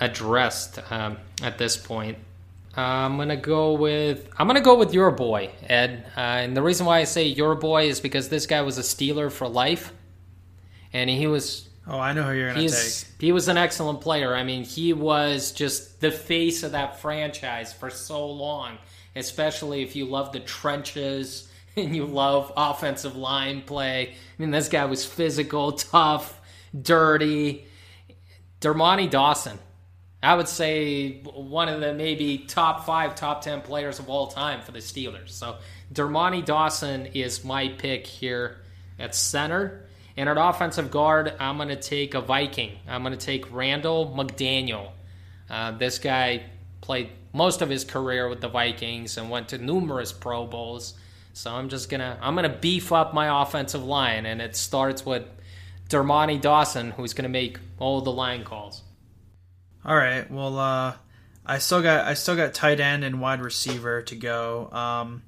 addressed 0.00 0.80
um, 0.90 1.18
at 1.42 1.58
this 1.58 1.76
point. 1.76 2.18
Uh, 2.76 2.80
I'm 2.80 3.18
gonna 3.18 3.36
go 3.36 3.74
with 3.74 4.30
I'm 4.38 4.46
gonna 4.46 4.62
go 4.62 4.78
with 4.78 4.94
your 4.94 5.10
boy 5.10 5.50
Ed, 5.68 6.06
uh, 6.16 6.20
and 6.20 6.56
the 6.56 6.62
reason 6.62 6.86
why 6.86 7.00
I 7.00 7.04
say 7.04 7.26
your 7.26 7.54
boy 7.54 7.88
is 7.88 8.00
because 8.00 8.30
this 8.30 8.46
guy 8.46 8.62
was 8.62 8.78
a 8.78 8.80
Steeler 8.82 9.30
for 9.30 9.46
life, 9.46 9.92
and 10.94 11.10
he 11.10 11.26
was 11.26 11.68
Oh, 11.86 11.98
I 11.98 12.12
know 12.14 12.22
who 12.22 12.32
you're 12.32 12.54
gonna 12.54 12.66
take. 12.68 13.04
he 13.18 13.30
was 13.32 13.48
an 13.48 13.58
excellent 13.58 14.00
player. 14.00 14.34
I 14.34 14.44
mean, 14.44 14.64
he 14.64 14.94
was 14.94 15.52
just 15.52 16.00
the 16.00 16.10
face 16.10 16.62
of 16.62 16.72
that 16.72 17.00
franchise 17.00 17.74
for 17.74 17.90
so 17.90 18.26
long, 18.26 18.78
especially 19.16 19.82
if 19.82 19.94
you 19.94 20.06
love 20.06 20.32
the 20.32 20.40
trenches 20.40 21.51
and 21.76 21.94
you 21.94 22.04
love 22.04 22.52
offensive 22.56 23.16
line 23.16 23.62
play. 23.62 24.08
I 24.08 24.14
mean, 24.38 24.50
this 24.50 24.68
guy 24.68 24.84
was 24.84 25.04
physical, 25.04 25.72
tough, 25.72 26.40
dirty. 26.80 27.66
Dermontti 28.60 29.10
Dawson. 29.10 29.58
I 30.22 30.36
would 30.36 30.48
say 30.48 31.20
one 31.22 31.68
of 31.68 31.80
the 31.80 31.92
maybe 31.94 32.38
top 32.38 32.86
five, 32.86 33.16
top 33.16 33.42
ten 33.42 33.60
players 33.60 33.98
of 33.98 34.08
all 34.08 34.28
time 34.28 34.62
for 34.62 34.70
the 34.70 34.78
Steelers. 34.78 35.30
So 35.30 35.56
Dermontti 35.92 36.44
Dawson 36.44 37.06
is 37.06 37.44
my 37.44 37.68
pick 37.68 38.06
here 38.06 38.58
at 38.98 39.14
center. 39.14 39.86
And 40.16 40.28
at 40.28 40.36
offensive 40.38 40.90
guard, 40.90 41.34
I'm 41.40 41.56
going 41.56 41.70
to 41.70 41.76
take 41.76 42.14
a 42.14 42.20
Viking. 42.20 42.78
I'm 42.86 43.02
going 43.02 43.18
to 43.18 43.26
take 43.26 43.52
Randall 43.52 44.14
McDaniel. 44.14 44.90
Uh, 45.48 45.72
this 45.72 45.98
guy 45.98 46.44
played 46.82 47.10
most 47.32 47.62
of 47.62 47.70
his 47.70 47.84
career 47.84 48.28
with 48.28 48.40
the 48.40 48.48
Vikings 48.48 49.16
and 49.16 49.30
went 49.30 49.48
to 49.48 49.58
numerous 49.58 50.12
Pro 50.12 50.46
Bowls. 50.46 50.94
So 51.32 51.50
I'm 51.52 51.68
just 51.68 51.88
gonna 51.88 52.18
I'm 52.20 52.34
gonna 52.34 52.48
beef 52.48 52.92
up 52.92 53.14
my 53.14 53.42
offensive 53.42 53.84
line, 53.84 54.26
and 54.26 54.40
it 54.42 54.56
starts 54.56 55.04
with 55.04 55.24
Dermontti 55.88 56.40
Dawson, 56.40 56.90
who's 56.90 57.14
gonna 57.14 57.28
make 57.28 57.58
all 57.78 58.00
the 58.00 58.12
line 58.12 58.44
calls. 58.44 58.82
All 59.84 59.96
right. 59.96 60.30
Well, 60.30 60.58
uh, 60.58 60.94
I 61.44 61.58
still 61.58 61.82
got 61.82 62.06
I 62.06 62.14
still 62.14 62.36
got 62.36 62.54
tight 62.54 62.80
end 62.80 63.02
and 63.04 63.20
wide 63.20 63.40
receiver 63.40 64.02
to 64.02 64.14
go. 64.14 64.70
Um, 64.70 65.22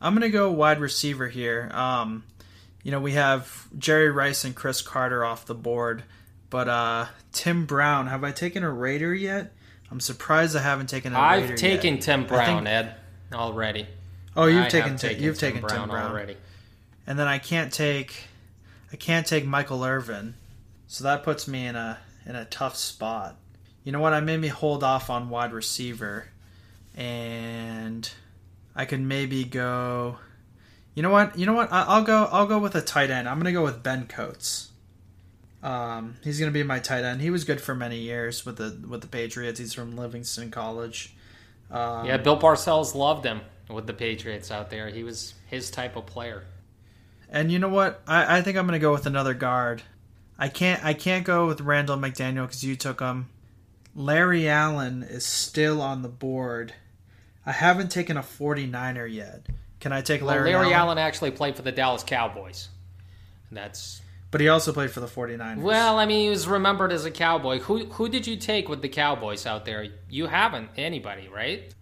I'm 0.00 0.14
gonna 0.14 0.28
go 0.28 0.50
wide 0.50 0.80
receiver 0.80 1.28
here. 1.28 1.70
Um, 1.72 2.24
you 2.82 2.90
know, 2.90 3.00
we 3.00 3.12
have 3.12 3.66
Jerry 3.78 4.10
Rice 4.10 4.44
and 4.44 4.54
Cris 4.54 4.82
Carter 4.82 5.24
off 5.24 5.46
the 5.46 5.54
board, 5.54 6.04
but 6.50 6.68
uh, 6.68 7.06
Tim 7.32 7.64
Brown. 7.64 8.08
Have 8.08 8.24
I 8.24 8.32
taken 8.32 8.62
a 8.62 8.70
Raider 8.70 9.14
yet? 9.14 9.52
I'm 9.90 10.00
surprised 10.00 10.56
I 10.56 10.60
haven't 10.60 10.88
taken 10.88 11.14
a 11.14 11.18
I've 11.18 11.42
Raider 11.44 11.56
taken 11.56 11.94
yet. 11.94 12.02
Tim 12.02 12.26
Brown, 12.26 12.64
think- 12.64 12.68
Ed, 12.68 12.96
already. 13.32 13.86
Oh, 14.36 14.46
you've 14.46 14.64
I 14.64 14.68
taken, 14.68 14.90
have 14.92 15.00
Tim, 15.00 15.22
you've 15.22 15.38
taken 15.38 15.60
Tim 15.66 15.88
Brown, 15.88 15.90
already. 16.10 16.36
and 17.06 17.18
then 17.18 17.28
I 17.28 17.38
can't 17.38 17.72
take 17.72 18.24
I 18.92 18.96
can't 18.96 19.26
take 19.26 19.44
Michael 19.46 19.84
Irvin, 19.84 20.34
so 20.86 21.04
that 21.04 21.22
puts 21.22 21.46
me 21.48 21.66
in 21.66 21.76
a 21.76 21.98
in 22.26 22.36
a 22.36 22.44
tough 22.44 22.76
spot. 22.76 23.36
You 23.84 23.92
know 23.92 24.00
what? 24.00 24.12
I 24.12 24.20
made 24.20 24.40
me 24.40 24.48
hold 24.48 24.82
off 24.82 25.10
on 25.10 25.28
wide 25.30 25.52
receiver, 25.52 26.26
and 26.96 28.08
I 28.74 28.84
could 28.84 29.00
maybe 29.00 29.44
go. 29.44 30.18
You 30.94 31.02
know 31.02 31.10
what? 31.10 31.36
You 31.38 31.46
know 31.46 31.52
what? 31.54 31.72
I- 31.72 31.84
I'll 31.84 32.04
go. 32.04 32.28
I'll 32.30 32.46
go 32.46 32.58
with 32.58 32.74
a 32.74 32.80
tight 32.80 33.10
end. 33.10 33.28
I'm 33.28 33.38
gonna 33.38 33.52
go 33.52 33.64
with 33.64 33.82
Ben 33.82 34.06
Coates. 34.06 34.70
Um, 35.62 36.16
he's 36.22 36.38
gonna 36.38 36.52
be 36.52 36.62
my 36.62 36.78
tight 36.78 37.04
end. 37.04 37.20
He 37.20 37.30
was 37.30 37.44
good 37.44 37.60
for 37.60 37.74
many 37.74 37.98
years 37.98 38.44
with 38.46 38.56
the 38.56 38.76
with 38.88 39.00
the 39.00 39.06
Patriots. 39.08 39.58
He's 39.58 39.72
from 39.72 39.96
Livingston 39.96 40.50
College. 40.50 41.14
Um, 41.70 42.06
Yeah, 42.06 42.18
Bill 42.18 42.38
Parcells 42.38 42.94
loved 42.94 43.24
him 43.24 43.40
with 43.68 43.86
the 43.86 43.92
Patriots 43.94 44.50
out 44.50 44.70
there. 44.70 44.88
He 44.88 45.02
was 45.02 45.34
his 45.46 45.70
type 45.70 45.96
of 45.96 46.06
player. 46.06 46.44
And 47.30 47.50
you 47.50 47.58
know 47.58 47.68
what? 47.68 48.02
I, 48.06 48.38
I 48.38 48.42
think 48.42 48.56
I'm 48.56 48.66
gonna 48.66 48.78
go 48.78 48.92
with 48.92 49.06
another 49.06 49.34
guard. 49.34 49.82
I 50.38 50.48
can't 50.48 50.84
I 50.84 50.94
can't 50.94 51.24
go 51.24 51.46
with 51.46 51.60
Randall 51.60 51.96
McDaniel 51.96 52.46
because 52.46 52.62
you 52.64 52.76
took 52.76 53.00
him. 53.00 53.28
Larry 53.94 54.48
Allen 54.48 55.02
is 55.02 55.24
still 55.24 55.80
on 55.80 56.02
the 56.02 56.08
board. 56.08 56.74
I 57.46 57.52
haven't 57.52 57.90
taken 57.90 58.16
a 58.16 58.22
49er 58.22 59.12
yet. 59.12 59.46
Can 59.80 59.92
I 59.92 60.00
take 60.00 60.20
Well, 60.22 60.30
Larry, 60.30 60.52
Larry 60.52 60.66
Allen? 60.66 60.74
Allen 60.74 60.98
actually 60.98 61.30
played 61.30 61.56
for 61.56 61.62
the 61.62 61.70
Dallas 61.72 62.02
Cowboys. 62.02 62.68
That's 63.52 64.00
But 64.30 64.40
he 64.40 64.48
also 64.48 64.72
played 64.72 64.90
for 64.90 65.00
the 65.00 65.06
49ers. 65.06 65.58
well, 65.60 65.98
I 65.98 66.06
mean, 66.06 66.22
he 66.24 66.30
was 66.30 66.48
remembered 66.48 66.90
as 66.92 67.04
a 67.04 67.10
Cowboy. 67.10 67.60
Who 67.60 67.84
who 67.86 68.08
did 68.08 68.26
you 68.26 68.36
take 68.36 68.68
with 68.68 68.82
the 68.82 68.88
Cowboys 68.88 69.46
out 69.46 69.64
there? 69.64 69.86
You 70.08 70.26
haven't 70.26 70.70
anybody, 70.76 71.28
right? 71.28 71.72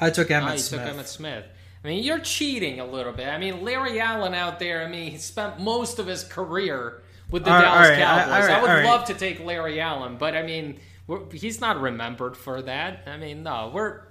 I 0.00 0.10
took 0.10 0.30
Oh, 0.30 0.34
Emmitt 0.34 0.52
you 0.54 0.58
Smith. 0.58 0.86
took 0.86 0.96
Emmitt 0.96 1.06
Smith. 1.06 1.44
I 1.84 1.88
mean, 1.88 2.02
you're 2.02 2.18
cheating 2.18 2.80
a 2.80 2.86
little 2.86 3.12
bit. 3.12 3.28
I 3.28 3.38
mean, 3.38 3.62
Larry 3.64 4.00
Allen 4.00 4.34
out 4.34 4.58
there. 4.58 4.84
I 4.84 4.88
mean, 4.88 5.10
he 5.12 5.18
spent 5.18 5.60
most 5.60 5.98
of 5.98 6.06
his 6.06 6.24
career 6.24 7.02
with 7.30 7.44
the 7.44 7.52
All 7.52 7.60
Dallas 7.60 7.86
all 7.86 7.90
right, 7.92 7.98
Cowboys. 7.98 8.30
right, 8.30 8.50
I 8.50 8.60
would 8.62 8.68
right. 8.68 8.84
love 8.84 9.04
to 9.06 9.14
take 9.14 9.40
Larry 9.44 9.80
Allen, 9.80 10.16
but 10.18 10.34
I 10.34 10.42
mean, 10.42 10.80
we're, 11.06 11.30
he's 11.32 11.60
not 11.60 11.80
remembered 11.80 12.36
for 12.36 12.62
that. 12.62 13.02
I 13.06 13.16
mean, 13.16 13.42
no, 13.42 13.70
we're 13.72 14.02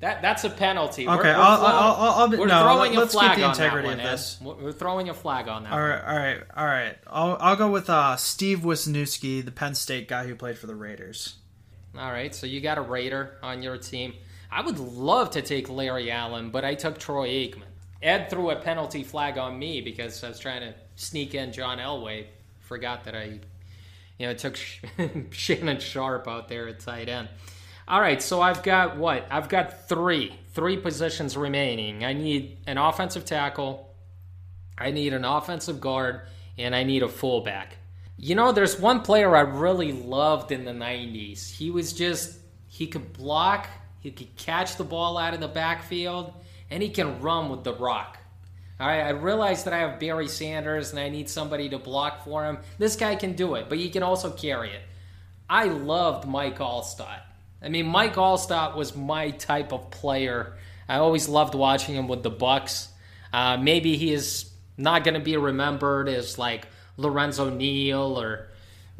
that 0.00 0.22
that's 0.22 0.44
a 0.44 0.50
penalty. 0.50 1.06
Okay, 1.08 1.16
we're, 1.16 1.34
I'll- 1.34 1.56
throw- 1.58 1.66
I'll- 1.66 1.94
I'll- 1.96 2.12
I'll 2.20 2.28
be- 2.28 2.36
we're 2.38 2.46
no, 2.46 2.62
throwing 2.62 2.94
let's 2.94 3.12
a 3.14 3.18
keep 3.18 3.26
flag 3.26 3.38
the 3.38 3.44
on 3.44 3.50
integrity 3.50 3.88
that 3.88 3.96
one, 3.96 4.06
of 4.06 4.10
this. 4.12 4.38
We're 4.40 4.54
we're 4.54 4.72
throwing 4.72 5.08
a 5.08 5.14
flag 5.14 5.48
on 5.48 5.64
that. 5.64 5.72
All 5.72 5.80
right, 5.80 6.00
all 6.02 6.16
right, 6.16 6.40
all 6.56 6.66
right. 6.66 6.96
I'll 7.06 7.36
I'll 7.40 7.56
go 7.56 7.70
with 7.70 7.90
uh, 7.90 8.16
Steve 8.16 8.60
Wisniewski, 8.60 9.44
the 9.44 9.50
Penn 9.50 9.74
State 9.74 10.06
guy 10.08 10.26
who 10.26 10.34
played 10.36 10.58
for 10.58 10.66
the 10.66 10.74
Raiders. 10.76 11.34
All 11.98 12.10
right, 12.10 12.34
so 12.34 12.46
you 12.46 12.60
got 12.60 12.78
a 12.78 12.82
Raider 12.82 13.36
on 13.42 13.62
your 13.62 13.76
team. 13.78 14.14
I 14.54 14.60
would 14.60 14.78
love 14.78 15.30
to 15.30 15.42
take 15.42 15.68
Larry 15.68 16.12
Allen, 16.12 16.50
but 16.50 16.64
I 16.64 16.76
took 16.76 16.96
Troy 16.96 17.28
Aikman. 17.28 17.64
Ed 18.00 18.30
threw 18.30 18.50
a 18.50 18.56
penalty 18.56 19.02
flag 19.02 19.36
on 19.36 19.58
me 19.58 19.80
because 19.80 20.22
I 20.22 20.28
was 20.28 20.38
trying 20.38 20.60
to 20.60 20.74
sneak 20.94 21.34
in 21.34 21.52
John 21.52 21.78
Elway. 21.78 22.26
Forgot 22.60 23.02
that 23.04 23.16
I, 23.16 23.40
you 24.16 24.28
know, 24.28 24.34
took 24.34 24.54
Sh- 24.54 24.80
Shannon 25.32 25.80
Sharpe 25.80 26.28
out 26.28 26.46
there 26.46 26.68
at 26.68 26.78
tight 26.78 27.08
end. 27.08 27.28
All 27.88 28.00
right, 28.00 28.22
so 28.22 28.40
I've 28.40 28.62
got 28.62 28.96
what? 28.96 29.26
I've 29.28 29.48
got 29.48 29.88
three, 29.88 30.38
three 30.52 30.76
positions 30.76 31.36
remaining. 31.36 32.04
I 32.04 32.12
need 32.12 32.58
an 32.68 32.78
offensive 32.78 33.24
tackle, 33.24 33.92
I 34.78 34.92
need 34.92 35.14
an 35.14 35.24
offensive 35.24 35.80
guard, 35.80 36.20
and 36.56 36.76
I 36.76 36.84
need 36.84 37.02
a 37.02 37.08
fullback. 37.08 37.78
You 38.16 38.36
know, 38.36 38.52
there's 38.52 38.78
one 38.78 39.00
player 39.00 39.34
I 39.34 39.40
really 39.40 39.90
loved 39.92 40.52
in 40.52 40.64
the 40.64 40.70
90s. 40.70 41.50
He 41.50 41.72
was 41.72 41.92
just, 41.92 42.38
he 42.68 42.86
could 42.86 43.12
block, 43.12 43.68
he 44.04 44.10
could 44.10 44.36
catch 44.36 44.76
the 44.76 44.84
ball 44.84 45.16
out 45.16 45.32
of 45.32 45.40
the 45.40 45.48
backfield, 45.48 46.34
and 46.70 46.82
he 46.82 46.90
can 46.90 47.22
run 47.22 47.48
with 47.48 47.64
the 47.64 47.72
rock. 47.72 48.18
All 48.78 48.86
right, 48.86 49.00
I 49.00 49.10
realize 49.10 49.64
that 49.64 49.72
I 49.72 49.78
have 49.78 49.98
Barry 49.98 50.28
Sanders 50.28 50.90
and 50.90 51.00
I 51.00 51.08
need 51.08 51.30
somebody 51.30 51.70
to 51.70 51.78
block 51.78 52.22
for 52.24 52.44
him. 52.44 52.58
This 52.76 52.96
guy 52.96 53.16
can 53.16 53.32
do 53.32 53.54
it, 53.54 53.70
but 53.70 53.78
he 53.78 53.88
can 53.88 54.02
also 54.02 54.30
carry 54.30 54.70
it. 54.70 54.82
I 55.48 55.64
loved 55.64 56.28
Mike 56.28 56.58
Alstott. 56.58 57.22
I 57.62 57.70
mean, 57.70 57.86
Mike 57.86 58.16
Alstott 58.16 58.76
was 58.76 58.94
my 58.94 59.30
type 59.30 59.72
of 59.72 59.90
player. 59.90 60.52
I 60.86 60.96
always 60.96 61.26
loved 61.26 61.54
watching 61.54 61.94
him 61.94 62.06
with 62.06 62.22
the 62.22 62.30
Bucks. 62.30 62.88
Uh, 63.32 63.56
maybe 63.56 63.96
he 63.96 64.12
is 64.12 64.50
not 64.76 65.02
going 65.04 65.14
to 65.14 65.20
be 65.20 65.38
remembered 65.38 66.10
as 66.10 66.36
like 66.36 66.66
Lorenzo 66.98 67.48
Neal 67.48 68.20
or 68.20 68.48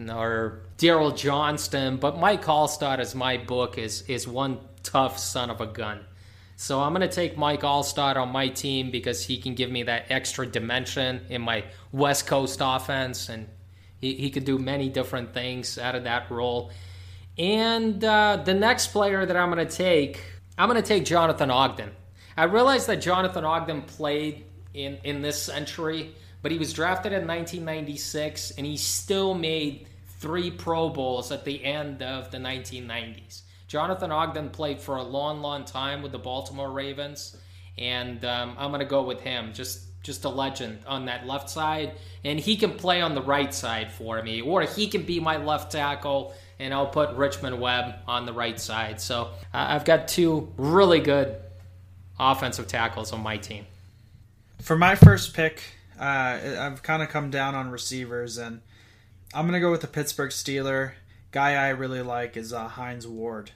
or 0.09 0.63
Daryl 0.79 1.15
Johnston, 1.15 1.99
but 1.99 2.19
Mike 2.19 2.45
Alstott, 2.45 3.01
as 3.01 3.15
my 3.15 3.37
book, 3.37 3.77
is 3.77 4.03
is 4.03 4.27
one 4.27 4.61
tough 4.85 5.19
son 5.19 5.51
of 5.51 5.61
a 5.61 5.67
gun. 5.67 6.05
So 6.57 6.81
I'm 6.81 6.95
going 6.95 7.09
to 7.09 7.13
take 7.13 7.37
Mike 7.37 7.63
Alstott 7.63 8.17
on 8.17 8.29
my 8.29 8.49
team 8.49 8.93
because 8.93 9.25
he 9.25 9.39
can 9.39 9.55
give 9.55 9.71
me 9.71 9.83
that 9.85 10.07
extra 10.09 10.47
dimension 10.47 11.27
in 11.29 11.43
my 11.43 11.65
West 11.91 12.29
Coast 12.29 12.61
offense, 12.63 13.29
and 13.29 13.49
he, 13.99 14.15
he 14.15 14.31
could 14.31 14.45
do 14.45 14.59
many 14.59 14.89
different 14.89 15.35
things 15.35 15.79
out 15.79 15.97
of 15.97 16.05
that 16.05 16.31
role. 16.31 16.71
And 17.37 18.05
uh, 18.05 18.43
the 18.45 18.55
next 18.55 18.89
player 18.89 19.27
that 19.27 19.37
I'm 19.37 19.51
going 19.51 19.67
to 19.67 19.77
take, 19.77 20.23
I'm 20.57 20.69
going 20.69 20.81
to 20.81 20.87
take 20.87 21.05
Jonathan 21.05 21.51
Ogden. 21.51 21.91
I 22.37 22.45
realize 22.45 22.87
that 22.87 23.01
Jonathan 23.01 23.45
Ogden 23.45 23.83
played 23.83 24.45
in, 24.75 24.99
in 25.03 25.23
this 25.23 25.43
century, 25.43 26.15
but 26.43 26.53
he 26.53 26.59
was 26.59 26.73
drafted 26.73 27.13
in 27.13 27.27
1996 27.27 28.53
and 28.53 28.67
he 28.67 28.77
still 28.77 29.35
made 29.35 29.89
three 30.19 30.51
Pro 30.51 30.89
Bowls 30.89 31.33
at 31.33 31.45
the 31.45 31.65
end 31.65 32.03
of 32.03 32.31
the 32.31 32.39
1990s. 32.39 33.43
Jonathan 33.75 34.13
Ogden 34.13 34.51
played 34.51 34.81
for 34.81 34.99
a 34.99 35.03
long, 35.03 35.41
long 35.41 35.65
time 35.65 36.01
with 36.01 36.13
the 36.13 36.19
Baltimore 36.19 36.71
Ravens, 36.71 37.37
and 37.77 38.25
um, 38.25 38.55
I'm 38.57 38.71
going 38.71 38.79
to 38.79 38.87
go 38.87 39.03
with 39.03 39.21
him. 39.21 39.53
Just 39.53 40.01
just 40.05 40.25
a 40.25 40.29
legend 40.29 40.79
on 40.87 41.07
that 41.07 41.27
left 41.27 41.51
side, 41.51 41.95
and 42.23 42.39
he 42.39 42.55
can 42.55 42.75
play 42.75 43.01
on 43.01 43.17
the 43.17 43.23
right 43.23 43.53
side 43.53 43.91
for 43.91 44.23
me, 44.23 44.41
or 44.41 44.63
he 44.63 44.87
can 44.87 45.03
be 45.03 45.19
my 45.19 45.39
left 45.39 45.73
tackle, 45.73 46.35
and 46.61 46.73
I'll 46.73 46.87
put 46.87 47.17
Richmond 47.17 47.61
Webb 47.61 47.97
on 48.07 48.27
the 48.27 48.33
right 48.33 48.61
side. 48.61 49.01
So 49.01 49.31
uh, 49.53 49.67
I've 49.71 49.85
got 49.85 50.07
two 50.07 50.53
really 50.57 51.01
good 51.01 51.35
offensive 52.17 52.69
tackles 52.69 53.13
on 53.13 53.25
my 53.25 53.39
team. 53.39 53.67
For 54.63 54.77
my 54.77 54.95
first 54.95 55.35
pick, 55.35 55.61
uh, 55.99 56.39
I've 56.61 56.85
kind 56.85 57.03
of 57.03 57.09
come 57.09 57.29
down 57.29 57.57
on 57.57 57.73
receivers, 57.73 58.39
and 58.39 58.61
I'm 59.35 59.47
gonna 59.47 59.59
go 59.59 59.73
with 59.73 59.81
the 59.81 59.89
Pittsburgh 59.89 60.31
Steeler. 60.31 60.93
Guy 61.33 61.55
I 61.55 61.71
really 61.71 62.03
like 62.03 62.37
is 62.37 62.53
uh, 62.53 62.69
Hines 62.69 63.09
Ward. 63.09 63.51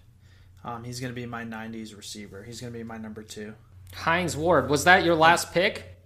Um, 0.65 0.85
he's 0.85 1.01
gonna 1.01 1.13
be 1.13 1.27
my 1.27 1.45
'90s 1.45 1.97
receiver. 1.97 2.43
He's 2.43 2.61
gonna 2.61 2.73
be 2.73 2.83
my 2.83 2.99
number 2.99 3.23
two. 3.23 3.55
Hines 3.95 4.37
Ward, 4.37 4.69
was 4.69 4.85
that 4.85 5.05
your 5.05 5.15
last 5.15 5.53
pick? 5.53 5.97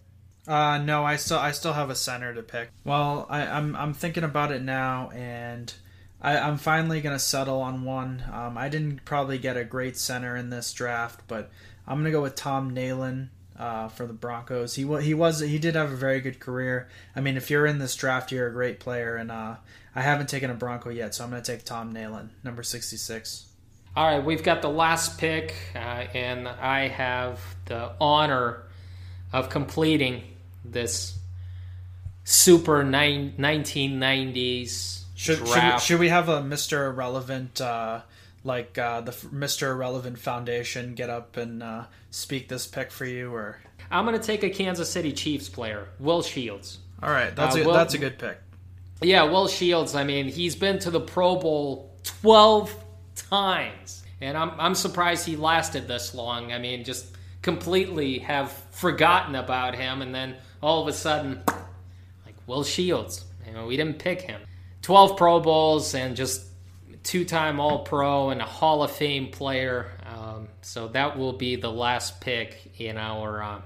Uh, 0.46 0.78
no, 0.78 1.04
I 1.04 1.16
still 1.16 1.38
I 1.38 1.52
still 1.52 1.72
have 1.72 1.90
a 1.90 1.94
center 1.94 2.34
to 2.34 2.42
pick. 2.42 2.70
Well, 2.84 3.26
I, 3.30 3.46
I'm 3.46 3.76
I'm 3.76 3.94
thinking 3.94 4.24
about 4.24 4.50
it 4.50 4.62
now, 4.62 5.10
and 5.10 5.72
I, 6.20 6.38
I'm 6.38 6.58
finally 6.58 7.00
gonna 7.00 7.18
settle 7.18 7.60
on 7.60 7.84
one. 7.84 8.24
Um, 8.32 8.58
I 8.58 8.68
didn't 8.68 9.04
probably 9.04 9.38
get 9.38 9.56
a 9.56 9.64
great 9.64 9.96
center 9.96 10.36
in 10.36 10.50
this 10.50 10.72
draft, 10.72 11.22
but 11.28 11.50
I'm 11.86 11.98
gonna 11.98 12.10
go 12.10 12.22
with 12.22 12.34
Tom 12.34 12.74
Nalen 12.74 13.28
uh, 13.56 13.88
for 13.88 14.06
the 14.06 14.12
Broncos. 14.12 14.74
He 14.74 14.82
he 15.00 15.14
was 15.14 15.40
he 15.40 15.58
did 15.58 15.76
have 15.76 15.92
a 15.92 15.96
very 15.96 16.20
good 16.20 16.40
career. 16.40 16.88
I 17.14 17.20
mean, 17.20 17.36
if 17.36 17.48
you're 17.50 17.66
in 17.66 17.78
this 17.78 17.94
draft, 17.94 18.32
you're 18.32 18.48
a 18.48 18.52
great 18.52 18.80
player, 18.80 19.14
and 19.16 19.30
uh, 19.30 19.56
I 19.94 20.02
haven't 20.02 20.28
taken 20.28 20.50
a 20.50 20.54
Bronco 20.54 20.90
yet, 20.90 21.14
so 21.14 21.22
I'm 21.22 21.30
gonna 21.30 21.42
take 21.42 21.64
Tom 21.64 21.94
Nalen, 21.94 22.30
number 22.42 22.64
66. 22.64 23.46
All 23.94 24.06
right, 24.06 24.24
we've 24.24 24.42
got 24.42 24.62
the 24.62 24.70
last 24.70 25.18
pick, 25.18 25.54
uh, 25.74 25.78
and 25.78 26.48
I 26.48 26.88
have 26.88 27.40
the 27.66 27.92
honor 28.00 28.62
of 29.34 29.50
completing 29.50 30.22
this 30.64 31.18
super 32.24 32.84
nine, 32.84 33.34
1990s 33.38 35.02
should. 35.14 35.38
Should 35.38 35.42
we, 35.42 35.78
should 35.80 36.00
we 36.00 36.08
have 36.08 36.28
a 36.30 36.40
Mr. 36.40 36.86
Irrelevant, 36.88 37.60
uh, 37.60 38.00
like 38.44 38.78
uh, 38.78 39.02
the 39.02 39.12
Mr. 39.12 39.70
Irrelevant 39.72 40.18
Foundation, 40.18 40.94
get 40.94 41.10
up 41.10 41.36
and 41.36 41.62
uh, 41.62 41.84
speak 42.10 42.48
this 42.48 42.66
pick 42.66 42.90
for 42.90 43.04
you, 43.04 43.32
or? 43.34 43.58
I'm 43.90 44.06
going 44.06 44.18
to 44.18 44.26
take 44.26 44.42
a 44.42 44.48
Kansas 44.48 44.88
City 44.88 45.12
Chiefs 45.12 45.50
player, 45.50 45.88
Will 46.00 46.22
Shields. 46.22 46.78
All 47.02 47.10
right, 47.10 47.34
that's 47.36 47.56
Uh, 47.56 47.60
a, 47.60 47.64
Will- 47.66 47.74
that's 47.74 47.92
a 47.92 47.98
good 47.98 48.18
pick. 48.18 48.38
Yeah, 49.02 49.24
Will 49.24 49.48
Shields. 49.48 49.94
I 49.94 50.04
mean, 50.04 50.26
he's 50.28 50.54
been 50.56 50.78
to 50.78 50.90
the 50.90 51.00
Pro 51.00 51.36
Bowl 51.36 51.90
12 52.04 52.74
times. 53.14 54.02
And 54.20 54.36
I'm, 54.36 54.52
I'm 54.58 54.74
surprised 54.74 55.26
he 55.26 55.36
lasted 55.36 55.88
this 55.88 56.14
long. 56.14 56.52
I 56.52 56.58
mean, 56.58 56.84
just 56.84 57.06
completely 57.42 58.20
have 58.20 58.52
forgotten 58.70 59.34
about 59.34 59.74
him. 59.74 60.00
And 60.00 60.14
then 60.14 60.36
all 60.62 60.82
of 60.82 60.88
a 60.88 60.92
sudden, 60.92 61.42
like 62.24 62.36
Will 62.46 62.62
Shields, 62.62 63.24
you 63.46 63.52
know, 63.52 63.66
we 63.66 63.76
didn't 63.76 63.98
pick 63.98 64.22
him. 64.22 64.40
12 64.82 65.16
Pro 65.16 65.40
Bowls 65.40 65.94
and 65.94 66.16
just 66.16 66.46
two 67.02 67.24
time 67.24 67.60
All 67.60 67.80
Pro 67.80 68.30
and 68.30 68.40
a 68.40 68.44
Hall 68.44 68.82
of 68.82 68.90
Fame 68.90 69.28
player. 69.28 69.90
Um, 70.06 70.48
so 70.62 70.88
that 70.88 71.18
will 71.18 71.32
be 71.32 71.56
the 71.56 71.70
last 71.70 72.20
pick 72.20 72.80
in 72.80 72.96
our, 72.96 73.42
uh, 73.42 73.60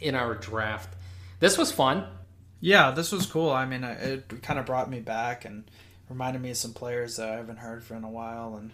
in 0.00 0.14
our 0.14 0.34
draft. 0.34 0.94
This 1.38 1.58
was 1.58 1.70
fun. 1.70 2.06
Yeah, 2.60 2.90
this 2.90 3.12
was 3.12 3.26
cool. 3.26 3.50
I 3.50 3.64
mean, 3.64 3.84
it 3.84 4.42
kind 4.42 4.58
of 4.58 4.66
brought 4.66 4.90
me 4.90 5.00
back 5.00 5.44
and 5.46 5.64
reminded 6.10 6.42
me 6.42 6.50
of 6.50 6.56
some 6.56 6.74
players 6.74 7.16
that 7.16 7.30
I 7.30 7.36
haven't 7.36 7.58
heard 7.58 7.82
for 7.82 7.94
in 7.94 8.04
a 8.04 8.10
while. 8.10 8.56
And 8.56 8.72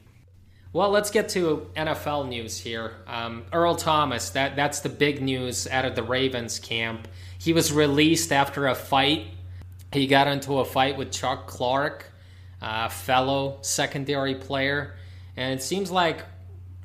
Well, 0.72 0.91
let's 0.91 1.11
get 1.11 1.28
to 1.30 1.70
NFL 1.76 2.28
news 2.28 2.59
here. 2.59 2.95
Um, 3.07 3.45
Earl 3.53 3.76
Thomas, 3.76 4.30
that 4.30 4.57
that's 4.57 4.80
the 4.80 4.89
big 4.89 5.22
news 5.22 5.68
out 5.68 5.84
of 5.84 5.95
the 5.95 6.03
Ravens 6.03 6.59
camp. 6.59 7.07
He 7.39 7.53
was 7.53 7.72
released 7.72 8.32
after 8.32 8.66
a 8.66 8.74
fight. 8.74 9.26
He 9.93 10.07
got 10.07 10.26
into 10.26 10.59
a 10.59 10.64
fight 10.64 10.97
with 10.97 11.12
Chuck 11.12 11.47
Clark, 11.47 12.11
a 12.61 12.89
fellow 12.89 13.59
secondary 13.61 14.34
player, 14.34 14.97
and 15.37 15.59
it 15.59 15.62
seems 15.62 15.91
like 15.91 16.24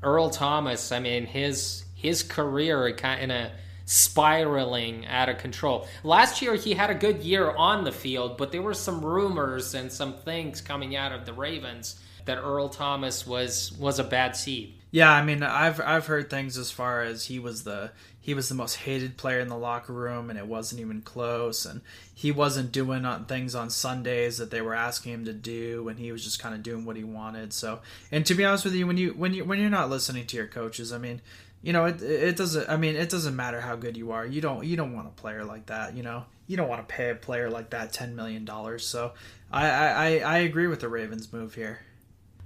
Earl 0.04 0.30
Thomas. 0.30 0.92
I 0.92 1.00
mean, 1.00 1.26
his 1.26 1.86
his 1.96 2.24
career 2.24 2.94
kind 2.94 3.32
of 3.32 3.52
spiraling 3.92 5.06
out 5.08 5.28
of 5.28 5.38
control. 5.38 5.86
Last 6.04 6.42
year, 6.42 6.56
he 6.56 6.74
had 6.74 6.90
a 6.90 6.96
good 6.96 7.22
year 7.24 7.52
on 7.52 7.84
the 7.84 7.92
field, 7.92 8.38
but 8.38 8.52
there 8.52 8.62
were 8.62 8.74
some 8.74 9.04
rumors 9.04 9.74
and 9.74 9.92
some 9.92 10.14
things 10.14 10.62
coming 10.62 10.96
out 10.96 11.12
of 11.12 11.26
the 11.26 11.34
Ravens 11.34 12.00
that 12.26 12.38
Earl 12.38 12.70
Thomas 12.70 13.28
was 13.28 13.74
was 13.74 14.00
a 14.00 14.04
bad 14.04 14.36
seed. 14.36 14.76
yeah, 14.92 15.12
I 15.12 15.24
mean, 15.24 15.44
I've 15.44 15.82
I've 15.82 16.06
heard 16.08 16.30
things 16.30 16.58
as 16.58 16.72
far 16.72 17.02
as 17.04 17.26
he 17.26 17.38
was 17.40 17.64
the 17.64 17.92
he 18.22 18.34
was 18.34 18.48
the 18.48 18.56
most 18.56 18.76
hated 18.76 19.18
player 19.18 19.40
in 19.40 19.48
the 19.48 19.58
locker 19.58 19.92
room, 19.92 20.30
and 20.30 20.38
it 20.38 20.46
wasn't 20.48 20.80
even 20.80 21.02
close. 21.02 21.66
And 21.66 21.82
he 22.14 22.32
wasn't 22.32 22.72
doing 22.72 23.04
on- 23.04 23.26
things 23.26 23.56
on 23.56 23.72
Sundays 23.72 24.38
that 24.38 24.52
they 24.52 24.62
were 24.62 24.76
asking 24.76 25.14
him 25.14 25.26
to 25.26 25.34
do, 25.34 25.90
and 25.90 25.98
he 26.00 26.12
was 26.12 26.24
just 26.24 26.40
kind 26.40 26.54
of 26.54 26.62
doing 26.64 26.86
what 26.86 26.96
he 26.96 27.04
wanted. 27.04 27.52
So, 27.52 27.80
and 28.12 28.24
to 28.28 28.36
be 28.36 28.46
honest 28.46 28.64
with 28.64 28.76
you, 28.76 28.86
when 28.88 28.98
you 28.98 29.10
when 29.18 29.34
you 29.34 29.44
when 29.44 29.60
you're 29.60 29.70
not 29.72 29.90
listening 29.90 30.28
to 30.28 30.38
your 30.38 30.48
coaches, 30.48 30.94
I 30.94 31.00
mean, 31.00 31.20
you 31.62 31.74
know, 31.74 31.86
it 31.86 32.02
it 32.02 32.36
doesn't. 32.36 32.70
I 32.70 32.78
mean, 32.78 32.96
it 32.96 33.10
doesn't 33.10 33.36
matter 33.36 33.62
how 33.62 33.76
good 33.76 33.96
you 33.98 34.12
are. 34.12 34.26
You 34.26 34.42
don't 34.42 34.66
you 34.66 34.76
don't 34.76 34.94
want 34.94 35.08
a 35.08 35.12
player 35.12 35.44
like 35.44 35.68
that. 35.68 35.96
You 35.96 36.04
know, 36.04 36.26
you 36.48 36.58
don't 36.58 36.68
want 36.68 36.88
to 36.88 36.94
pay 36.94 37.10
a 37.10 37.16
player 37.16 37.50
like 37.50 37.70
that 37.72 37.94
ten 37.94 38.16
million 38.16 38.46
dollars. 38.46 38.86
So, 38.86 39.14
I, 39.52 39.70
I 39.70 39.88
I 39.88 40.18
I 40.20 40.38
agree 40.40 40.68
with 40.68 40.80
the 40.80 40.90
Ravens 40.90 41.32
move 41.32 41.54
here. 41.54 41.82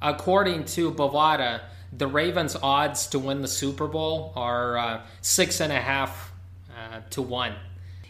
According 0.02 0.66
to 0.66 0.92
Bovada, 0.92 1.62
the 1.94 2.08
Ravens' 2.08 2.56
odds 2.62 3.08
to 3.08 3.20
win 3.20 3.42
the 3.42 3.48
Super 3.48 3.88
Bowl 3.88 4.34
are 4.36 4.78
uh, 4.78 5.02
six 5.22 5.62
and 5.62 5.72
a 5.72 5.80
half 5.80 6.34
uh, 6.70 7.00
to 7.12 7.22
one. 7.22 7.56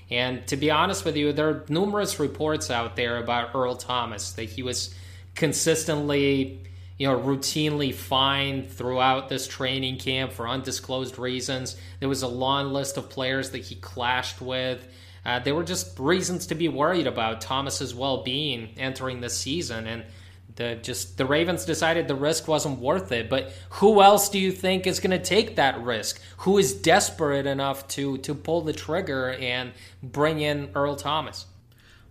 And 0.10 0.46
to 0.48 0.58
be 0.58 0.72
honest 0.72 1.06
with 1.06 1.16
you, 1.16 1.34
there 1.34 1.50
are 1.50 1.66
numerous 1.70 2.20
reports 2.20 2.70
out 2.70 2.96
there 2.96 3.18
about 3.18 3.56
Earl 3.56 3.76
Thomas 3.76 4.34
that 4.34 4.44
he 4.46 4.62
was 4.62 4.94
consistently, 5.34 6.62
you 6.98 7.08
know, 7.08 7.20
routinely 7.20 7.94
fined 7.94 8.70
throughout 8.72 9.28
this 9.28 9.48
training 9.48 9.98
camp 9.98 10.32
for 10.32 10.48
undisclosed 10.48 11.20
reasons. 11.20 11.76
There 12.00 12.10
was 12.10 12.22
a 12.22 12.28
long 12.28 12.72
list 12.72 12.98
of 12.98 13.10
players 13.10 13.52
that 13.52 13.64
he 13.64 13.76
clashed 13.76 14.42
with. 14.42 14.88
Uh, 15.26 15.40
there 15.40 15.56
were 15.56 15.64
just 15.64 16.00
reasons 16.00 16.48
to 16.48 16.56
be 16.56 16.70
worried 16.70 17.08
about 17.08 17.42
Thomas's 17.42 17.94
well-being 17.94 18.70
entering 18.78 19.22
this 19.22 19.38
season, 19.38 19.88
and 19.88 20.04
the 20.56 20.76
just 20.82 21.18
the 21.18 21.26
Ravens 21.26 21.66
decided 21.66 22.08
the 22.08 22.16
risk 22.16 22.48
wasn't 22.48 22.80
worth 22.80 23.12
it. 23.12 23.30
But 23.30 23.52
who 23.72 24.02
else 24.02 24.30
do 24.30 24.40
you 24.40 24.52
think 24.52 24.88
is 24.88 25.00
going 25.00 25.12
to 25.12 25.24
take 25.24 25.58
that 25.58 25.82
risk? 25.82 26.22
Who 26.38 26.58
is 26.58 26.74
desperate 26.74 27.46
enough 27.46 27.88
to 27.90 28.20
to 28.20 28.34
pull 28.34 28.62
the 28.62 28.72
trigger 28.72 29.34
and 29.34 29.74
bring 30.02 30.40
in 30.40 30.70
Earl 30.76 30.96
Thomas? 30.96 31.46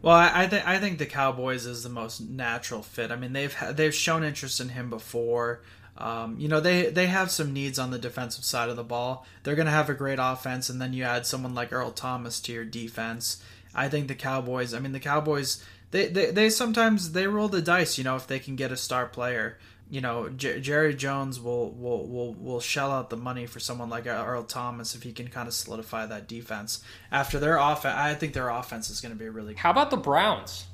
Well, 0.04 0.14
I, 0.14 0.46
think 0.48 0.68
I 0.68 0.78
think 0.78 0.98
the 0.98 1.06
Cowboys 1.06 1.64
is 1.64 1.82
the 1.82 1.88
most 1.88 2.20
natural 2.20 2.82
fit. 2.82 3.10
I 3.10 3.16
mean, 3.16 3.32
they've 3.32 3.56
they've 3.70 3.94
shown 3.94 4.22
interest 4.22 4.60
in 4.60 4.68
him 4.68 4.90
before. 4.90 5.62
Um, 5.96 6.36
you 6.38 6.46
know, 6.46 6.60
they 6.60 6.90
they 6.90 7.06
have 7.06 7.30
some 7.30 7.54
needs 7.54 7.78
on 7.78 7.90
the 7.90 7.98
defensive 7.98 8.44
side 8.44 8.68
of 8.68 8.76
the 8.76 8.84
ball. 8.84 9.24
They're 9.42 9.54
going 9.54 9.64
to 9.64 9.72
have 9.72 9.88
a 9.88 9.94
great 9.94 10.18
offense, 10.20 10.68
and 10.68 10.78
then 10.78 10.92
you 10.92 11.04
add 11.04 11.24
someone 11.24 11.54
like 11.54 11.72
Earl 11.72 11.90
Thomas 11.90 12.38
to 12.40 12.52
your 12.52 12.66
defense. 12.66 13.42
I 13.74 13.88
think 13.88 14.08
the 14.08 14.14
Cowboys. 14.14 14.74
I 14.74 14.78
mean, 14.78 14.92
the 14.92 15.00
Cowboys. 15.00 15.64
They, 15.90 16.08
they, 16.08 16.30
they 16.32 16.50
sometimes 16.50 17.12
they 17.12 17.26
roll 17.26 17.48
the 17.48 17.62
dice. 17.62 17.96
You 17.96 18.04
know, 18.04 18.16
if 18.16 18.26
they 18.26 18.40
can 18.40 18.56
get 18.56 18.72
a 18.72 18.76
star 18.76 19.06
player. 19.06 19.56
You 19.94 20.00
know, 20.00 20.28
J- 20.28 20.58
Jerry 20.58 20.92
Jones 20.92 21.38
will, 21.38 21.70
will 21.70 22.04
will 22.08 22.34
will 22.34 22.60
shell 22.60 22.90
out 22.90 23.10
the 23.10 23.16
money 23.16 23.46
for 23.46 23.60
someone 23.60 23.88
like 23.88 24.08
Earl 24.08 24.42
Thomas 24.42 24.96
if 24.96 25.04
he 25.04 25.12
can 25.12 25.28
kind 25.28 25.46
of 25.46 25.54
solidify 25.54 26.06
that 26.06 26.26
defense. 26.26 26.82
After 27.12 27.38
their 27.38 27.58
offense, 27.58 27.94
I 27.96 28.12
think 28.14 28.32
their 28.32 28.48
offense 28.48 28.90
is 28.90 29.00
going 29.00 29.14
to 29.14 29.18
be 29.18 29.28
really 29.28 29.52
Good. 29.52 29.60
How 29.60 29.70
about 29.70 29.92
the 29.92 29.96
Browns, 29.96 30.66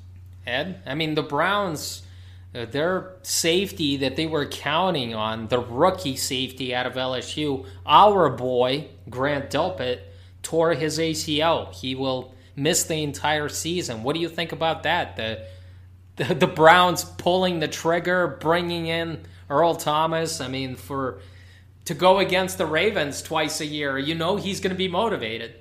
Ed? 0.47 0.81
I 0.87 0.95
mean, 0.95 1.13
the 1.13 1.21
Browns, 1.21 2.01
uh, 2.55 2.65
their 2.65 3.11
safety 3.21 3.95
that 3.97 4.15
they 4.15 4.25
were 4.25 4.47
counting 4.47 5.13
on, 5.13 5.49
the 5.49 5.59
rookie 5.59 6.15
safety 6.15 6.73
out 6.73 6.87
of 6.87 6.93
LSU, 6.93 7.67
our 7.85 8.27
boy, 8.27 8.87
Grant 9.07 9.51
Delpit, 9.51 9.99
tore 10.41 10.73
his 10.73 10.97
ACL. 10.97 11.71
He 11.71 11.93
will 11.93 12.33
miss 12.55 12.85
the 12.85 13.03
entire 13.03 13.49
season. 13.49 14.01
What 14.01 14.15
do 14.15 14.19
you 14.19 14.29
think 14.29 14.51
about 14.51 14.81
that? 14.81 15.15
The, 15.15 15.45
the, 16.29 16.47
Browns 16.47 17.03
pulling 17.03 17.59
the 17.59 17.67
trigger, 17.67 18.37
bringing 18.39 18.85
in 18.85 19.25
Earl 19.49 19.75
Thomas. 19.75 20.41
I 20.41 20.47
mean, 20.47 20.75
for 20.75 21.19
to 21.85 21.93
go 21.93 22.19
against 22.19 22.57
the 22.57 22.65
Ravens 22.65 23.21
twice 23.21 23.59
a 23.61 23.65
year, 23.65 23.97
you 23.97 24.13
know 24.13 24.35
he's 24.35 24.59
going 24.59 24.71
to 24.71 24.77
be 24.77 24.87
motivated. 24.87 25.55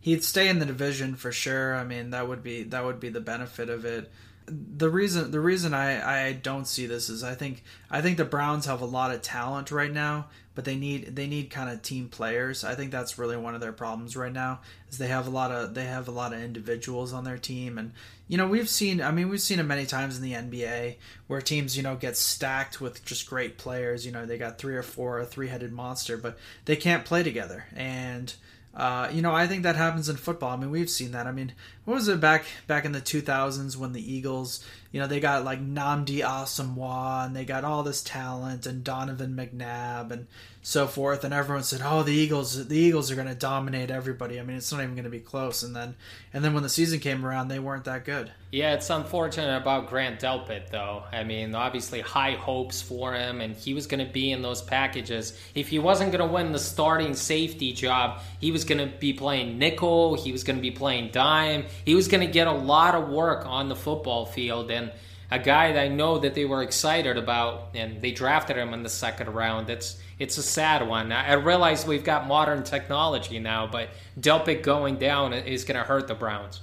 he'd 0.00 0.24
stay 0.24 0.48
in 0.48 0.58
the 0.58 0.66
division 0.66 1.14
for 1.14 1.32
sure. 1.32 1.74
I 1.74 1.84
mean, 1.84 2.10
that 2.10 2.26
would 2.28 2.42
be 2.42 2.62
that 2.64 2.84
would 2.84 3.00
be 3.00 3.10
the 3.10 3.20
benefit 3.20 3.68
of 3.68 3.84
it. 3.84 4.10
The 4.46 4.88
reason 4.88 5.30
the 5.30 5.40
reason 5.40 5.74
I, 5.74 6.28
I 6.28 6.32
don't 6.32 6.66
see 6.66 6.86
this 6.86 7.10
is 7.10 7.22
I 7.22 7.34
think 7.34 7.62
I 7.90 8.00
think 8.00 8.16
the 8.16 8.24
Browns 8.24 8.66
have 8.66 8.80
a 8.80 8.86
lot 8.86 9.14
of 9.14 9.20
talent 9.20 9.70
right 9.70 9.92
now, 9.92 10.28
but 10.58 10.64
they 10.64 10.74
need 10.74 11.14
they 11.14 11.28
need 11.28 11.50
kind 11.50 11.70
of 11.70 11.82
team 11.82 12.08
players. 12.08 12.64
I 12.64 12.74
think 12.74 12.90
that's 12.90 13.16
really 13.16 13.36
one 13.36 13.54
of 13.54 13.60
their 13.60 13.70
problems 13.70 14.16
right 14.16 14.32
now 14.32 14.58
is 14.90 14.98
they 14.98 15.06
have 15.06 15.28
a 15.28 15.30
lot 15.30 15.52
of 15.52 15.72
they 15.72 15.84
have 15.84 16.08
a 16.08 16.10
lot 16.10 16.32
of 16.32 16.42
individuals 16.42 17.12
on 17.12 17.22
their 17.22 17.38
team 17.38 17.78
and 17.78 17.92
you 18.26 18.36
know 18.36 18.48
we've 18.48 18.68
seen 18.68 19.00
I 19.00 19.12
mean 19.12 19.28
we've 19.28 19.40
seen 19.40 19.60
it 19.60 19.62
many 19.62 19.86
times 19.86 20.16
in 20.16 20.24
the 20.24 20.32
NBA 20.32 20.96
where 21.28 21.40
teams 21.40 21.76
you 21.76 21.84
know 21.84 21.94
get 21.94 22.16
stacked 22.16 22.80
with 22.80 23.04
just 23.04 23.30
great 23.30 23.56
players. 23.56 24.04
You 24.04 24.10
know 24.10 24.26
they 24.26 24.36
got 24.36 24.58
three 24.58 24.74
or 24.74 24.82
four 24.82 25.20
a 25.20 25.24
three 25.24 25.46
headed 25.46 25.70
monster, 25.70 26.16
but 26.16 26.36
they 26.64 26.74
can't 26.74 27.04
play 27.04 27.22
together 27.22 27.66
and. 27.76 28.34
Uh, 28.74 29.10
you 29.12 29.22
know, 29.22 29.34
I 29.34 29.48
think 29.48 29.64
that 29.64 29.74
happens 29.74 30.08
in 30.08 30.16
football. 30.16 30.50
I 30.50 30.56
mean, 30.56 30.70
we've 30.70 30.90
seen 30.90 31.10
that. 31.10 31.26
I 31.26 31.32
mean, 31.32 31.52
what 31.84 31.94
was 31.94 32.06
it 32.06 32.20
back 32.20 32.44
back 32.68 32.84
in 32.84 32.92
the 32.92 33.00
2000s 33.00 33.76
when 33.76 33.92
the 33.92 34.14
Eagles 34.14 34.64
you 34.90 35.00
know, 35.00 35.06
they 35.06 35.20
got 35.20 35.44
like 35.44 35.60
Nnamdi 35.60 36.20
Asomugha 36.20 37.26
and 37.26 37.36
they 37.36 37.44
got 37.44 37.64
all 37.64 37.82
this 37.82 38.02
talent 38.02 38.66
and 38.66 38.82
Donovan 38.82 39.36
McNabb 39.36 40.10
and 40.10 40.26
so 40.62 40.86
forth. 40.86 41.24
And 41.24 41.32
everyone 41.32 41.62
said, 41.62 41.80
oh, 41.84 42.02
the 42.02 42.12
Eagles, 42.12 42.68
the 42.68 42.76
Eagles 42.76 43.10
are 43.10 43.14
going 43.14 43.28
to 43.28 43.34
dominate 43.34 43.90
everybody. 43.90 44.40
I 44.40 44.42
mean, 44.42 44.56
it's 44.56 44.72
not 44.72 44.82
even 44.82 44.94
going 44.94 45.04
to 45.04 45.10
be 45.10 45.20
close. 45.20 45.62
And 45.62 45.74
then, 45.74 45.94
and 46.32 46.44
then 46.44 46.54
when 46.54 46.62
the 46.62 46.68
season 46.68 47.00
came 47.00 47.24
around, 47.24 47.48
they 47.48 47.58
weren't 47.58 47.84
that 47.84 48.04
good. 48.04 48.30
Yeah, 48.50 48.72
it's 48.72 48.88
unfortunate 48.88 49.54
about 49.58 49.88
Grant 49.88 50.20
Delpit, 50.20 50.70
though. 50.70 51.04
I 51.12 51.22
mean, 51.22 51.54
obviously 51.54 52.00
high 52.00 52.32
hopes 52.32 52.80
for 52.80 53.12
him, 53.12 53.42
and 53.42 53.54
he 53.54 53.74
was 53.74 53.86
going 53.86 54.04
to 54.04 54.10
be 54.10 54.32
in 54.32 54.40
those 54.40 54.62
packages. 54.62 55.38
If 55.54 55.68
he 55.68 55.78
wasn't 55.78 56.12
going 56.12 56.26
to 56.26 56.32
win 56.32 56.52
the 56.52 56.58
starting 56.58 57.14
safety 57.14 57.74
job, 57.74 58.20
he 58.40 58.50
was 58.50 58.64
going 58.64 58.78
to 58.78 58.96
be 58.96 59.12
playing 59.12 59.58
nickel. 59.58 60.14
He 60.14 60.32
was 60.32 60.44
going 60.44 60.56
to 60.56 60.62
be 60.62 60.70
playing 60.70 61.10
dime. 61.10 61.66
He 61.84 61.94
was 61.94 62.08
going 62.08 62.26
to 62.26 62.32
get 62.32 62.46
a 62.46 62.52
lot 62.52 62.94
of 62.94 63.10
work 63.10 63.44
on 63.44 63.68
the 63.68 63.76
football 63.76 64.24
field, 64.24 64.70
and 64.78 64.92
a 65.30 65.38
guy 65.38 65.72
that 65.72 65.82
I 65.82 65.88
know 65.88 66.18
that 66.18 66.34
they 66.34 66.44
were 66.44 66.62
excited 66.62 67.18
about, 67.18 67.68
and 67.74 68.00
they 68.00 68.12
drafted 68.12 68.56
him 68.56 68.72
in 68.72 68.82
the 68.82 68.88
second 68.88 69.34
round. 69.34 69.68
It's 69.68 70.00
it's 70.18 70.38
a 70.38 70.42
sad 70.42 70.88
one. 70.88 71.12
I 71.12 71.34
realize 71.34 71.86
we've 71.86 72.02
got 72.02 72.26
modern 72.26 72.64
technology 72.64 73.38
now, 73.38 73.66
but 73.66 73.90
Delpit 74.18 74.62
going 74.62 74.96
down 74.96 75.32
is 75.32 75.64
going 75.64 75.78
to 75.78 75.84
hurt 75.84 76.08
the 76.08 76.14
Browns. 76.14 76.60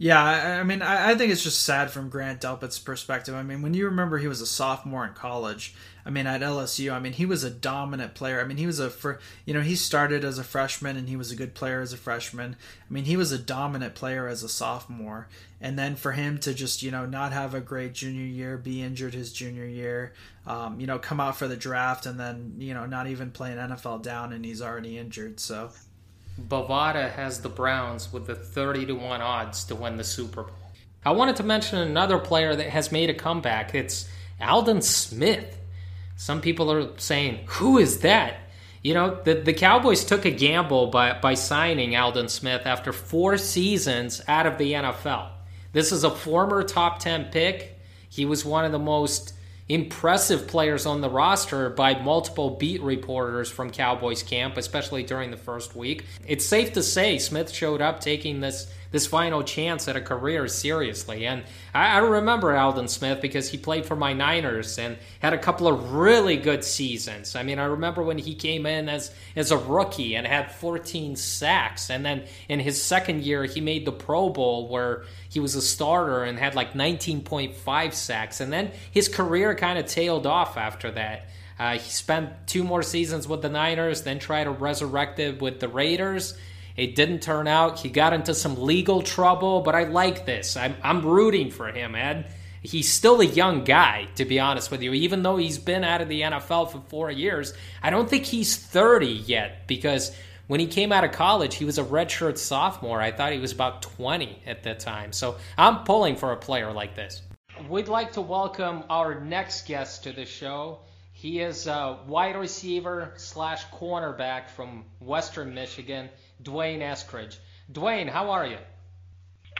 Yeah, 0.00 0.22
I, 0.60 0.62
mean, 0.62 0.80
I, 0.80 1.16
think 1.16 1.32
it's 1.32 1.42
just 1.42 1.64
sad 1.64 1.90
from 1.90 2.08
Grant 2.08 2.40
Delpit's 2.40 2.78
perspective. 2.78 3.34
I 3.34 3.42
mean, 3.42 3.62
when 3.62 3.74
you 3.74 3.86
remember 3.86 4.18
he 4.18 4.28
was 4.28 4.40
a 4.40 4.46
sophomore 4.46 5.04
in 5.04 5.12
college, 5.12 5.74
I 6.06 6.10
mean, 6.10 6.28
at 6.28 6.40
LSU, 6.40 6.92
I 6.92 7.00
mean, 7.00 7.14
he 7.14 7.26
was 7.26 7.42
a 7.42 7.50
dominant 7.50 8.14
player. 8.14 8.40
I 8.40 8.44
mean, 8.44 8.58
he 8.58 8.66
was 8.66 8.78
a, 8.78 8.90
for, 8.90 9.18
you 9.44 9.52
know, 9.52 9.60
he 9.60 9.74
started 9.74 10.24
as 10.24 10.38
a 10.38 10.44
freshman 10.44 10.96
and 10.96 11.08
he 11.08 11.16
was 11.16 11.32
a 11.32 11.36
good 11.36 11.52
player 11.52 11.80
as 11.80 11.92
a 11.92 11.96
freshman. 11.96 12.54
I 12.88 12.92
mean, 12.92 13.06
he 13.06 13.16
was 13.16 13.32
a 13.32 13.38
dominant 13.38 13.96
player 13.96 14.28
as 14.28 14.44
a 14.44 14.48
sophomore. 14.48 15.26
And 15.60 15.76
then 15.76 15.96
for 15.96 16.12
him 16.12 16.38
to 16.38 16.54
just, 16.54 16.80
you 16.80 16.92
know, 16.92 17.04
not 17.04 17.32
have 17.32 17.54
a 17.54 17.60
great 17.60 17.92
junior 17.92 18.24
year, 18.24 18.56
be 18.56 18.80
injured 18.80 19.14
his 19.14 19.32
junior 19.32 19.66
year, 19.66 20.12
um, 20.46 20.78
you 20.78 20.86
know, 20.86 21.00
come 21.00 21.18
out 21.18 21.36
for 21.36 21.48
the 21.48 21.56
draft 21.56 22.06
and 22.06 22.20
then, 22.20 22.54
you 22.58 22.72
know, 22.72 22.86
not 22.86 23.08
even 23.08 23.32
play 23.32 23.50
an 23.50 23.58
NFL 23.58 24.02
down 24.04 24.32
and 24.32 24.44
he's 24.44 24.62
already 24.62 24.96
injured. 24.96 25.40
So 25.40 25.72
Bovada 26.38 27.10
has 27.12 27.40
the 27.40 27.48
Browns 27.48 28.12
with 28.12 28.26
the 28.26 28.34
30 28.34 28.86
to 28.86 28.92
1 28.94 29.20
odds 29.20 29.64
to 29.64 29.74
win 29.74 29.96
the 29.96 30.04
Super 30.04 30.44
Bowl. 30.44 30.54
I 31.04 31.12
wanted 31.12 31.36
to 31.36 31.42
mention 31.42 31.78
another 31.78 32.18
player 32.18 32.54
that 32.54 32.70
has 32.70 32.92
made 32.92 33.10
a 33.10 33.14
comeback. 33.14 33.74
It's 33.74 34.08
Alden 34.40 34.82
Smith. 34.82 35.58
Some 36.16 36.40
people 36.40 36.70
are 36.72 36.98
saying, 36.98 37.44
Who 37.46 37.78
is 37.78 38.00
that? 38.00 38.36
You 38.82 38.94
know, 38.94 39.18
the, 39.24 39.34
the 39.34 39.52
Cowboys 39.52 40.04
took 40.04 40.24
a 40.24 40.30
gamble 40.30 40.88
by, 40.88 41.18
by 41.18 41.34
signing 41.34 41.96
Alden 41.96 42.28
Smith 42.28 42.62
after 42.64 42.92
four 42.92 43.36
seasons 43.36 44.22
out 44.28 44.46
of 44.46 44.58
the 44.58 44.72
NFL. 44.72 45.30
This 45.72 45.92
is 45.92 46.04
a 46.04 46.10
former 46.10 46.62
top 46.62 47.00
10 47.00 47.26
pick. 47.26 47.78
He 48.08 48.24
was 48.24 48.44
one 48.44 48.64
of 48.64 48.72
the 48.72 48.78
most 48.78 49.34
impressive 49.68 50.46
players 50.46 50.86
on 50.86 51.00
the 51.00 51.10
roster 51.10 51.68
by 51.70 52.00
multiple 52.00 52.50
beat 52.50 52.82
reporters 52.82 53.50
from 53.50 53.70
Cowboys 53.70 54.22
camp, 54.22 54.56
especially 54.56 55.02
during 55.02 55.30
the 55.30 55.36
first 55.36 55.76
week. 55.76 56.04
It's 56.26 56.46
safe 56.46 56.72
to 56.72 56.82
say 56.82 57.18
Smith 57.18 57.50
showed 57.50 57.82
up 57.82 58.00
taking 58.00 58.40
this 58.40 58.72
this 58.90 59.06
final 59.06 59.42
chance 59.42 59.86
at 59.86 59.96
a 59.96 60.00
career 60.00 60.48
seriously. 60.48 61.26
And 61.26 61.44
I, 61.74 61.96
I, 61.96 61.98
remember 61.98 62.56
Alden 62.56 62.88
Smith 62.88 63.20
because 63.20 63.50
he 63.50 63.58
played 63.58 63.84
for 63.84 63.96
my 63.96 64.14
Niners 64.14 64.78
and 64.78 64.96
had 65.20 65.34
a 65.34 65.38
couple 65.38 65.68
of 65.68 65.92
really 65.92 66.36
good 66.36 66.64
seasons. 66.64 67.36
I 67.36 67.42
mean, 67.42 67.58
I 67.58 67.64
remember 67.64 68.02
when 68.02 68.18
he 68.18 68.34
came 68.34 68.64
in 68.64 68.88
as 68.88 69.12
as 69.36 69.50
a 69.50 69.58
rookie 69.58 70.16
and 70.16 70.26
had 70.26 70.52
14 70.52 71.16
sacks, 71.16 71.90
and 71.90 72.04
then 72.04 72.24
in 72.48 72.60
his 72.60 72.82
second 72.82 73.24
year 73.24 73.44
he 73.44 73.60
made 73.60 73.84
the 73.84 73.92
Pro 73.92 74.30
Bowl 74.30 74.68
where 74.68 75.04
he 75.28 75.40
was 75.40 75.54
a 75.54 75.62
starter 75.62 76.24
and 76.24 76.38
had 76.38 76.54
like 76.54 76.72
19.5 76.72 77.92
sacks, 77.92 78.40
and 78.40 78.52
then 78.52 78.72
his 78.90 79.08
career 79.08 79.54
kind 79.54 79.78
of 79.78 79.86
tailed 79.86 80.26
off 80.26 80.56
after 80.56 80.90
that. 80.92 81.28
Uh, 81.58 81.72
he 81.72 81.90
spent 81.90 82.30
two 82.46 82.62
more 82.62 82.84
seasons 82.84 83.26
with 83.26 83.42
the 83.42 83.48
Niners, 83.48 84.02
then 84.02 84.20
tried 84.20 84.44
to 84.44 84.50
resurrect 84.50 85.18
it 85.18 85.42
with 85.42 85.58
the 85.58 85.68
Raiders 85.68 86.38
it 86.78 86.94
didn't 86.94 87.22
turn 87.22 87.48
out. 87.48 87.80
He 87.80 87.88
got 87.88 88.12
into 88.12 88.32
some 88.32 88.62
legal 88.62 89.02
trouble, 89.02 89.62
but 89.62 89.74
I 89.74 89.82
like 89.82 90.24
this. 90.24 90.56
I'm, 90.56 90.76
I'm 90.80 91.04
rooting 91.04 91.50
for 91.50 91.66
him, 91.66 91.96
Ed. 91.96 92.30
He's 92.62 92.88
still 92.88 93.20
a 93.20 93.24
young 93.24 93.64
guy, 93.64 94.06
to 94.14 94.24
be 94.24 94.38
honest 94.38 94.70
with 94.70 94.80
you. 94.80 94.92
Even 94.92 95.24
though 95.24 95.36
he's 95.36 95.58
been 95.58 95.82
out 95.82 96.00
of 96.00 96.08
the 96.08 96.20
NFL 96.20 96.70
for 96.70 96.80
four 96.86 97.10
years, 97.10 97.52
I 97.82 97.90
don't 97.90 98.08
think 98.08 98.24
he's 98.24 98.56
30 98.56 99.06
yet 99.06 99.66
because 99.66 100.14
when 100.46 100.60
he 100.60 100.68
came 100.68 100.92
out 100.92 101.02
of 101.02 101.10
college, 101.10 101.56
he 101.56 101.64
was 101.64 101.78
a 101.78 101.84
redshirt 101.84 102.38
sophomore. 102.38 103.00
I 103.00 103.10
thought 103.10 103.32
he 103.32 103.40
was 103.40 103.50
about 103.50 103.82
20 103.82 104.44
at 104.46 104.62
that 104.62 104.78
time. 104.78 105.12
So 105.12 105.36
I'm 105.56 105.82
pulling 105.82 106.14
for 106.14 106.30
a 106.30 106.36
player 106.36 106.72
like 106.72 106.94
this. 106.94 107.22
We'd 107.68 107.88
like 107.88 108.12
to 108.12 108.20
welcome 108.20 108.84
our 108.88 109.20
next 109.20 109.66
guest 109.66 110.04
to 110.04 110.12
the 110.12 110.24
show. 110.24 110.78
He 111.12 111.40
is 111.40 111.66
a 111.66 111.98
wide 112.06 112.36
receiver 112.36 113.14
slash 113.16 113.66
cornerback 113.70 114.50
from 114.50 114.84
Western 115.00 115.52
Michigan. 115.52 116.08
D'Wayne 116.42 116.80
Eskridge. 116.80 117.38
D'Wayne, 117.70 118.08
how 118.08 118.30
are 118.30 118.46
you? 118.46 118.58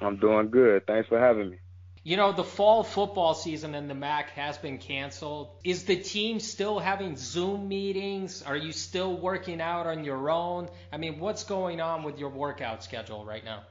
I'm 0.01 0.17
doing 0.17 0.51
good. 0.51 0.87
Thanks 0.87 1.09
for 1.09 1.19
having 1.19 1.51
me. 1.51 1.59
You 2.05 2.17
know, 2.17 2.33
the 2.33 2.45
fall 2.45 2.85
football 2.85 3.35
season 3.35 3.75
in 3.75 3.89
the 3.89 3.95
MAC 3.95 4.31
has 4.31 4.57
been 4.57 4.79
canceled. 4.79 5.51
Is 5.65 5.85
the 5.85 5.97
team 5.97 6.41
still 6.41 6.79
having 6.79 7.17
Zoom 7.17 7.69
meetings? 7.69 8.43
Are 8.43 8.57
you 8.57 8.73
still 8.73 9.17
working 9.17 9.61
out 9.61 9.87
on 9.87 10.05
your 10.05 10.31
own? 10.31 10.69
I 10.93 10.97
mean, 10.97 11.19
what's 11.19 11.45
going 11.45 11.81
on 11.81 12.05
with 12.05 12.19
your 12.19 12.31
workout 12.31 12.83
schedule 12.83 13.27
right 13.27 13.45
now? 13.45 13.65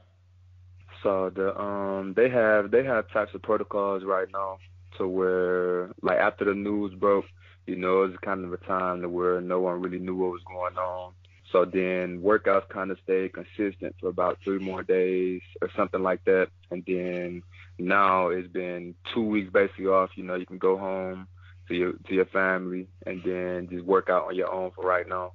So 1.02 1.30
the 1.34 1.58
um 1.58 2.14
they 2.14 2.28
have 2.28 2.70
they 2.70 2.84
have 2.84 3.10
types 3.10 3.34
of 3.34 3.42
protocols 3.42 4.04
right 4.04 4.28
now 4.32 4.58
to 4.98 5.08
where 5.08 5.90
like 6.02 6.18
after 6.18 6.44
the 6.44 6.54
news 6.54 6.94
broke, 6.94 7.24
you 7.66 7.76
know, 7.76 8.04
it 8.04 8.10
was 8.10 8.18
kind 8.22 8.44
of 8.44 8.52
a 8.52 8.56
time 8.58 9.02
to 9.02 9.08
where 9.08 9.40
no 9.40 9.60
one 9.60 9.80
really 9.80 9.98
knew 9.98 10.16
what 10.16 10.32
was 10.32 10.42
going 10.46 10.76
on. 10.76 11.12
So 11.52 11.64
then 11.64 12.20
workouts 12.22 12.68
kind 12.68 12.90
of 12.90 12.98
stayed 13.02 13.32
consistent 13.32 13.94
for 14.00 14.08
about 14.08 14.38
three 14.44 14.58
more 14.58 14.82
days 14.82 15.40
or 15.62 15.70
something 15.76 16.02
like 16.02 16.24
that. 16.24 16.48
And 16.70 16.84
then 16.86 17.42
now 17.78 18.28
it's 18.28 18.48
been 18.48 18.94
two 19.14 19.22
weeks 19.24 19.50
basically 19.52 19.86
off. 19.86 20.10
You 20.16 20.24
know, 20.24 20.34
you 20.34 20.46
can 20.46 20.58
go 20.58 20.76
home 20.76 21.26
to 21.68 21.74
your 21.74 21.92
to 21.92 22.14
your 22.14 22.26
family 22.26 22.88
and 23.06 23.22
then 23.22 23.68
just 23.70 23.84
work 23.84 24.08
out 24.10 24.26
on 24.26 24.36
your 24.36 24.52
own 24.52 24.72
for 24.74 24.84
right 24.84 25.08
now. 25.08 25.32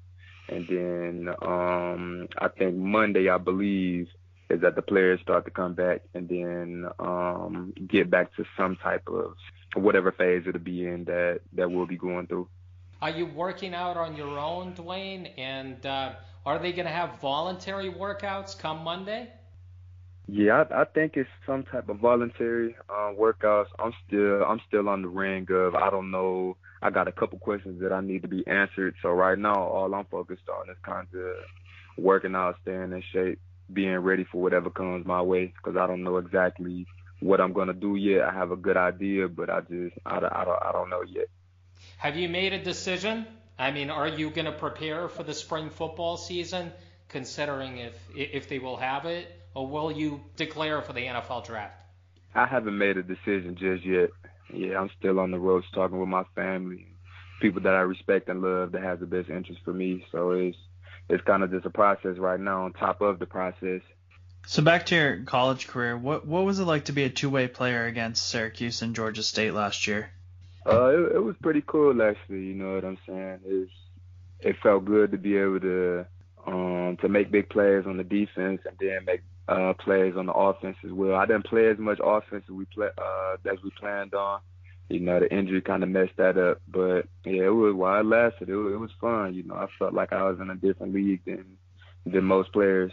And 0.49 0.67
then 0.67 1.33
um 1.41 2.27
I 2.37 2.47
think 2.49 2.75
Monday 2.75 3.29
I 3.29 3.37
believe 3.37 4.07
is 4.49 4.61
that 4.61 4.75
the 4.75 4.81
players 4.81 5.19
start 5.21 5.45
to 5.45 5.51
come 5.51 5.73
back 5.73 6.01
and 6.13 6.29
then 6.29 6.85
um 6.99 7.73
get 7.87 8.09
back 8.11 8.35
to 8.35 8.43
some 8.57 8.75
type 8.75 9.07
of 9.07 9.33
whatever 9.75 10.11
phase 10.11 10.43
it'll 10.47 10.61
be 10.61 10.85
in 10.85 11.05
that 11.05 11.39
that 11.53 11.71
we'll 11.71 11.87
be 11.87 11.97
going 11.97 12.27
through. 12.27 12.47
Are 13.03 13.09
you 13.09 13.25
working 13.25 13.73
out 13.73 13.97
on 13.97 14.15
your 14.15 14.39
own, 14.39 14.75
D'Wayne? 14.75 15.27
And 15.37 15.85
uh, 15.85 16.13
are 16.45 16.57
they 16.57 16.71
going 16.71 16.85
to 16.85 16.93
have 16.93 17.19
voluntary 17.19 17.91
workouts 17.91 18.57
come 18.57 18.81
Monday? 18.81 19.27
Yeah, 20.25 20.63
I, 20.71 20.83
I 20.83 20.85
think 20.85 21.17
it's 21.17 21.29
some 21.45 21.63
type 21.63 21.89
of 21.89 21.97
voluntary 21.97 22.77
uh, 22.89 23.11
workouts. 23.11 23.65
I'm 23.77 23.91
still 24.07 24.45
I'm 24.45 24.61
still 24.69 24.87
on 24.87 25.01
the 25.01 25.09
ring 25.09 25.45
of 25.51 25.75
I 25.75 25.89
don't 25.89 26.11
know. 26.11 26.55
I 26.81 26.91
got 26.91 27.09
a 27.09 27.11
couple 27.11 27.39
questions 27.39 27.81
that 27.81 27.91
I 27.91 27.99
need 27.99 28.21
to 28.21 28.29
be 28.29 28.47
answered. 28.47 28.95
So 29.01 29.09
right 29.09 29.37
now, 29.37 29.53
all 29.53 29.93
I'm 29.93 30.05
focused 30.05 30.47
on 30.47 30.69
is 30.69 30.77
kind 30.85 31.07
of 31.13 31.35
working 32.01 32.35
out, 32.35 32.55
staying 32.61 32.93
in 32.93 33.03
shape, 33.11 33.37
being 33.73 33.97
ready 33.97 34.25
for 34.31 34.41
whatever 34.41 34.69
comes 34.69 35.05
my 35.05 35.21
way. 35.21 35.53
Because 35.57 35.75
I 35.77 35.87
don't 35.87 36.05
know 36.05 36.19
exactly 36.19 36.87
what 37.19 37.41
I'm 37.41 37.51
gonna 37.51 37.73
do 37.73 37.97
yet. 37.97 38.21
I 38.21 38.31
have 38.31 38.51
a 38.51 38.55
good 38.55 38.77
idea, 38.77 39.27
but 39.27 39.49
I 39.49 39.59
just 39.59 39.97
I, 40.05 40.19
I 40.19 40.45
don't 40.45 40.63
I 40.63 40.71
don't 40.71 40.89
know 40.89 41.01
yet. 41.05 41.27
Have 42.03 42.17
you 42.17 42.27
made 42.27 42.51
a 42.51 42.61
decision? 42.61 43.25
I 43.57 43.71
mean, 43.71 43.89
are 43.89 44.09
you 44.09 44.29
going 44.29 44.43
to 44.43 44.51
prepare 44.51 45.07
for 45.07 45.23
the 45.23 45.33
spring 45.33 45.69
football 45.69 46.17
season, 46.17 46.73
considering 47.07 47.77
if 47.77 47.93
if 48.13 48.49
they 48.49 48.59
will 48.59 48.75
have 48.75 49.05
it, 49.05 49.31
or 49.55 49.67
will 49.67 49.89
you 49.89 50.21
declare 50.35 50.81
for 50.81 50.91
the 50.91 50.99
NFL 50.99 51.45
draft? 51.45 51.77
I 52.35 52.45
haven't 52.45 52.77
made 52.77 52.97
a 52.97 53.03
decision 53.03 53.55
just 53.55 53.85
yet. 53.85 54.09
Yeah, 54.53 54.81
I'm 54.81 54.89
still 54.99 55.17
on 55.17 55.31
the 55.31 55.39
road 55.39 55.63
talking 55.73 55.97
with 55.97 56.09
my 56.09 56.25
family, 56.35 56.87
people 57.39 57.61
that 57.61 57.73
I 57.73 57.79
respect 57.79 58.27
and 58.27 58.41
love 58.41 58.73
that 58.73 58.83
have 58.83 58.99
the 58.99 59.05
best 59.05 59.29
interest 59.29 59.61
for 59.63 59.71
me. 59.71 60.05
So 60.11 60.31
it's 60.31 60.57
it's 61.07 61.23
kind 61.23 61.41
of 61.41 61.51
just 61.51 61.65
a 61.65 61.69
process 61.69 62.17
right 62.17 62.37
now 62.37 62.65
on 62.65 62.73
top 62.73 62.99
of 62.99 63.19
the 63.19 63.27
process. 63.27 63.79
So 64.45 64.61
back 64.61 64.87
to 64.87 64.95
your 64.95 65.23
college 65.23 65.69
career, 65.69 65.97
what 65.97 66.27
what 66.27 66.43
was 66.43 66.59
it 66.59 66.65
like 66.65 66.83
to 66.85 66.91
be 66.91 67.05
a 67.05 67.09
two 67.09 67.29
way 67.29 67.47
player 67.47 67.85
against 67.85 68.27
Syracuse 68.27 68.81
and 68.81 68.93
Georgia 68.93 69.23
State 69.23 69.53
last 69.53 69.87
year? 69.87 70.11
Uh, 70.65 70.87
it, 70.87 71.15
it 71.15 71.23
was 71.23 71.35
pretty 71.41 71.63
cool 71.65 72.01
actually. 72.01 72.45
You 72.45 72.53
know 72.55 72.75
what 72.75 72.85
I'm 72.85 72.97
saying? 73.07 73.39
It's 73.45 73.71
it 74.39 74.55
felt 74.61 74.85
good 74.85 75.11
to 75.11 75.17
be 75.17 75.37
able 75.37 75.59
to 75.61 76.05
um 76.45 76.97
to 77.01 77.09
make 77.09 77.31
big 77.31 77.49
plays 77.49 77.85
on 77.85 77.97
the 77.97 78.03
defense 78.03 78.61
and 78.65 78.77
then 78.79 79.05
make 79.05 79.21
uh 79.47 79.73
plays 79.73 80.15
on 80.15 80.27
the 80.27 80.33
offense 80.33 80.77
as 80.85 80.91
well. 80.91 81.15
I 81.15 81.25
didn't 81.25 81.45
play 81.45 81.67
as 81.67 81.77
much 81.77 81.99
offense 82.03 82.43
as 82.47 82.53
we 82.53 82.65
play 82.65 82.89
uh 82.97 83.35
as 83.45 83.61
we 83.63 83.71
planned 83.71 84.13
on. 84.13 84.41
You 84.89 84.99
know, 84.99 85.19
the 85.19 85.33
injury 85.33 85.61
kind 85.61 85.81
of 85.81 85.89
messed 85.89 86.17
that 86.17 86.37
up, 86.37 86.61
but 86.67 87.07
yeah, 87.25 87.45
it 87.45 87.55
was 87.55 87.73
while 87.73 88.01
it 88.01 88.05
lasted. 88.05 88.49
It 88.49 88.53
it 88.53 88.77
was 88.77 88.91
fun. 88.99 89.33
You 89.33 89.43
know, 89.43 89.55
I 89.55 89.67
felt 89.79 89.93
like 89.93 90.13
I 90.13 90.23
was 90.29 90.39
in 90.39 90.49
a 90.49 90.55
different 90.55 90.93
league 90.93 91.21
than 91.25 91.57
than 92.05 92.25
most 92.25 92.51
players. 92.53 92.91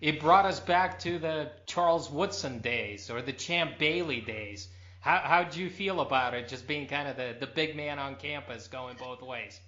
It 0.00 0.20
brought 0.20 0.46
us 0.46 0.60
back 0.60 0.98
to 1.00 1.18
the 1.18 1.52
Charles 1.64 2.10
Woodson 2.10 2.58
days 2.58 3.08
or 3.08 3.22
the 3.22 3.32
Champ 3.32 3.78
Bailey 3.78 4.20
days. 4.20 4.68
How 5.02 5.20
how'd 5.24 5.56
you 5.56 5.68
feel 5.68 6.00
about 6.00 6.32
it? 6.32 6.48
Just 6.48 6.68
being 6.68 6.86
kind 6.86 7.08
of 7.08 7.16
the 7.16 7.34
the 7.38 7.48
big 7.48 7.74
man 7.76 7.98
on 7.98 8.14
campus, 8.14 8.68
going 8.68 8.96
both 8.96 9.20
ways. 9.20 9.60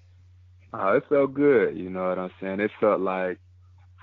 Oh, 0.72 0.97
it 0.97 1.05
felt 1.09 1.35
good. 1.35 1.76
You 1.76 1.91
know 1.91 2.09
what 2.09 2.20
I'm 2.20 2.30
saying? 2.41 2.61
It 2.61 2.70
felt 2.80 3.01
like 3.01 3.39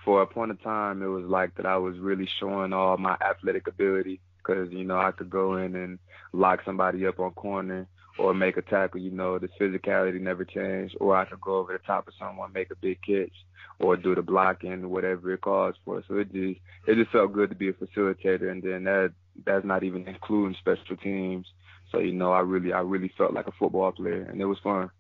for 0.04 0.22
a 0.22 0.28
point 0.28 0.52
of 0.52 0.62
time, 0.62 1.02
it 1.02 1.08
was 1.08 1.24
like 1.24 1.56
that 1.56 1.66
I 1.66 1.78
was 1.78 1.98
really 2.00 2.28
showing 2.40 2.74
all 2.74 2.98
my 2.98 3.16
athletic 3.22 3.68
ability 3.68 4.20
because 4.38 4.72
you 4.72 4.84
know 4.84 4.98
I 4.98 5.12
could 5.12 5.30
go 5.30 5.56
in 5.56 5.74
and 5.74 6.00
lock 6.34 6.60
somebody 6.66 7.08
up 7.08 7.20
on 7.20 7.32
corner 7.32 7.88
or 8.20 8.34
make 8.34 8.58
a 8.58 8.62
tackle. 8.62 9.00
You 9.00 9.12
know 9.12 9.40
the 9.40 9.48
physicality 9.60 10.20
never 10.20 10.44
changed, 10.44 10.98
or 11.00 11.16
I 11.16 11.24
could 11.24 11.40
go 11.40 11.56
over 11.56 11.72
the 11.72 11.80
top 11.80 12.10
of 12.10 12.14
someone, 12.20 12.52
make 12.52 12.72
a 12.72 12.76
big 12.76 13.00
catch, 13.08 13.34
or 13.80 13.96
do 13.96 14.16
the 14.16 14.22
blocking, 14.22 14.90
whatever 14.90 15.32
it 15.32 15.40
calls 15.40 15.76
for. 15.86 16.04
So 16.10 16.18
it 16.18 16.34
just 16.34 16.60
it 16.88 16.96
just 16.96 17.12
felt 17.12 17.32
good 17.32 17.52
to 17.52 17.56
be 17.56 17.70
a 17.70 17.74
facilitator, 17.74 18.52
and 18.52 18.62
then 18.62 18.84
that 18.84 19.14
that's 19.46 19.66
not 19.66 19.84
even 19.84 20.08
including 20.08 20.56
special 20.60 20.98
teams. 20.98 21.48
So 21.92 22.00
you 22.00 22.14
know 22.14 22.32
I 22.32 22.40
really 22.40 22.74
I 22.74 22.80
really 22.82 23.12
felt 23.18 23.34
like 23.34 23.48
a 23.48 23.52
football 23.52 23.92
player, 23.92 24.24
and 24.24 24.42
it 24.42 24.46
was 24.46 24.60
fun. 24.60 24.92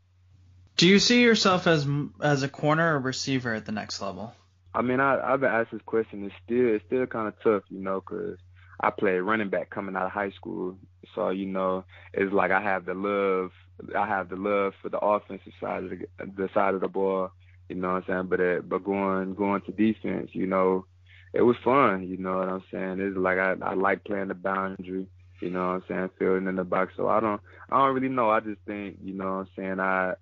Do 0.78 0.88
you 0.88 1.00
see 1.00 1.22
yourself 1.22 1.68
as 1.68 1.88
as 2.22 2.44
a 2.44 2.50
corner 2.50 2.96
or 2.96 3.00
receiver 3.00 3.54
at 3.54 3.66
the 3.66 3.72
next 3.72 4.02
level? 4.02 4.34
I 4.74 4.82
mean, 4.82 5.00
I, 5.00 5.34
I've 5.34 5.42
been 5.42 5.52
asked 5.52 5.72
this 5.72 5.82
question. 5.86 6.26
It's 6.26 6.36
still 6.44 6.76
it's 6.76 6.86
still 6.86 7.06
kind 7.06 7.28
of 7.28 7.34
tough, 7.44 7.64
you 7.70 7.80
know, 7.80 8.02
because 8.02 8.38
I 8.80 8.90
played 8.90 9.20
running 9.20 9.50
back 9.50 9.70
coming 9.70 9.96
out 9.96 10.06
of 10.06 10.12
high 10.12 10.32
school. 10.32 10.78
So 11.14 11.30
you 11.30 11.46
know, 11.46 11.86
it's 12.14 12.34
like 12.34 12.52
I 12.52 12.62
have 12.62 12.86
the 12.86 12.94
love. 12.94 13.52
I 13.98 14.08
have 14.08 14.30
the 14.30 14.36
love 14.36 14.74
for 14.82 14.90
the 14.90 15.00
offensive 15.00 15.54
side 15.60 15.84
of 15.84 15.90
the, 15.90 16.08
the 16.20 16.50
side 16.54 16.74
of 16.74 16.82
the 16.82 16.88
ball. 16.88 17.32
You 17.68 17.76
know 17.76 17.94
what 17.94 18.04
I'm 18.10 18.28
saying? 18.28 18.28
But 18.28 18.40
uh, 18.40 18.62
but 18.62 18.84
going 18.84 19.36
going 19.36 19.62
to 19.62 19.72
defense, 19.72 20.32
you 20.34 20.48
know, 20.48 20.86
it 21.34 21.42
was 21.42 21.56
fun. 21.64 22.08
You 22.08 22.18
know 22.18 22.38
what 22.38 22.50
I'm 22.50 22.64
saying? 22.72 23.00
It's 23.00 23.18
like 23.18 23.38
I 23.38 23.56
I 23.62 23.74
like 23.74 24.04
playing 24.04 24.30
the 24.30 24.36
boundary. 24.36 25.08
You 25.42 25.50
know 25.50 25.68
what 25.68 25.74
I'm 25.74 25.84
saying? 25.88 26.10
Filling 26.20 26.48
in 26.48 26.56
the 26.56 26.64
box. 26.64 26.94
So 26.96 27.08
I 27.08 27.20
don't 27.20 27.42
I 27.70 27.78
don't 27.78 27.96
really 27.96 28.14
know. 28.14 28.30
I 28.30 28.40
just 28.40 28.62
think 28.66 28.98
you 29.04 29.14
know 29.14 29.26
what 29.26 29.32
I'm 29.32 29.48
saying. 29.56 29.80
I 29.80 30.14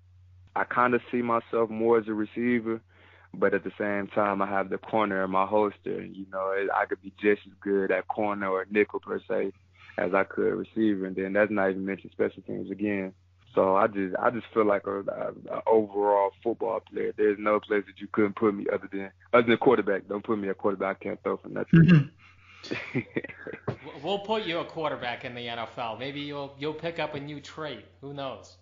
I 0.56 0.64
kind 0.64 0.94
of 0.94 1.02
see 1.10 1.22
myself 1.22 1.70
more 1.70 1.98
as 1.98 2.08
a 2.08 2.14
receiver 2.14 2.80
but 3.34 3.54
at 3.54 3.64
the 3.64 3.72
same 3.78 4.08
time, 4.08 4.42
I 4.42 4.46
have 4.46 4.70
the 4.70 4.78
corner 4.78 5.24
in 5.24 5.30
my 5.30 5.46
holster. 5.46 6.02
You 6.04 6.26
know, 6.32 6.52
I 6.74 6.86
could 6.86 7.00
be 7.00 7.12
just 7.20 7.42
as 7.46 7.52
good 7.60 7.92
at 7.92 8.08
corner 8.08 8.48
or 8.48 8.66
nickel 8.70 9.00
per 9.00 9.20
se 9.28 9.52
as 9.98 10.14
I 10.14 10.24
could 10.24 10.54
receiver, 10.54 11.06
and 11.06 11.14
then 11.14 11.32
that's 11.32 11.50
not 11.50 11.70
even 11.70 11.84
mention 11.84 12.10
special 12.10 12.42
teams 12.42 12.70
again. 12.70 13.12
So 13.54 13.76
I 13.76 13.88
just 13.88 14.14
I 14.16 14.30
just 14.30 14.46
feel 14.54 14.64
like 14.64 14.86
a, 14.86 15.00
a, 15.00 15.32
a 15.50 15.62
overall 15.66 16.30
football 16.42 16.80
player. 16.80 17.12
There's 17.16 17.38
no 17.38 17.58
place 17.58 17.84
that 17.86 18.00
you 18.00 18.06
couldn't 18.12 18.36
put 18.36 18.54
me 18.54 18.66
other 18.72 18.88
than 18.90 19.10
other 19.32 19.46
than 19.46 19.56
quarterback. 19.56 20.08
Don't 20.08 20.24
put 20.24 20.38
me 20.38 20.48
a 20.48 20.54
quarterback. 20.54 20.98
I 21.00 21.04
can't 21.04 21.22
throw 21.22 21.36
for 21.36 21.48
nothing. 21.48 21.80
Mm-hmm. 21.80 22.08
we'll 24.04 24.20
put 24.20 24.44
you 24.44 24.58
a 24.58 24.64
quarterback 24.64 25.24
in 25.24 25.34
the 25.34 25.46
NFL. 25.46 25.98
Maybe 25.98 26.20
you'll 26.20 26.54
you'll 26.58 26.74
pick 26.74 26.98
up 26.98 27.14
a 27.14 27.20
new 27.20 27.40
trait. 27.40 27.84
Who 28.00 28.14
knows? 28.14 28.56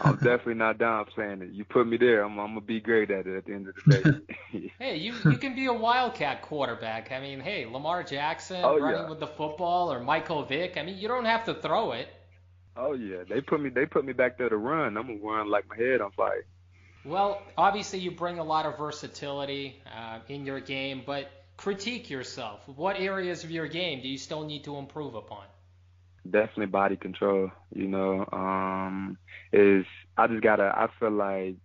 I'm 0.00 0.16
definitely 0.16 0.54
not 0.54 0.78
down 0.78 1.04
playing 1.04 1.42
it. 1.42 1.50
You 1.52 1.64
put 1.64 1.86
me 1.86 1.96
there, 1.96 2.24
I'm, 2.24 2.38
I'm 2.38 2.48
gonna 2.48 2.60
be 2.60 2.80
great 2.80 3.10
at 3.10 3.26
it 3.26 3.36
at 3.36 3.44
the 3.46 3.52
end 3.52 3.68
of 3.68 3.74
the 3.86 4.24
day. 4.52 4.70
hey, 4.78 4.96
you 4.96 5.14
you 5.24 5.38
can 5.38 5.54
be 5.54 5.66
a 5.66 5.72
wildcat 5.72 6.42
quarterback. 6.42 7.12
I 7.12 7.20
mean, 7.20 7.40
hey, 7.40 7.66
Lamar 7.66 8.02
Jackson 8.02 8.62
oh, 8.64 8.78
running 8.78 9.02
yeah. 9.02 9.08
with 9.08 9.20
the 9.20 9.26
football 9.26 9.92
or 9.92 10.00
Michael 10.00 10.44
Vick. 10.44 10.76
I 10.76 10.82
mean, 10.82 10.98
you 10.98 11.08
don't 11.08 11.24
have 11.24 11.44
to 11.44 11.54
throw 11.54 11.92
it. 11.92 12.08
Oh 12.76 12.92
yeah, 12.92 13.24
they 13.28 13.40
put 13.40 13.60
me 13.60 13.70
they 13.70 13.86
put 13.86 14.04
me 14.04 14.12
back 14.12 14.38
there 14.38 14.48
to 14.48 14.56
run. 14.56 14.96
I'm 14.96 15.06
gonna 15.06 15.18
run 15.22 15.50
like 15.50 15.68
my 15.68 15.76
head 15.76 16.00
on 16.00 16.12
fire. 16.12 16.44
Well, 17.04 17.42
obviously 17.56 18.00
you 18.00 18.10
bring 18.10 18.38
a 18.38 18.44
lot 18.44 18.66
of 18.66 18.76
versatility 18.78 19.80
uh, 19.96 20.18
in 20.28 20.44
your 20.44 20.60
game, 20.60 21.02
but 21.06 21.30
critique 21.56 22.10
yourself. 22.10 22.60
What 22.68 22.98
areas 22.98 23.44
of 23.44 23.50
your 23.50 23.68
game 23.68 24.02
do 24.02 24.08
you 24.08 24.18
still 24.18 24.44
need 24.44 24.64
to 24.64 24.76
improve 24.76 25.14
upon? 25.14 25.46
definitely 26.30 26.66
body 26.66 26.96
control. 26.96 27.50
You 27.74 27.88
know, 27.88 28.26
um, 28.32 29.18
is 29.52 29.86
I 30.16 30.26
just 30.26 30.42
gotta. 30.42 30.72
I 30.74 30.88
feel 30.98 31.10
like 31.10 31.56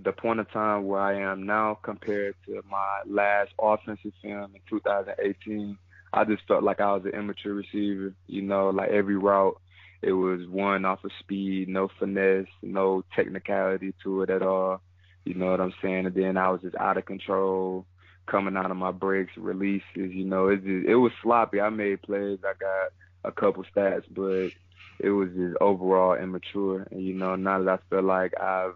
the 0.00 0.12
point 0.12 0.40
of 0.40 0.50
time 0.52 0.86
where 0.86 1.00
I 1.00 1.20
am 1.20 1.46
now 1.46 1.78
compared 1.82 2.34
to 2.46 2.62
my 2.70 3.02
last 3.06 3.50
offensive 3.60 4.12
film 4.22 4.52
in 4.54 4.60
2018, 4.68 5.76
I 6.12 6.24
just 6.24 6.42
felt 6.46 6.62
like 6.62 6.80
I 6.80 6.92
was 6.92 7.04
an 7.04 7.18
immature 7.18 7.54
receiver. 7.54 8.14
You 8.26 8.42
know, 8.42 8.70
like 8.70 8.90
every 8.90 9.16
route, 9.16 9.60
it 10.02 10.12
was 10.12 10.46
one 10.48 10.84
off 10.84 11.04
of 11.04 11.10
speed, 11.20 11.68
no 11.68 11.88
finesse, 11.98 12.46
no 12.62 13.04
technicality 13.14 13.94
to 14.02 14.22
it 14.22 14.30
at 14.30 14.42
all. 14.42 14.80
You 15.24 15.34
know 15.34 15.50
what 15.50 15.60
I'm 15.60 15.74
saying? 15.82 16.06
And 16.06 16.14
then 16.14 16.36
I 16.36 16.50
was 16.50 16.62
just 16.62 16.76
out 16.76 16.96
of 16.96 17.04
control, 17.04 17.84
coming 18.26 18.56
out 18.56 18.70
of 18.70 18.76
my 18.76 18.92
breaks, 18.92 19.36
releases. 19.36 19.84
You 19.94 20.24
know, 20.24 20.48
it 20.48 20.64
just 20.64 20.88
it 20.88 20.96
was 20.96 21.12
sloppy. 21.22 21.60
I 21.60 21.68
made 21.68 22.02
plays. 22.02 22.38
I 22.42 22.54
got 22.58 22.92
a 23.24 23.32
couple 23.32 23.64
stats, 23.64 24.04
but 24.10 24.52
it 24.98 25.10
was 25.10 25.28
just 25.30 25.56
overall 25.60 26.14
immature. 26.14 26.86
And 26.90 27.02
you 27.02 27.14
know, 27.14 27.36
now 27.36 27.62
that 27.62 27.68
I 27.70 27.78
feel 27.90 28.02
like 28.02 28.40
I've 28.40 28.74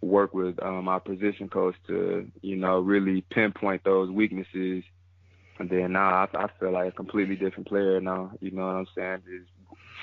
worked 0.00 0.34
with 0.34 0.60
um, 0.62 0.84
my 0.84 0.98
position 0.98 1.48
coach 1.48 1.76
to, 1.86 2.30
you 2.42 2.56
know, 2.56 2.80
really 2.80 3.22
pinpoint 3.30 3.84
those 3.84 4.10
weaknesses, 4.10 4.84
and 5.58 5.70
then 5.70 5.92
now 5.92 6.08
I, 6.08 6.28
I 6.44 6.48
feel 6.58 6.72
like 6.72 6.88
a 6.88 6.96
completely 6.96 7.36
different 7.36 7.68
player 7.68 8.00
now. 8.00 8.32
You 8.40 8.50
know 8.50 8.66
what 8.66 8.76
I'm 8.76 8.86
saying? 8.94 9.22
Just 9.24 9.50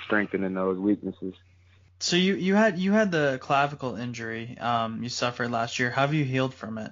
strengthening 0.06 0.54
those 0.54 0.78
weaknesses. 0.78 1.34
So 1.99 2.18
you 2.18 2.36
you 2.36 2.56
had 2.56 2.78
you 2.78 2.91
had 2.91 3.12
the 3.12 3.38
clavicle 3.41 3.95
injury 3.95 4.58
um, 4.60 5.04
you 5.04 5.10
suffered 5.10 5.51
last 5.51 5.80
year. 5.80 5.89
How 5.89 6.01
have 6.01 6.14
you 6.14 6.26
healed 6.26 6.54
from 6.54 6.78
it? 6.78 6.91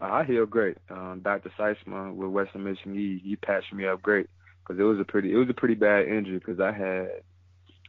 I 0.00 0.24
healed 0.24 0.50
great. 0.50 0.76
Um, 0.90 1.20
Dr. 1.24 1.50
Seisman 1.58 2.14
with 2.14 2.30
Western 2.30 2.64
Michigan, 2.64 2.94
he, 2.94 3.20
he 3.24 3.36
patched 3.36 3.72
me 3.72 3.86
up 3.86 4.02
great 4.02 4.28
because 4.62 4.78
it 4.78 4.84
was 4.84 5.00
a 5.00 5.04
pretty 5.04 5.32
it 5.32 5.36
was 5.36 5.48
a 5.48 5.54
pretty 5.54 5.74
bad 5.74 6.06
injury 6.06 6.38
because 6.38 6.60
I 6.60 6.72
had 6.72 7.22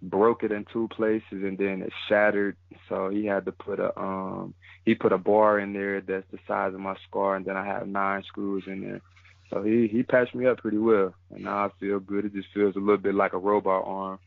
broke 0.01 0.43
it 0.43 0.51
in 0.51 0.65
two 0.71 0.87
places 0.89 1.23
and 1.31 1.57
then 1.57 1.81
it 1.81 1.91
shattered. 2.07 2.55
So 2.87 3.09
he 3.09 3.25
had 3.25 3.45
to 3.45 3.51
put 3.51 3.79
a 3.79 3.97
um 3.99 4.53
he 4.85 4.95
put 4.95 5.13
a 5.13 5.17
bar 5.17 5.59
in 5.59 5.73
there 5.73 6.01
that's 6.01 6.29
the 6.31 6.39
size 6.47 6.73
of 6.73 6.79
my 6.79 6.95
scar 7.07 7.35
and 7.35 7.45
then 7.45 7.57
I 7.57 7.65
have 7.65 7.87
nine 7.87 8.23
screws 8.23 8.63
in 8.67 8.81
there. 8.81 9.01
So 9.49 9.63
he 9.63 9.87
he 9.87 10.03
patched 10.03 10.35
me 10.35 10.45
up 10.45 10.59
pretty 10.59 10.77
well 10.77 11.13
and 11.31 11.43
now 11.43 11.65
I 11.65 11.69
feel 11.79 11.99
good. 11.99 12.25
It 12.25 12.33
just 12.33 12.49
feels 12.53 12.75
a 12.75 12.79
little 12.79 12.97
bit 12.97 13.15
like 13.15 13.33
a 13.33 13.37
robot 13.37 13.83
arm. 13.85 14.19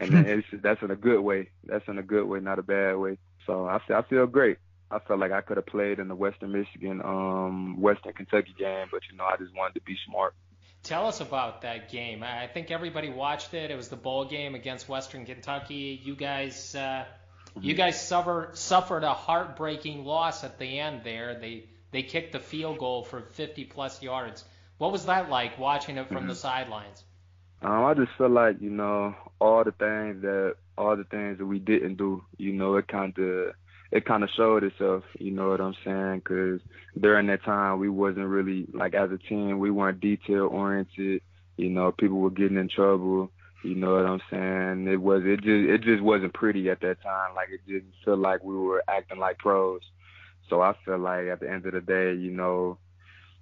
And 0.00 0.14
it's 0.26 0.48
just, 0.50 0.62
that's 0.62 0.82
in 0.82 0.90
a 0.90 0.96
good 0.96 1.20
way. 1.20 1.50
That's 1.64 1.86
in 1.88 1.98
a 1.98 2.02
good 2.02 2.24
way, 2.24 2.40
not 2.40 2.58
a 2.58 2.62
bad 2.62 2.96
way. 2.96 3.18
So 3.46 3.66
I 3.66 3.80
feel 3.86 3.96
I 3.96 4.02
feel 4.02 4.26
great. 4.26 4.58
I 4.90 4.98
felt 5.00 5.18
like 5.18 5.32
I 5.32 5.40
could 5.40 5.56
have 5.56 5.66
played 5.66 5.98
in 5.98 6.08
the 6.08 6.14
Western 6.14 6.52
Michigan, 6.52 7.00
um, 7.02 7.80
Western 7.80 8.12
Kentucky 8.12 8.54
game, 8.56 8.86
but 8.90 9.00
you 9.10 9.16
know, 9.16 9.24
I 9.24 9.36
just 9.36 9.54
wanted 9.54 9.74
to 9.74 9.80
be 9.80 9.96
smart. 10.06 10.34
Tell 10.84 11.08
us 11.08 11.20
about 11.20 11.62
that 11.62 11.90
game. 11.90 12.22
I 12.22 12.46
think 12.46 12.70
everybody 12.70 13.10
watched 13.10 13.54
it. 13.54 13.72
It 13.72 13.76
was 13.76 13.88
the 13.88 13.96
bowl 13.96 14.24
game 14.24 14.54
against 14.54 14.88
Western 14.88 15.26
Kentucky. 15.26 16.00
You 16.04 16.14
guys, 16.14 16.76
uh, 16.76 17.04
you 17.60 17.74
mm-hmm. 17.74 17.78
guys 17.78 18.00
suffer, 18.00 18.50
suffered 18.52 19.02
a 19.02 19.12
heartbreaking 19.12 20.04
loss 20.04 20.44
at 20.44 20.60
the 20.60 20.78
end 20.78 21.00
there. 21.02 21.34
They 21.40 21.64
they 21.90 22.02
kicked 22.02 22.32
the 22.32 22.40
field 22.40 22.78
goal 22.78 23.02
for 23.02 23.22
50 23.22 23.64
plus 23.64 24.02
yards. 24.02 24.44
What 24.78 24.92
was 24.92 25.06
that 25.06 25.30
like 25.30 25.58
watching 25.58 25.96
it 25.96 26.06
from 26.06 26.18
mm-hmm. 26.18 26.28
the 26.28 26.34
sidelines? 26.36 27.02
Um, 27.62 27.84
I 27.84 27.94
just 27.94 28.12
feel 28.18 28.30
like 28.30 28.60
you 28.60 28.70
know 28.70 29.14
all 29.40 29.64
the 29.64 29.72
things 29.72 30.22
that 30.22 30.54
all 30.78 30.96
the 30.96 31.04
things 31.04 31.38
that 31.38 31.46
we 31.46 31.58
didn't 31.58 31.96
do. 31.96 32.22
You 32.38 32.52
know, 32.52 32.76
it 32.76 32.88
kind 32.88 33.16
of 33.18 33.54
it 33.92 34.04
kind 34.04 34.22
of 34.22 34.30
showed 34.36 34.64
itself. 34.64 35.04
You 35.18 35.32
know 35.32 35.50
what 35.50 35.60
I'm 35.60 35.74
saying? 35.84 36.18
Because 36.18 36.60
during 37.00 37.26
that 37.28 37.44
time, 37.44 37.78
we 37.78 37.88
wasn't 37.88 38.26
really 38.26 38.66
like 38.72 38.94
as 38.94 39.10
a 39.10 39.18
team, 39.18 39.58
we 39.58 39.70
weren't 39.70 40.00
detail 40.00 40.48
oriented. 40.50 41.22
You 41.56 41.70
know, 41.70 41.92
people 41.92 42.18
were 42.18 42.30
getting 42.30 42.58
in 42.58 42.68
trouble. 42.68 43.30
You 43.64 43.74
know 43.74 43.94
what 43.94 44.06
I'm 44.06 44.20
saying? 44.30 44.88
It 44.88 45.00
was 45.00 45.22
it 45.24 45.36
just 45.36 45.68
it 45.68 45.82
just 45.82 46.02
wasn't 46.02 46.34
pretty 46.34 46.68
at 46.70 46.80
that 46.80 47.02
time. 47.02 47.34
Like 47.34 47.48
it 47.50 47.60
didn't 47.66 47.92
feel 48.04 48.16
like 48.16 48.44
we 48.44 48.56
were 48.56 48.84
acting 48.88 49.18
like 49.18 49.38
pros. 49.38 49.80
So 50.48 50.60
I 50.60 50.74
feel 50.84 50.98
like 50.98 51.26
at 51.26 51.40
the 51.40 51.50
end 51.50 51.66
of 51.66 51.72
the 51.72 51.80
day, 51.80 52.14
you 52.14 52.30
know, 52.30 52.78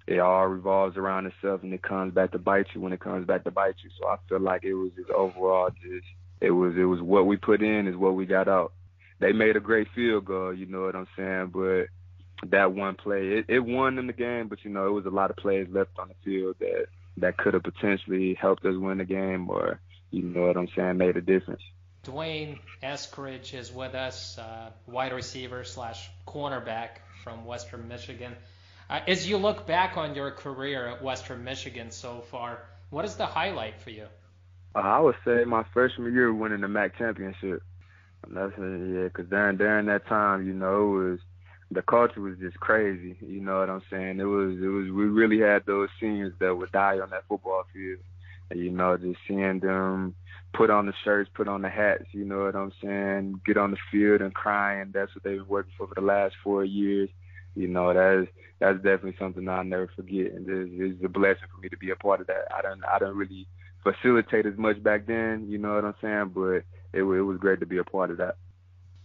it 0.07 0.19
all 0.19 0.45
revolves 0.47 0.97
around 0.97 1.25
itself 1.25 1.63
and 1.63 1.73
it 1.73 1.81
comes 1.81 2.13
back 2.13 2.31
to 2.31 2.39
bite 2.39 2.67
you 2.73 2.81
when 2.81 2.93
it 2.93 2.99
comes 2.99 3.25
back 3.25 3.43
to 3.43 3.51
bite 3.51 3.75
you. 3.83 3.89
So 3.99 4.07
I 4.07 4.17
feel 4.29 4.39
like 4.39 4.63
it 4.63 4.73
was 4.73 4.91
just 4.95 5.09
overall 5.09 5.69
just 5.69 6.05
it 6.41 6.51
was 6.51 6.75
it 6.77 6.83
was 6.83 7.01
what 7.01 7.25
we 7.25 7.37
put 7.37 7.61
in 7.63 7.87
is 7.87 7.95
what 7.95 8.15
we 8.15 8.25
got 8.25 8.47
out 8.47 8.73
they 9.19 9.31
made 9.31 9.55
a 9.55 9.61
great 9.61 9.87
field 9.95 10.25
goal, 10.25 10.53
you 10.53 10.65
know 10.65 10.81
what 10.81 10.95
I'm 10.95 11.07
saying? 11.15 11.51
But 11.53 12.49
that 12.49 12.73
one 12.73 12.95
play, 12.95 13.27
it, 13.37 13.45
it 13.47 13.59
won 13.59 13.95
them 13.95 14.07
the 14.07 14.13
game, 14.13 14.47
but 14.47 14.63
you 14.63 14.71
know, 14.71 14.87
it 14.87 14.91
was 14.91 15.05
a 15.05 15.09
lot 15.09 15.29
of 15.29 15.37
plays 15.37 15.67
left 15.71 15.97
on 15.97 16.09
the 16.09 16.15
field 16.23 16.57
that 16.59 16.87
that 17.17 17.37
could 17.37 17.53
have 17.53 17.63
potentially 17.63 18.33
helped 18.33 18.65
us 18.65 18.75
win 18.75 18.97
the 18.97 19.05
game 19.05 19.49
or 19.49 19.79
you 20.11 20.21
know 20.21 20.47
what 20.47 20.57
I'm 20.57 20.67
saying, 20.75 20.97
made 20.97 21.17
a 21.17 21.21
difference. 21.21 21.61
D'Wayne 22.03 22.59
Eskridge 22.83 23.53
is 23.53 23.73
with 23.73 23.95
us, 23.95 24.37
uh, 24.37 24.69
wide 24.85 25.11
receiver 25.11 25.63
slash 25.63 26.09
cornerback 26.27 26.99
from 27.23 27.45
Western 27.45 27.87
Michigan. 27.87 28.35
Uh, 28.89 28.99
as 29.07 29.27
you 29.27 29.37
look 29.37 29.65
back 29.65 29.97
on 29.97 30.15
your 30.15 30.31
career 30.31 30.87
at 30.87 31.01
Western 31.01 31.43
Michigan 31.43 31.91
so 31.91 32.21
far, 32.21 32.59
what 32.89 33.05
is 33.05 33.15
the 33.15 33.25
highlight 33.25 33.79
for 33.81 33.89
you? 33.89 34.07
Uh, 34.75 34.79
I 34.79 34.99
would 34.99 35.15
say 35.25 35.43
my 35.45 35.63
freshman 35.73 36.13
year 36.13 36.33
winning 36.33 36.61
the 36.61 36.67
MAC 36.67 36.97
championship. 36.97 37.63
That's 38.27 38.53
yeah, 38.57 39.03
because 39.03 39.27
during 39.29 39.57
during 39.57 39.85
that 39.85 40.07
time, 40.07 40.45
you 40.45 40.53
know, 40.53 40.99
it 40.99 41.09
was 41.09 41.19
the 41.71 41.81
culture 41.81 42.21
was 42.21 42.37
just 42.39 42.59
crazy. 42.59 43.15
You 43.21 43.41
know 43.41 43.59
what 43.59 43.69
I'm 43.69 43.81
saying? 43.89 44.19
It 44.19 44.25
was 44.25 44.57
it 44.57 44.67
was 44.67 44.91
we 44.91 45.05
really 45.05 45.39
had 45.39 45.65
those 45.65 45.89
seniors 45.99 46.33
that 46.39 46.55
would 46.55 46.71
die 46.71 46.99
on 46.99 47.09
that 47.11 47.27
football 47.27 47.65
field. 47.73 47.99
And, 48.51 48.59
you 48.59 48.69
know, 48.69 48.95
just 48.97 49.19
seeing 49.27 49.59
them 49.59 50.15
put 50.53 50.69
on 50.69 50.85
the 50.85 50.93
shirts, 51.03 51.29
put 51.33 51.47
on 51.47 51.61
the 51.61 51.69
hats, 51.69 52.05
you 52.11 52.25
know 52.25 52.45
what 52.45 52.55
I'm 52.55 52.71
saying, 52.81 53.41
get 53.45 53.57
on 53.57 53.71
the 53.71 53.77
field 53.91 54.21
and 54.21 54.33
crying. 54.33 54.91
That's 54.93 55.13
what 55.15 55.23
they've 55.23 55.39
been 55.39 55.47
working 55.47 55.73
for 55.77 55.87
for 55.87 55.95
the 55.95 56.01
last 56.01 56.35
four 56.43 56.63
years. 56.63 57.09
You 57.55 57.67
know, 57.67 57.93
that's 57.93 58.29
that's 58.59 58.77
definitely 58.77 59.15
something 59.19 59.47
I'll 59.47 59.63
never 59.63 59.89
forget, 59.95 60.31
and 60.31 60.47
it's, 60.47 60.95
it's 60.95 61.05
a 61.05 61.09
blessing 61.09 61.47
for 61.53 61.61
me 61.61 61.69
to 61.69 61.77
be 61.77 61.91
a 61.91 61.95
part 61.95 62.21
of 62.21 62.27
that. 62.27 62.47
I 62.55 62.61
don't 62.61 62.83
I 62.85 62.99
don't 62.99 63.15
really 63.15 63.47
facilitate 63.83 64.45
as 64.45 64.57
much 64.57 64.81
back 64.81 65.05
then, 65.05 65.47
you 65.47 65.57
know 65.57 65.75
what 65.75 65.85
I'm 65.85 65.95
saying, 66.01 66.31
but 66.33 66.63
it, 66.93 67.03
it 67.03 67.03
was 67.03 67.37
great 67.37 67.59
to 67.59 67.65
be 67.65 67.77
a 67.77 67.83
part 67.83 68.11
of 68.11 68.17
that. 68.17 68.37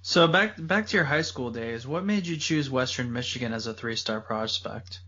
So 0.02 0.26
back 0.26 0.54
back 0.58 0.86
to 0.88 0.96
your 0.96 1.04
high 1.04 1.22
school 1.22 1.50
days, 1.50 1.86
what 1.86 2.04
made 2.04 2.26
you 2.26 2.36
choose 2.36 2.70
Western 2.70 3.12
Michigan 3.12 3.52
as 3.52 3.66
a 3.66 3.74
three-star 3.74 4.20
prospect? 4.22 5.00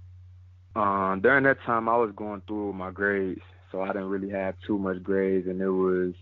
Um, 0.77 1.21
during 1.23 1.45
that 1.45 1.63
time, 1.63 1.89
I 1.89 1.97
was 1.97 2.13
going 2.15 2.43
through 2.47 2.75
my 2.75 2.91
grades, 2.91 3.41
so 3.71 3.81
I 3.81 3.89
didn't 3.89 4.09
really 4.09 4.31
have 4.31 4.55
too 4.67 4.79
much 4.79 5.03
grades, 5.03 5.47
and 5.47 5.61
it 5.61 5.71
was 5.71 6.15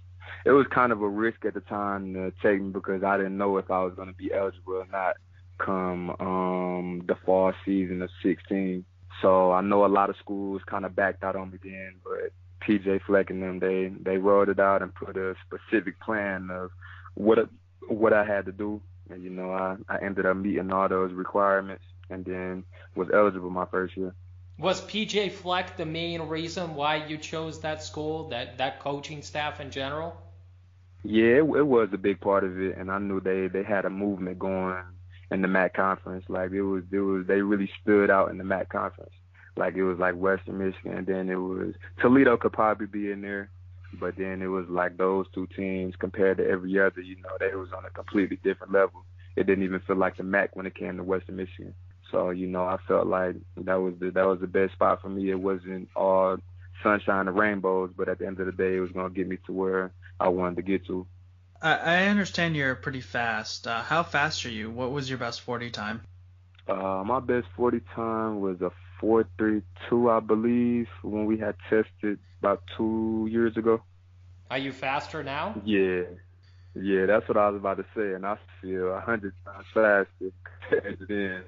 it 0.45 0.53
was 0.53 0.66
kind 0.73 0.93
of 0.93 1.03
a 1.03 1.09
risk 1.09 1.45
at 1.45 1.55
the 1.55 1.61
time 1.61 2.14
to 2.14 2.33
take 2.43 2.61
me 2.62 2.71
because 2.71 3.03
I 3.03 3.16
didn't 3.16 3.37
know 3.37 3.57
if 3.59 3.71
I 3.71 3.83
was 3.83 3.95
going 3.95 4.09
to 4.09 4.14
be 4.14 4.33
eligible 4.33 4.75
or 4.75 4.87
not 4.91 5.16
come 5.65 6.11
um, 6.21 7.03
the 7.07 7.17
fall 7.27 7.53
season 7.65 8.03
of 8.03 8.11
16. 8.23 8.85
So 9.23 9.53
I 9.53 9.61
know 9.61 9.85
a 9.85 9.89
lot 9.89 10.11
of 10.11 10.17
schools 10.17 10.63
kind 10.67 10.85
of 10.85 10.97
backed 10.97 11.23
out 11.23 11.37
on 11.37 11.51
me 11.51 11.59
then, 11.63 11.97
but 12.03 12.33
PJ 12.67 13.03
Fleck 13.07 13.31
and 13.31 13.43
them 13.43 13.59
they 13.59 13.93
they 14.03 14.19
rolled 14.19 14.49
it 14.49 14.61
out 14.61 14.83
and 14.83 14.95
put 14.95 15.17
a 15.17 15.35
specific 15.47 16.01
plan 16.01 16.49
of 16.51 16.71
what 17.15 17.39
what 17.89 18.13
I 18.13 18.25
had 18.25 18.47
to 18.47 18.53
do, 18.53 18.81
and 19.11 19.23
you 19.23 19.31
know 19.31 19.53
I 19.53 19.77
I 19.89 19.99
ended 20.03 20.27
up 20.27 20.37
meeting 20.37 20.73
all 20.73 20.89
those 20.89 21.13
requirements 21.13 21.85
and 22.09 22.25
then 22.25 22.65
was 22.95 23.09
eligible 23.13 23.51
my 23.51 23.67
first 23.67 23.97
year. 23.97 24.15
Was 24.59 24.83
PJ 24.83 25.33
Fleck 25.33 25.77
the 25.77 25.87
main 25.87 26.23
reason 26.23 26.75
why 26.75 27.07
you 27.07 27.17
chose 27.17 27.61
that 27.61 27.83
school, 27.83 28.29
that 28.29 28.59
that 28.59 28.81
coaching 28.81 29.23
staff 29.23 29.61
in 29.61 29.71
general? 29.71 30.17
Yeah, 31.03 31.39
it, 31.39 31.45
it 31.45 31.67
was 31.67 31.89
a 31.93 31.99
big 31.99 32.21
part 32.21 32.45
of 32.45 32.61
it, 32.61 32.77
and 32.77 32.91
I 32.91 32.99
knew 32.99 33.21
they 33.21 33.49
they 33.49 33.63
had 33.63 33.85
a 33.85 33.91
movement 33.91 34.39
going 34.39 34.83
in 35.31 35.43
the 35.43 35.49
MAC 35.49 35.74
conference. 35.74 36.24
Like 36.28 36.51
it 36.53 36.62
was, 36.62 36.83
it 36.91 36.99
was 36.99 37.26
they 37.26 37.43
really 37.43 37.70
stood 37.83 38.11
out 38.11 38.31
in 38.31 38.39
the 38.39 38.45
MAC 38.45 38.68
conference. 38.68 39.12
Like 39.57 39.74
it 39.74 39.85
was 39.85 39.99
like 39.99 40.14
Western 40.14 40.59
Michigan, 40.59 40.99
and 40.99 41.07
then 41.07 41.28
it 41.28 41.37
was 41.37 41.74
Toledo 42.01 42.37
could 42.37 42.53
probably 42.53 42.87
be 42.87 43.11
in 43.11 43.20
there, 43.20 43.51
but 43.99 44.16
then 44.16 44.43
it 44.43 44.47
was 44.47 44.66
like 44.68 44.97
those 44.97 45.26
two 45.35 45.47
teams 45.57 45.95
compared 45.99 46.39
to 46.39 46.49
every 46.49 46.78
other. 46.81 47.01
You 47.01 47.16
know, 47.16 47.37
they 47.39 47.55
was 47.55 47.68
on 47.76 47.85
a 47.85 47.91
completely 47.91 48.39
different 48.43 48.72
level. 48.72 49.05
It 49.37 49.47
didn't 49.47 49.64
even 49.64 49.81
feel 49.87 49.97
like 49.97 50.16
the 50.16 50.22
MAC 50.22 50.57
when 50.57 50.66
it 50.66 50.74
came 50.74 50.97
to 50.97 51.03
Western 51.03 51.37
Michigan. 51.37 51.74
So 52.11 52.31
you 52.31 52.47
know, 52.47 52.64
I 52.64 52.78
felt 52.89 53.07
like 53.07 53.37
that 53.57 53.81
was 53.81 53.95
the 54.01 54.11
that 54.11 54.26
was 54.26 54.41
the 54.41 54.47
best 54.47 54.72
spot 54.72 55.03
for 55.03 55.09
me. 55.09 55.31
It 55.31 55.41
wasn't 55.41 55.89
all 55.95 56.39
sunshine 56.83 57.28
and 57.28 57.37
rainbows, 57.37 57.91
but 57.97 58.09
at 58.09 58.18
the 58.18 58.26
end 58.26 58.41
of 58.41 58.47
the 58.47 58.53
day, 58.53 58.76
it 58.76 58.81
was 58.81 58.91
gonna 58.93 59.11
get 59.11 59.28
me 59.28 59.39
to 59.47 59.53
where 59.53 59.93
I 60.18 60.28
wanted 60.28 60.57
to 60.57 60.62
get 60.62 60.87
to. 60.87 61.07
I, 61.63 61.75
I 61.75 62.07
understand 62.07 62.57
you're 62.57 62.75
pretty 62.75 63.01
fast. 63.01 63.67
Uh, 63.67 63.83
how 63.83 64.03
fast 64.03 64.45
are 64.47 64.51
you? 64.51 64.71
What 64.71 64.93
was 64.93 65.09
your 65.09 65.19
best 65.19 65.43
40 65.43 65.71
time? 65.71 66.01
Uh, 66.67 67.03
my 67.05 67.21
best 67.21 67.47
40 67.57 67.81
time 67.95 68.41
was 68.41 68.61
a 68.61 68.71
4.32, 69.03 70.11
I 70.11 70.21
believe, 70.21 70.89
when 71.03 71.27
we 71.27 71.39
had 71.39 71.57
tested 71.69 72.19
about 72.41 72.63
two 72.77 73.29
years 73.31 73.57
ago. 73.57 73.83
Are 74.51 74.59
you 74.59 74.73
faster 74.73 75.23
now? 75.23 75.61
Yeah, 75.65 76.03
yeah, 76.75 77.07
that's 77.07 77.27
what 77.29 77.37
I 77.37 77.49
was 77.49 77.59
about 77.59 77.77
to 77.79 77.85
say, 77.95 78.15
and 78.15 78.27
I 78.27 78.37
feel 78.61 78.93
a 78.95 79.01
hundred 79.01 79.35
times 79.45 79.67
faster 79.73 80.33
compared 80.45 80.99
to 80.99 81.07
then 81.07 81.43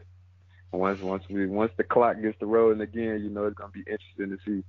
once 0.73 1.01
once 1.01 1.25
we 1.29 1.47
once 1.47 1.73
the 1.77 1.85
clock 1.85 2.21
gets 2.23 2.39
to 2.39 2.47
rolling 2.47 2.81
again, 2.81 3.21
you 3.23 3.31
know 3.31 3.47
it's 3.47 3.57
gonna 3.57 3.73
be 3.73 3.81
interesting 3.81 4.31
to 4.31 4.39
see. 4.45 4.65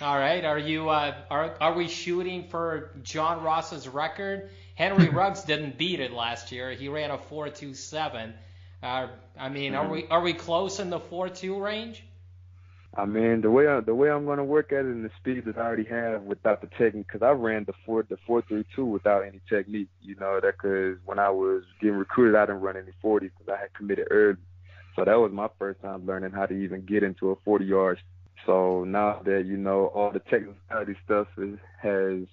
All 0.00 0.18
right, 0.18 0.44
are 0.44 0.58
you 0.58 0.88
uh, 0.88 1.14
are 1.30 1.54
are 1.60 1.74
we 1.74 1.88
shooting 1.88 2.48
for 2.48 2.92
John 3.02 3.42
Ross's 3.42 3.88
record? 3.88 4.50
Henry 4.76 5.08
Ruggs 5.20 5.42
didn't 5.42 5.76
beat 5.76 5.98
it 5.98 6.12
last 6.12 6.52
year. 6.52 6.70
He 6.70 6.88
ran 6.88 7.10
a 7.10 7.18
4.27. 7.18 8.32
Uh, 8.82 9.08
I 9.38 9.48
mean, 9.48 9.74
are 9.74 9.88
we 9.88 10.06
are 10.06 10.20
we 10.20 10.32
close 10.32 10.78
in 10.78 10.90
the 10.90 11.00
4.2 11.00 11.60
range? 11.60 12.04
I 12.96 13.04
mean, 13.04 13.42
the 13.42 13.50
way 13.50 13.66
I, 13.66 13.80
the 13.80 13.94
way 13.94 14.10
I'm 14.10 14.24
going 14.24 14.38
to 14.38 14.44
work 14.44 14.72
at 14.72 14.80
it 14.80 14.86
and 14.86 15.04
the 15.04 15.10
speed 15.18 15.44
that 15.46 15.58
I 15.58 15.62
already 15.62 15.84
have 15.84 16.22
without 16.22 16.62
the 16.62 16.68
technique, 16.78 17.06
because 17.06 17.22
I 17.22 17.30
ran 17.30 17.64
the 17.64 17.74
four 17.84 18.04
the 18.08 18.16
four 18.26 18.42
three 18.42 18.64
two 18.74 18.86
without 18.86 19.22
any 19.26 19.40
technique. 19.48 19.88
You 20.00 20.14
know 20.16 20.40
that 20.40 20.54
because 20.56 20.98
when 21.04 21.18
I 21.18 21.28
was 21.28 21.64
getting 21.80 21.96
recruited, 21.96 22.36
I 22.36 22.46
didn't 22.46 22.62
run 22.62 22.76
any 22.76 22.92
40s 23.04 23.30
because 23.38 23.48
I 23.52 23.60
had 23.60 23.74
committed 23.74 24.08
early. 24.10 24.38
So 24.94 25.04
that 25.04 25.18
was 25.18 25.30
my 25.30 25.48
first 25.58 25.82
time 25.82 26.06
learning 26.06 26.30
how 26.30 26.46
to 26.46 26.54
even 26.54 26.86
get 26.86 27.02
into 27.02 27.30
a 27.30 27.36
40 27.44 27.66
yard. 27.66 28.00
So 28.46 28.84
now 28.84 29.20
that 29.24 29.44
you 29.44 29.58
know 29.58 29.86
all 29.86 30.10
the 30.10 30.20
technicality 30.20 30.96
stuff 31.04 31.26
is, 31.36 31.58
has, 31.82 32.26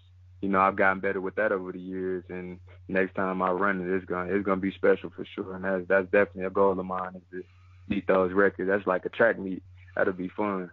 you 0.44 0.50
know, 0.50 0.60
I've 0.60 0.76
gotten 0.76 1.00
better 1.00 1.22
with 1.22 1.36
that 1.36 1.54
over 1.54 1.72
the 1.72 1.80
years. 1.80 2.26
And 2.28 2.60
next 2.90 3.16
time 3.16 3.42
I 3.42 3.52
run 3.52 3.80
it, 3.80 3.96
it's 3.96 4.06
gonna 4.06 4.34
it's 4.34 4.46
gonna 4.46 4.60
be 4.60 4.72
special 4.72 5.10
for 5.10 5.26
sure. 5.26 5.56
And 5.56 5.64
that's 5.64 5.88
that's 5.88 6.06
definitely 6.06 6.44
a 6.44 6.50
goal 6.50 6.78
of 6.78 6.86
mine 6.86 7.16
is 7.16 7.22
to 7.32 7.44
beat 7.88 8.08
those 8.08 8.34
records. 8.34 8.70
That's 8.70 8.86
like 8.86 9.06
a 9.06 9.10
track 9.10 9.40
meet. 9.40 9.64
That'll 9.96 10.12
be 10.12 10.28
fun. 10.28 10.70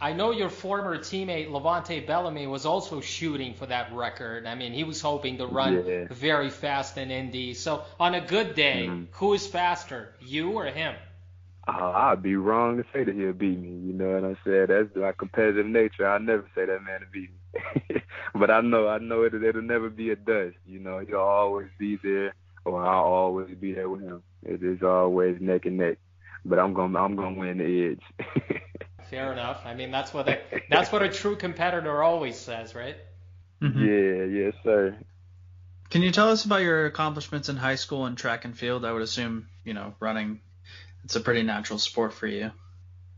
I 0.00 0.12
know 0.12 0.32
your 0.32 0.48
former 0.48 0.98
teammate 0.98 1.48
LeVante 1.48 2.04
Bellamy 2.04 2.48
was 2.48 2.66
also 2.66 3.00
shooting 3.00 3.54
for 3.54 3.66
that 3.66 3.92
record. 3.92 4.46
I 4.46 4.56
mean, 4.56 4.72
he 4.72 4.82
was 4.82 5.00
hoping 5.00 5.38
to 5.38 5.46
run 5.46 5.86
yeah. 5.86 6.06
very 6.10 6.50
fast 6.50 6.98
in 6.98 7.12
Indy. 7.12 7.54
So 7.54 7.84
on 8.00 8.16
a 8.16 8.20
good 8.20 8.56
day, 8.56 8.86
mm-hmm. 8.88 9.04
who 9.12 9.34
is 9.34 9.46
faster, 9.46 10.12
you 10.20 10.50
or 10.50 10.64
him? 10.66 10.96
uh, 11.68 11.92
I'd 11.94 12.22
be 12.22 12.34
wrong 12.36 12.76
to 12.78 12.84
say 12.92 13.04
that 13.04 13.14
he'll 13.14 13.32
beat 13.32 13.58
me. 13.58 13.68
You 13.68 13.92
know 13.92 14.14
what 14.14 14.24
I'm 14.24 14.38
saying? 14.44 14.66
That's 14.68 14.96
my 14.96 15.12
competitive 15.12 15.66
nature. 15.66 16.08
I 16.08 16.18
never 16.18 16.44
say 16.54 16.66
that 16.66 16.82
man 16.82 17.00
to 17.00 17.06
beat 17.06 17.30
me. 17.30 18.02
but 18.42 18.50
I 18.50 18.60
know, 18.60 18.88
I 18.88 18.98
know 18.98 19.22
it, 19.22 19.34
it'll 19.34 19.62
never 19.62 19.88
be 19.88 20.10
a 20.10 20.16
dust. 20.16 20.56
You 20.66 20.80
know, 20.80 20.98
he'll 20.98 21.20
always 21.20 21.68
be 21.78 21.96
there, 22.02 22.34
or 22.64 22.84
I'll 22.84 23.04
always 23.04 23.54
be 23.54 23.72
there 23.72 23.88
with 23.88 24.02
him. 24.02 24.24
It 24.42 24.64
is 24.64 24.82
always 24.82 25.40
neck 25.40 25.64
and 25.64 25.76
neck. 25.76 25.98
But 26.44 26.58
I'm 26.58 26.74
gonna, 26.74 26.98
I'm 26.98 27.14
gonna 27.14 27.38
win 27.38 27.58
the 27.58 27.92
edge. 27.92 28.60
Fair 29.10 29.32
enough. 29.32 29.60
I 29.64 29.74
mean, 29.74 29.92
that's 29.92 30.12
what 30.12 30.28
a, 30.28 30.40
that's 30.68 30.90
what 30.90 31.04
a 31.04 31.08
true 31.08 31.36
competitor 31.36 32.02
always 32.02 32.36
says, 32.36 32.74
right? 32.74 32.96
Mm-hmm. 33.62 33.84
Yeah, 33.84 34.42
yes, 34.46 34.54
sir. 34.64 34.96
Can 35.90 36.02
you 36.02 36.10
tell 36.10 36.28
us 36.28 36.44
about 36.44 36.62
your 36.62 36.86
accomplishments 36.86 37.48
in 37.48 37.54
high 37.54 37.76
school 37.76 38.06
and 38.06 38.18
track 38.18 38.44
and 38.44 38.58
field? 38.58 38.84
I 38.84 38.90
would 38.90 39.02
assume, 39.02 39.46
you 39.64 39.72
know, 39.72 39.94
running 40.00 40.40
it's 41.04 41.14
a 41.14 41.20
pretty 41.20 41.44
natural 41.44 41.78
sport 41.78 42.12
for 42.12 42.26
you. 42.26 42.50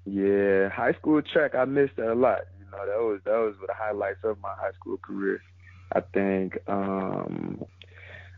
Yeah, 0.05 0.69
high 0.69 0.93
school 0.93 1.23
track 1.23 1.55
I 1.55 1.65
missed 1.65 1.97
that 1.97 2.13
a 2.13 2.15
lot. 2.15 2.41
Know, 2.77 2.87
that 2.87 3.01
was 3.01 3.21
that 3.25 3.39
was 3.39 3.55
the 3.67 3.75
highlights 3.75 4.25
of 4.25 4.41
my 4.41 4.55
high 4.57 4.73
school 4.73 4.99
career. 4.99 5.41
I 5.93 6.01
think 6.01 6.59
um 6.69 7.65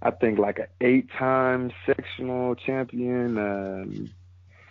I 0.02 0.10
think 0.10 0.38
like 0.38 0.58
an 0.58 0.66
eight 0.80 1.10
time 1.18 1.72
sectional 1.86 2.54
champion, 2.54 3.38
um 3.38 4.10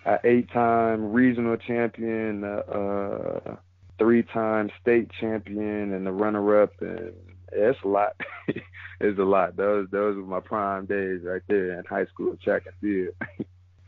an 0.05 0.20
eight 0.24 0.51
time 0.51 1.11
regional 1.11 1.57
champion, 1.57 2.43
uh, 2.43 2.47
uh 2.47 3.55
three 3.97 4.24
time 4.24 4.70
state 4.82 5.09
champion 5.20 5.93
and 5.93 6.05
the 6.05 6.11
runner 6.11 6.61
up 6.61 6.74
and 6.82 7.13
it's 7.51 7.82
a 7.84 7.88
lot. 7.88 8.16
it's 8.99 9.20
a 9.20 9.24
lot. 9.24 9.55
Those 9.55 9.88
those 9.91 10.18
were 10.18 10.24
my 10.24 10.39
prime 10.39 10.86
days 10.86 11.22
right 11.24 11.41
there 11.47 11.80
in 11.80 11.86
high 11.86 12.05
school 12.05 12.38
track 12.43 12.63
and 12.66 12.76
field. 12.82 13.16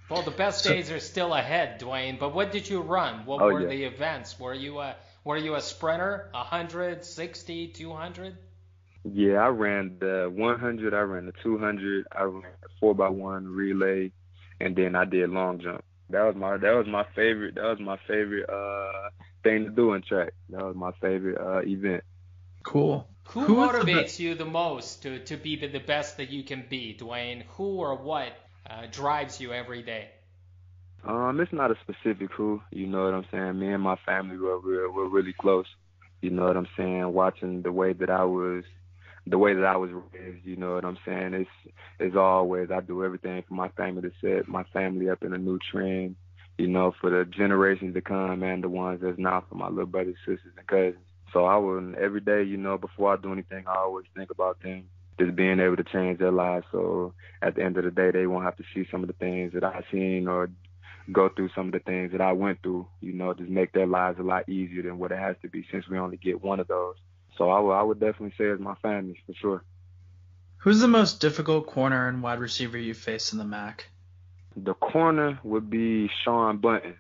Well, 0.09 0.21
the 0.21 0.32
best 0.32 0.63
days 0.63 0.89
are 0.89 1.01
still 1.01 1.34
ahead, 1.34 1.80
D'Wayne. 1.80 2.17
But 2.17 2.34
what 2.34 2.53
did 2.53 2.69
you 2.69 2.80
run? 2.80 3.25
What 3.25 3.41
oh, 3.41 3.51
were 3.51 3.61
yeah. 3.61 3.67
the 3.67 3.84
events? 3.84 4.39
Were 4.39 4.53
you 4.53 4.80
a 4.80 4.95
were 5.28 5.38
you 5.38 5.55
a 5.55 5.61
sprinter? 5.61 6.30
100, 6.32 7.03
60, 7.03 7.67
200? 7.67 8.38
Yeah, 9.03 9.36
I 9.39 9.47
ran 9.49 9.97
the 9.99 10.32
100. 10.34 10.93
I 10.93 10.99
ran 10.99 11.25
the 11.25 11.34
200. 11.43 12.07
I 12.11 12.23
ran 12.23 12.41
the 12.61 12.69
four 12.80 12.95
by 12.95 13.09
one 13.09 13.45
relay, 13.47 14.11
and 14.59 14.75
then 14.75 14.95
I 14.95 15.05
did 15.05 15.30
long 15.30 15.59
jump. 15.59 15.84
That 16.09 16.23
was 16.23 16.36
my 16.36 16.57
that 16.57 16.71
was 16.71 16.88
my 16.88 17.05
favorite. 17.15 17.55
That 17.55 17.65
was 17.65 17.80
my 17.82 17.97
favorite 18.07 18.49
uh, 18.49 19.09
thing 19.43 19.65
to 19.65 19.71
do 19.71 19.93
in 19.93 20.01
track. 20.01 20.34
That 20.49 20.63
was 20.63 20.75
my 20.75 20.91
favorite 21.01 21.38
uh, 21.39 21.61
event. 21.67 22.03
Cool. 22.63 23.07
Who, 23.30 23.41
Who 23.41 23.55
motivates 23.55 24.17
the 24.17 24.23
you 24.23 24.36
the 24.36 24.45
most 24.45 25.03
to, 25.03 25.19
to 25.25 25.36
be 25.36 25.57
the 25.57 25.80
best 25.80 26.17
that 26.17 26.30
you 26.30 26.43
can 26.43 26.65
be, 26.69 26.93
D'Wayne? 26.93 27.43
Who 27.57 27.80
or 27.80 27.95
what 27.95 28.32
uh, 28.69 28.88
drives 28.89 29.41
you 29.41 29.51
every 29.51 29.84
day? 29.84 30.09
Um, 31.05 31.39
it's 31.39 31.53
not 31.53 31.71
a 31.71 31.75
specific 31.81 32.31
who. 32.31 32.61
You 32.71 32.87
know 32.87 33.05
what 33.05 33.13
I'm 33.13 33.25
saying. 33.31 33.59
Me 33.59 33.71
and 33.73 33.83
my 33.83 33.97
family 34.05 34.37
were 34.37 34.59
we're, 34.59 34.91
we're 34.91 35.09
really 35.09 35.33
close. 35.39 35.65
You 36.21 36.31
know 36.31 36.45
what 36.45 36.57
I'm 36.57 36.67
saying. 36.75 37.13
Watching 37.13 37.61
the 37.61 37.71
way 37.71 37.93
that 37.93 38.09
I 38.09 38.23
was, 38.23 38.63
the 39.25 39.37
way 39.37 39.53
that 39.53 39.65
I 39.65 39.77
was 39.77 39.91
raised. 40.13 40.45
You 40.45 40.55
know 40.55 40.75
what 40.75 40.85
I'm 40.85 40.97
saying. 41.05 41.33
It's 41.33 41.73
it's 41.99 42.15
always 42.15 42.69
I 42.71 42.81
do 42.81 43.03
everything 43.03 43.43
for 43.47 43.53
my 43.53 43.69
family 43.69 44.01
to 44.03 44.11
set 44.21 44.47
my 44.47 44.63
family 44.73 45.09
up 45.09 45.23
in 45.23 45.33
a 45.33 45.37
new 45.37 45.59
trend. 45.71 46.15
You 46.57 46.67
know, 46.67 46.91
for 46.99 47.11
the 47.11 47.23
generations 47.25 47.93
to 47.93 48.01
come 48.01 48.41
and 48.41 48.63
the 48.63 48.69
ones 48.69 48.99
that's 49.03 49.19
now 49.19 49.43
for 49.47 49.55
my 49.55 49.69
little 49.69 49.85
brothers, 49.85 50.15
sisters, 50.25 50.53
and 50.57 50.65
cousins. 50.65 51.05
So 51.31 51.45
I 51.45 51.55
would 51.57 51.95
every 51.95 52.21
day, 52.21 52.41
you 52.43 52.57
know, 52.57 52.77
before 52.77 53.13
I 53.13 53.17
do 53.17 53.31
anything, 53.31 53.65
I 53.67 53.77
always 53.77 54.05
think 54.15 54.31
about 54.31 54.61
them 54.63 54.85
just 55.19 55.35
being 55.35 55.59
able 55.59 55.75
to 55.75 55.83
change 55.83 56.19
their 56.19 56.31
lives. 56.31 56.65
So 56.71 57.13
at 57.41 57.55
the 57.55 57.63
end 57.63 57.77
of 57.77 57.83
the 57.83 57.91
day, 57.91 58.11
they 58.11 58.27
won't 58.27 58.45
have 58.45 58.57
to 58.57 58.63
see 58.73 58.87
some 58.91 59.03
of 59.03 59.07
the 59.07 59.13
things 59.13 59.53
that 59.53 59.63
I've 59.63 59.83
seen 59.91 60.27
or 60.27 60.49
go 61.11 61.29
through 61.29 61.49
some 61.55 61.67
of 61.67 61.71
the 61.73 61.79
things 61.79 62.11
that 62.11 62.21
I 62.21 62.33
went 62.33 62.61
through. 62.61 62.87
You 63.01 63.13
know, 63.13 63.33
just 63.33 63.49
make 63.49 63.71
their 63.71 63.87
lives 63.87 64.19
a 64.19 64.23
lot 64.23 64.47
easier 64.49 64.83
than 64.83 64.99
what 64.99 65.11
it 65.11 65.19
has 65.19 65.35
to 65.41 65.49
be 65.49 65.65
since 65.71 65.87
we 65.87 65.97
only 65.97 66.17
get 66.17 66.41
one 66.41 66.59
of 66.59 66.67
those. 66.67 66.95
So 67.37 67.49
I 67.49 67.59
would 67.59 67.73
I 67.73 67.83
would 67.83 67.99
definitely 67.99 68.33
say 68.37 68.45
it's 68.45 68.61
my 68.61 68.75
family 68.75 69.21
for 69.25 69.33
sure. 69.33 69.63
Who's 70.57 70.79
the 70.79 70.87
most 70.87 71.21
difficult 71.21 71.67
corner 71.67 72.07
and 72.09 72.23
wide 72.23 72.39
receiver 72.39 72.77
you 72.77 72.93
face 72.93 73.31
in 73.31 73.37
the 73.37 73.45
MAC? 73.45 73.85
The 74.55 74.73
corner 74.73 75.39
would 75.43 75.69
be 75.69 76.09
Sean 76.23 76.57
Bunting. 76.57 76.95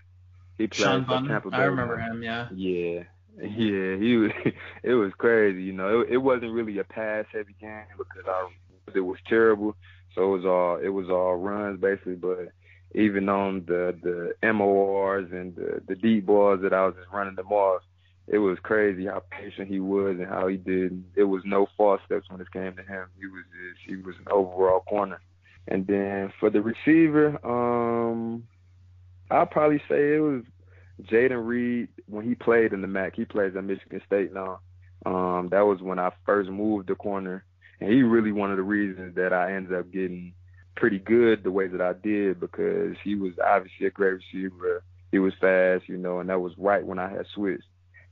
He 0.57 0.67
played 0.67 0.85
Sean 0.85 1.03
Bunting. 1.05 1.29
Tampa 1.29 1.49
Bay. 1.49 1.57
I 1.57 1.63
remember 1.63 1.97
him. 1.97 2.21
Yeah. 2.21 2.47
Yeah. 2.53 3.03
Yeah, 3.39 3.97
he 3.97 4.17
was. 4.17 4.31
It 4.83 4.93
was 4.93 5.11
crazy, 5.17 5.63
you 5.63 5.73
know. 5.73 6.01
It, 6.01 6.13
it 6.13 6.17
wasn't 6.17 6.53
really 6.53 6.77
a 6.77 6.83
pass-heavy 6.83 7.55
game 7.59 7.85
because 7.97 8.25
our 8.27 8.49
it 8.95 9.01
was 9.01 9.17
terrible. 9.27 9.75
So 10.15 10.23
it 10.23 10.37
was 10.37 10.45
all 10.45 10.77
it 10.77 10.89
was 10.89 11.09
all 11.09 11.35
runs 11.35 11.79
basically. 11.79 12.15
But 12.15 12.51
even 12.97 13.29
on 13.29 13.63
the 13.67 13.95
the 14.01 14.53
MORs 14.53 15.29
and 15.31 15.55
the 15.55 15.81
the 15.87 15.95
deep 15.95 16.25
balls 16.25 16.61
that 16.63 16.73
I 16.73 16.85
was 16.85 16.95
just 16.95 17.13
running 17.13 17.35
them 17.35 17.51
off, 17.51 17.83
it 18.27 18.39
was 18.39 18.57
crazy 18.63 19.05
how 19.05 19.21
patient 19.29 19.67
he 19.67 19.79
was 19.79 20.17
and 20.17 20.27
how 20.27 20.47
he 20.47 20.57
did. 20.57 21.03
It 21.15 21.25
was 21.25 21.43
no 21.45 21.67
false 21.77 22.01
steps 22.05 22.25
when 22.29 22.41
it 22.41 22.51
came 22.51 22.75
to 22.75 22.81
him. 22.81 23.05
He 23.19 23.27
was 23.27 23.43
just, 23.53 23.87
he 23.87 23.95
was 23.97 24.15
an 24.19 24.31
overall 24.31 24.79
corner. 24.81 25.21
And 25.67 25.85
then 25.85 26.33
for 26.39 26.49
the 26.49 26.61
receiver, 26.61 27.37
um, 27.45 28.43
I'll 29.29 29.45
probably 29.45 29.81
say 29.87 30.15
it 30.15 30.21
was 30.21 30.43
Jayden 31.03 31.45
Reed 31.45 31.89
when 32.07 32.25
he 32.25 32.33
played 32.33 32.73
in 32.73 32.81
the 32.81 32.87
MAC. 32.87 33.15
He 33.15 33.25
plays 33.25 33.53
at 33.55 33.63
Michigan 33.63 34.01
State 34.07 34.33
now. 34.33 34.59
Um, 35.05 35.49
that 35.51 35.61
was 35.61 35.81
when 35.81 35.99
I 35.99 36.11
first 36.25 36.49
moved 36.49 36.87
the 36.87 36.95
corner, 36.95 37.45
and 37.79 37.91
he 37.91 38.01
really 38.01 38.31
one 38.31 38.49
of 38.49 38.57
the 38.57 38.63
reasons 38.63 39.15
that 39.15 39.33
I 39.33 39.53
ended 39.53 39.77
up 39.77 39.91
getting 39.91 40.33
pretty 40.77 40.99
good 40.99 41.43
the 41.43 41.51
way 41.51 41.67
that 41.67 41.81
I 41.81 41.93
did 41.93 42.39
because 42.39 42.95
he 43.03 43.15
was 43.15 43.33
obviously 43.43 43.87
a 43.87 43.91
great 43.91 44.13
receiver. 44.13 44.83
He 45.11 45.19
was 45.19 45.33
fast, 45.41 45.89
you 45.89 45.97
know, 45.97 46.19
and 46.19 46.29
that 46.29 46.39
was 46.39 46.53
right 46.57 46.85
when 46.85 46.99
I 46.99 47.09
had 47.09 47.25
switched. 47.33 47.63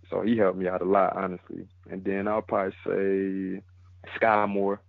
So 0.09 0.21
he 0.21 0.37
helped 0.37 0.57
me 0.57 0.67
out 0.67 0.81
a 0.81 0.85
lot, 0.85 1.15
honestly. 1.15 1.67
And 1.89 2.03
then 2.03 2.27
I'll 2.27 2.41
probably 2.41 2.75
say 2.85 3.61
Skyy 4.19 4.49
Moore. 4.49 4.81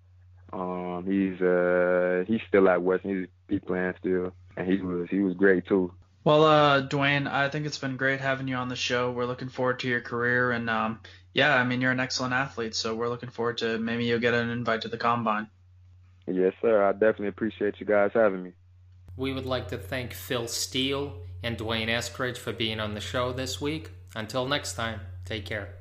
Um, 0.52 1.04
he's 1.06 1.40
uh 1.40 2.24
he's 2.26 2.40
still 2.48 2.68
at 2.68 2.82
Western. 2.82 3.20
He's 3.20 3.28
he 3.48 3.58
playing 3.58 3.94
still, 3.98 4.32
and 4.56 4.66
he 4.68 4.80
was 4.80 5.08
he 5.10 5.20
was 5.20 5.34
great 5.34 5.66
too. 5.66 5.92
Well, 6.24 6.44
uh, 6.44 6.80
D'Wayne, 6.80 7.28
I 7.28 7.48
think 7.50 7.66
it's 7.66 7.78
been 7.78 7.96
great 7.96 8.20
having 8.20 8.48
you 8.48 8.56
on 8.56 8.68
the 8.68 8.76
show. 8.76 9.12
We're 9.12 9.26
looking 9.26 9.48
forward 9.48 9.80
to 9.80 9.88
your 9.88 10.00
career, 10.00 10.50
and 10.50 10.68
um, 10.68 11.00
yeah, 11.34 11.54
I 11.54 11.64
mean 11.64 11.80
you're 11.80 11.92
an 11.92 12.00
excellent 12.00 12.34
athlete, 12.34 12.74
so 12.74 12.94
we're 12.94 13.08
looking 13.08 13.30
forward 13.30 13.58
to 13.58 13.78
maybe 13.78 14.04
you'll 14.06 14.20
get 14.20 14.34
an 14.34 14.50
invite 14.50 14.82
to 14.82 14.88
the 14.88 14.98
combine. 14.98 15.48
Yes, 16.26 16.52
sir. 16.60 16.82
I 16.82 16.92
definitely 16.92 17.28
appreciate 17.28 17.76
you 17.78 17.86
guys 17.86 18.10
having 18.14 18.42
me. 18.42 18.52
We 19.16 19.32
would 19.32 19.46
like 19.46 19.68
to 19.68 19.78
thank 19.78 20.12
Phil 20.12 20.48
Steele 20.48 21.14
and 21.42 21.56
D'Wayne 21.56 21.88
Eskridge 21.88 22.36
for 22.36 22.52
being 22.52 22.80
on 22.80 22.94
the 22.94 23.00
show 23.00 23.32
this 23.32 23.60
week. 23.60 23.90
Until 24.14 24.46
next 24.46 24.74
time, 24.74 25.00
take 25.24 25.46
care. 25.46 25.74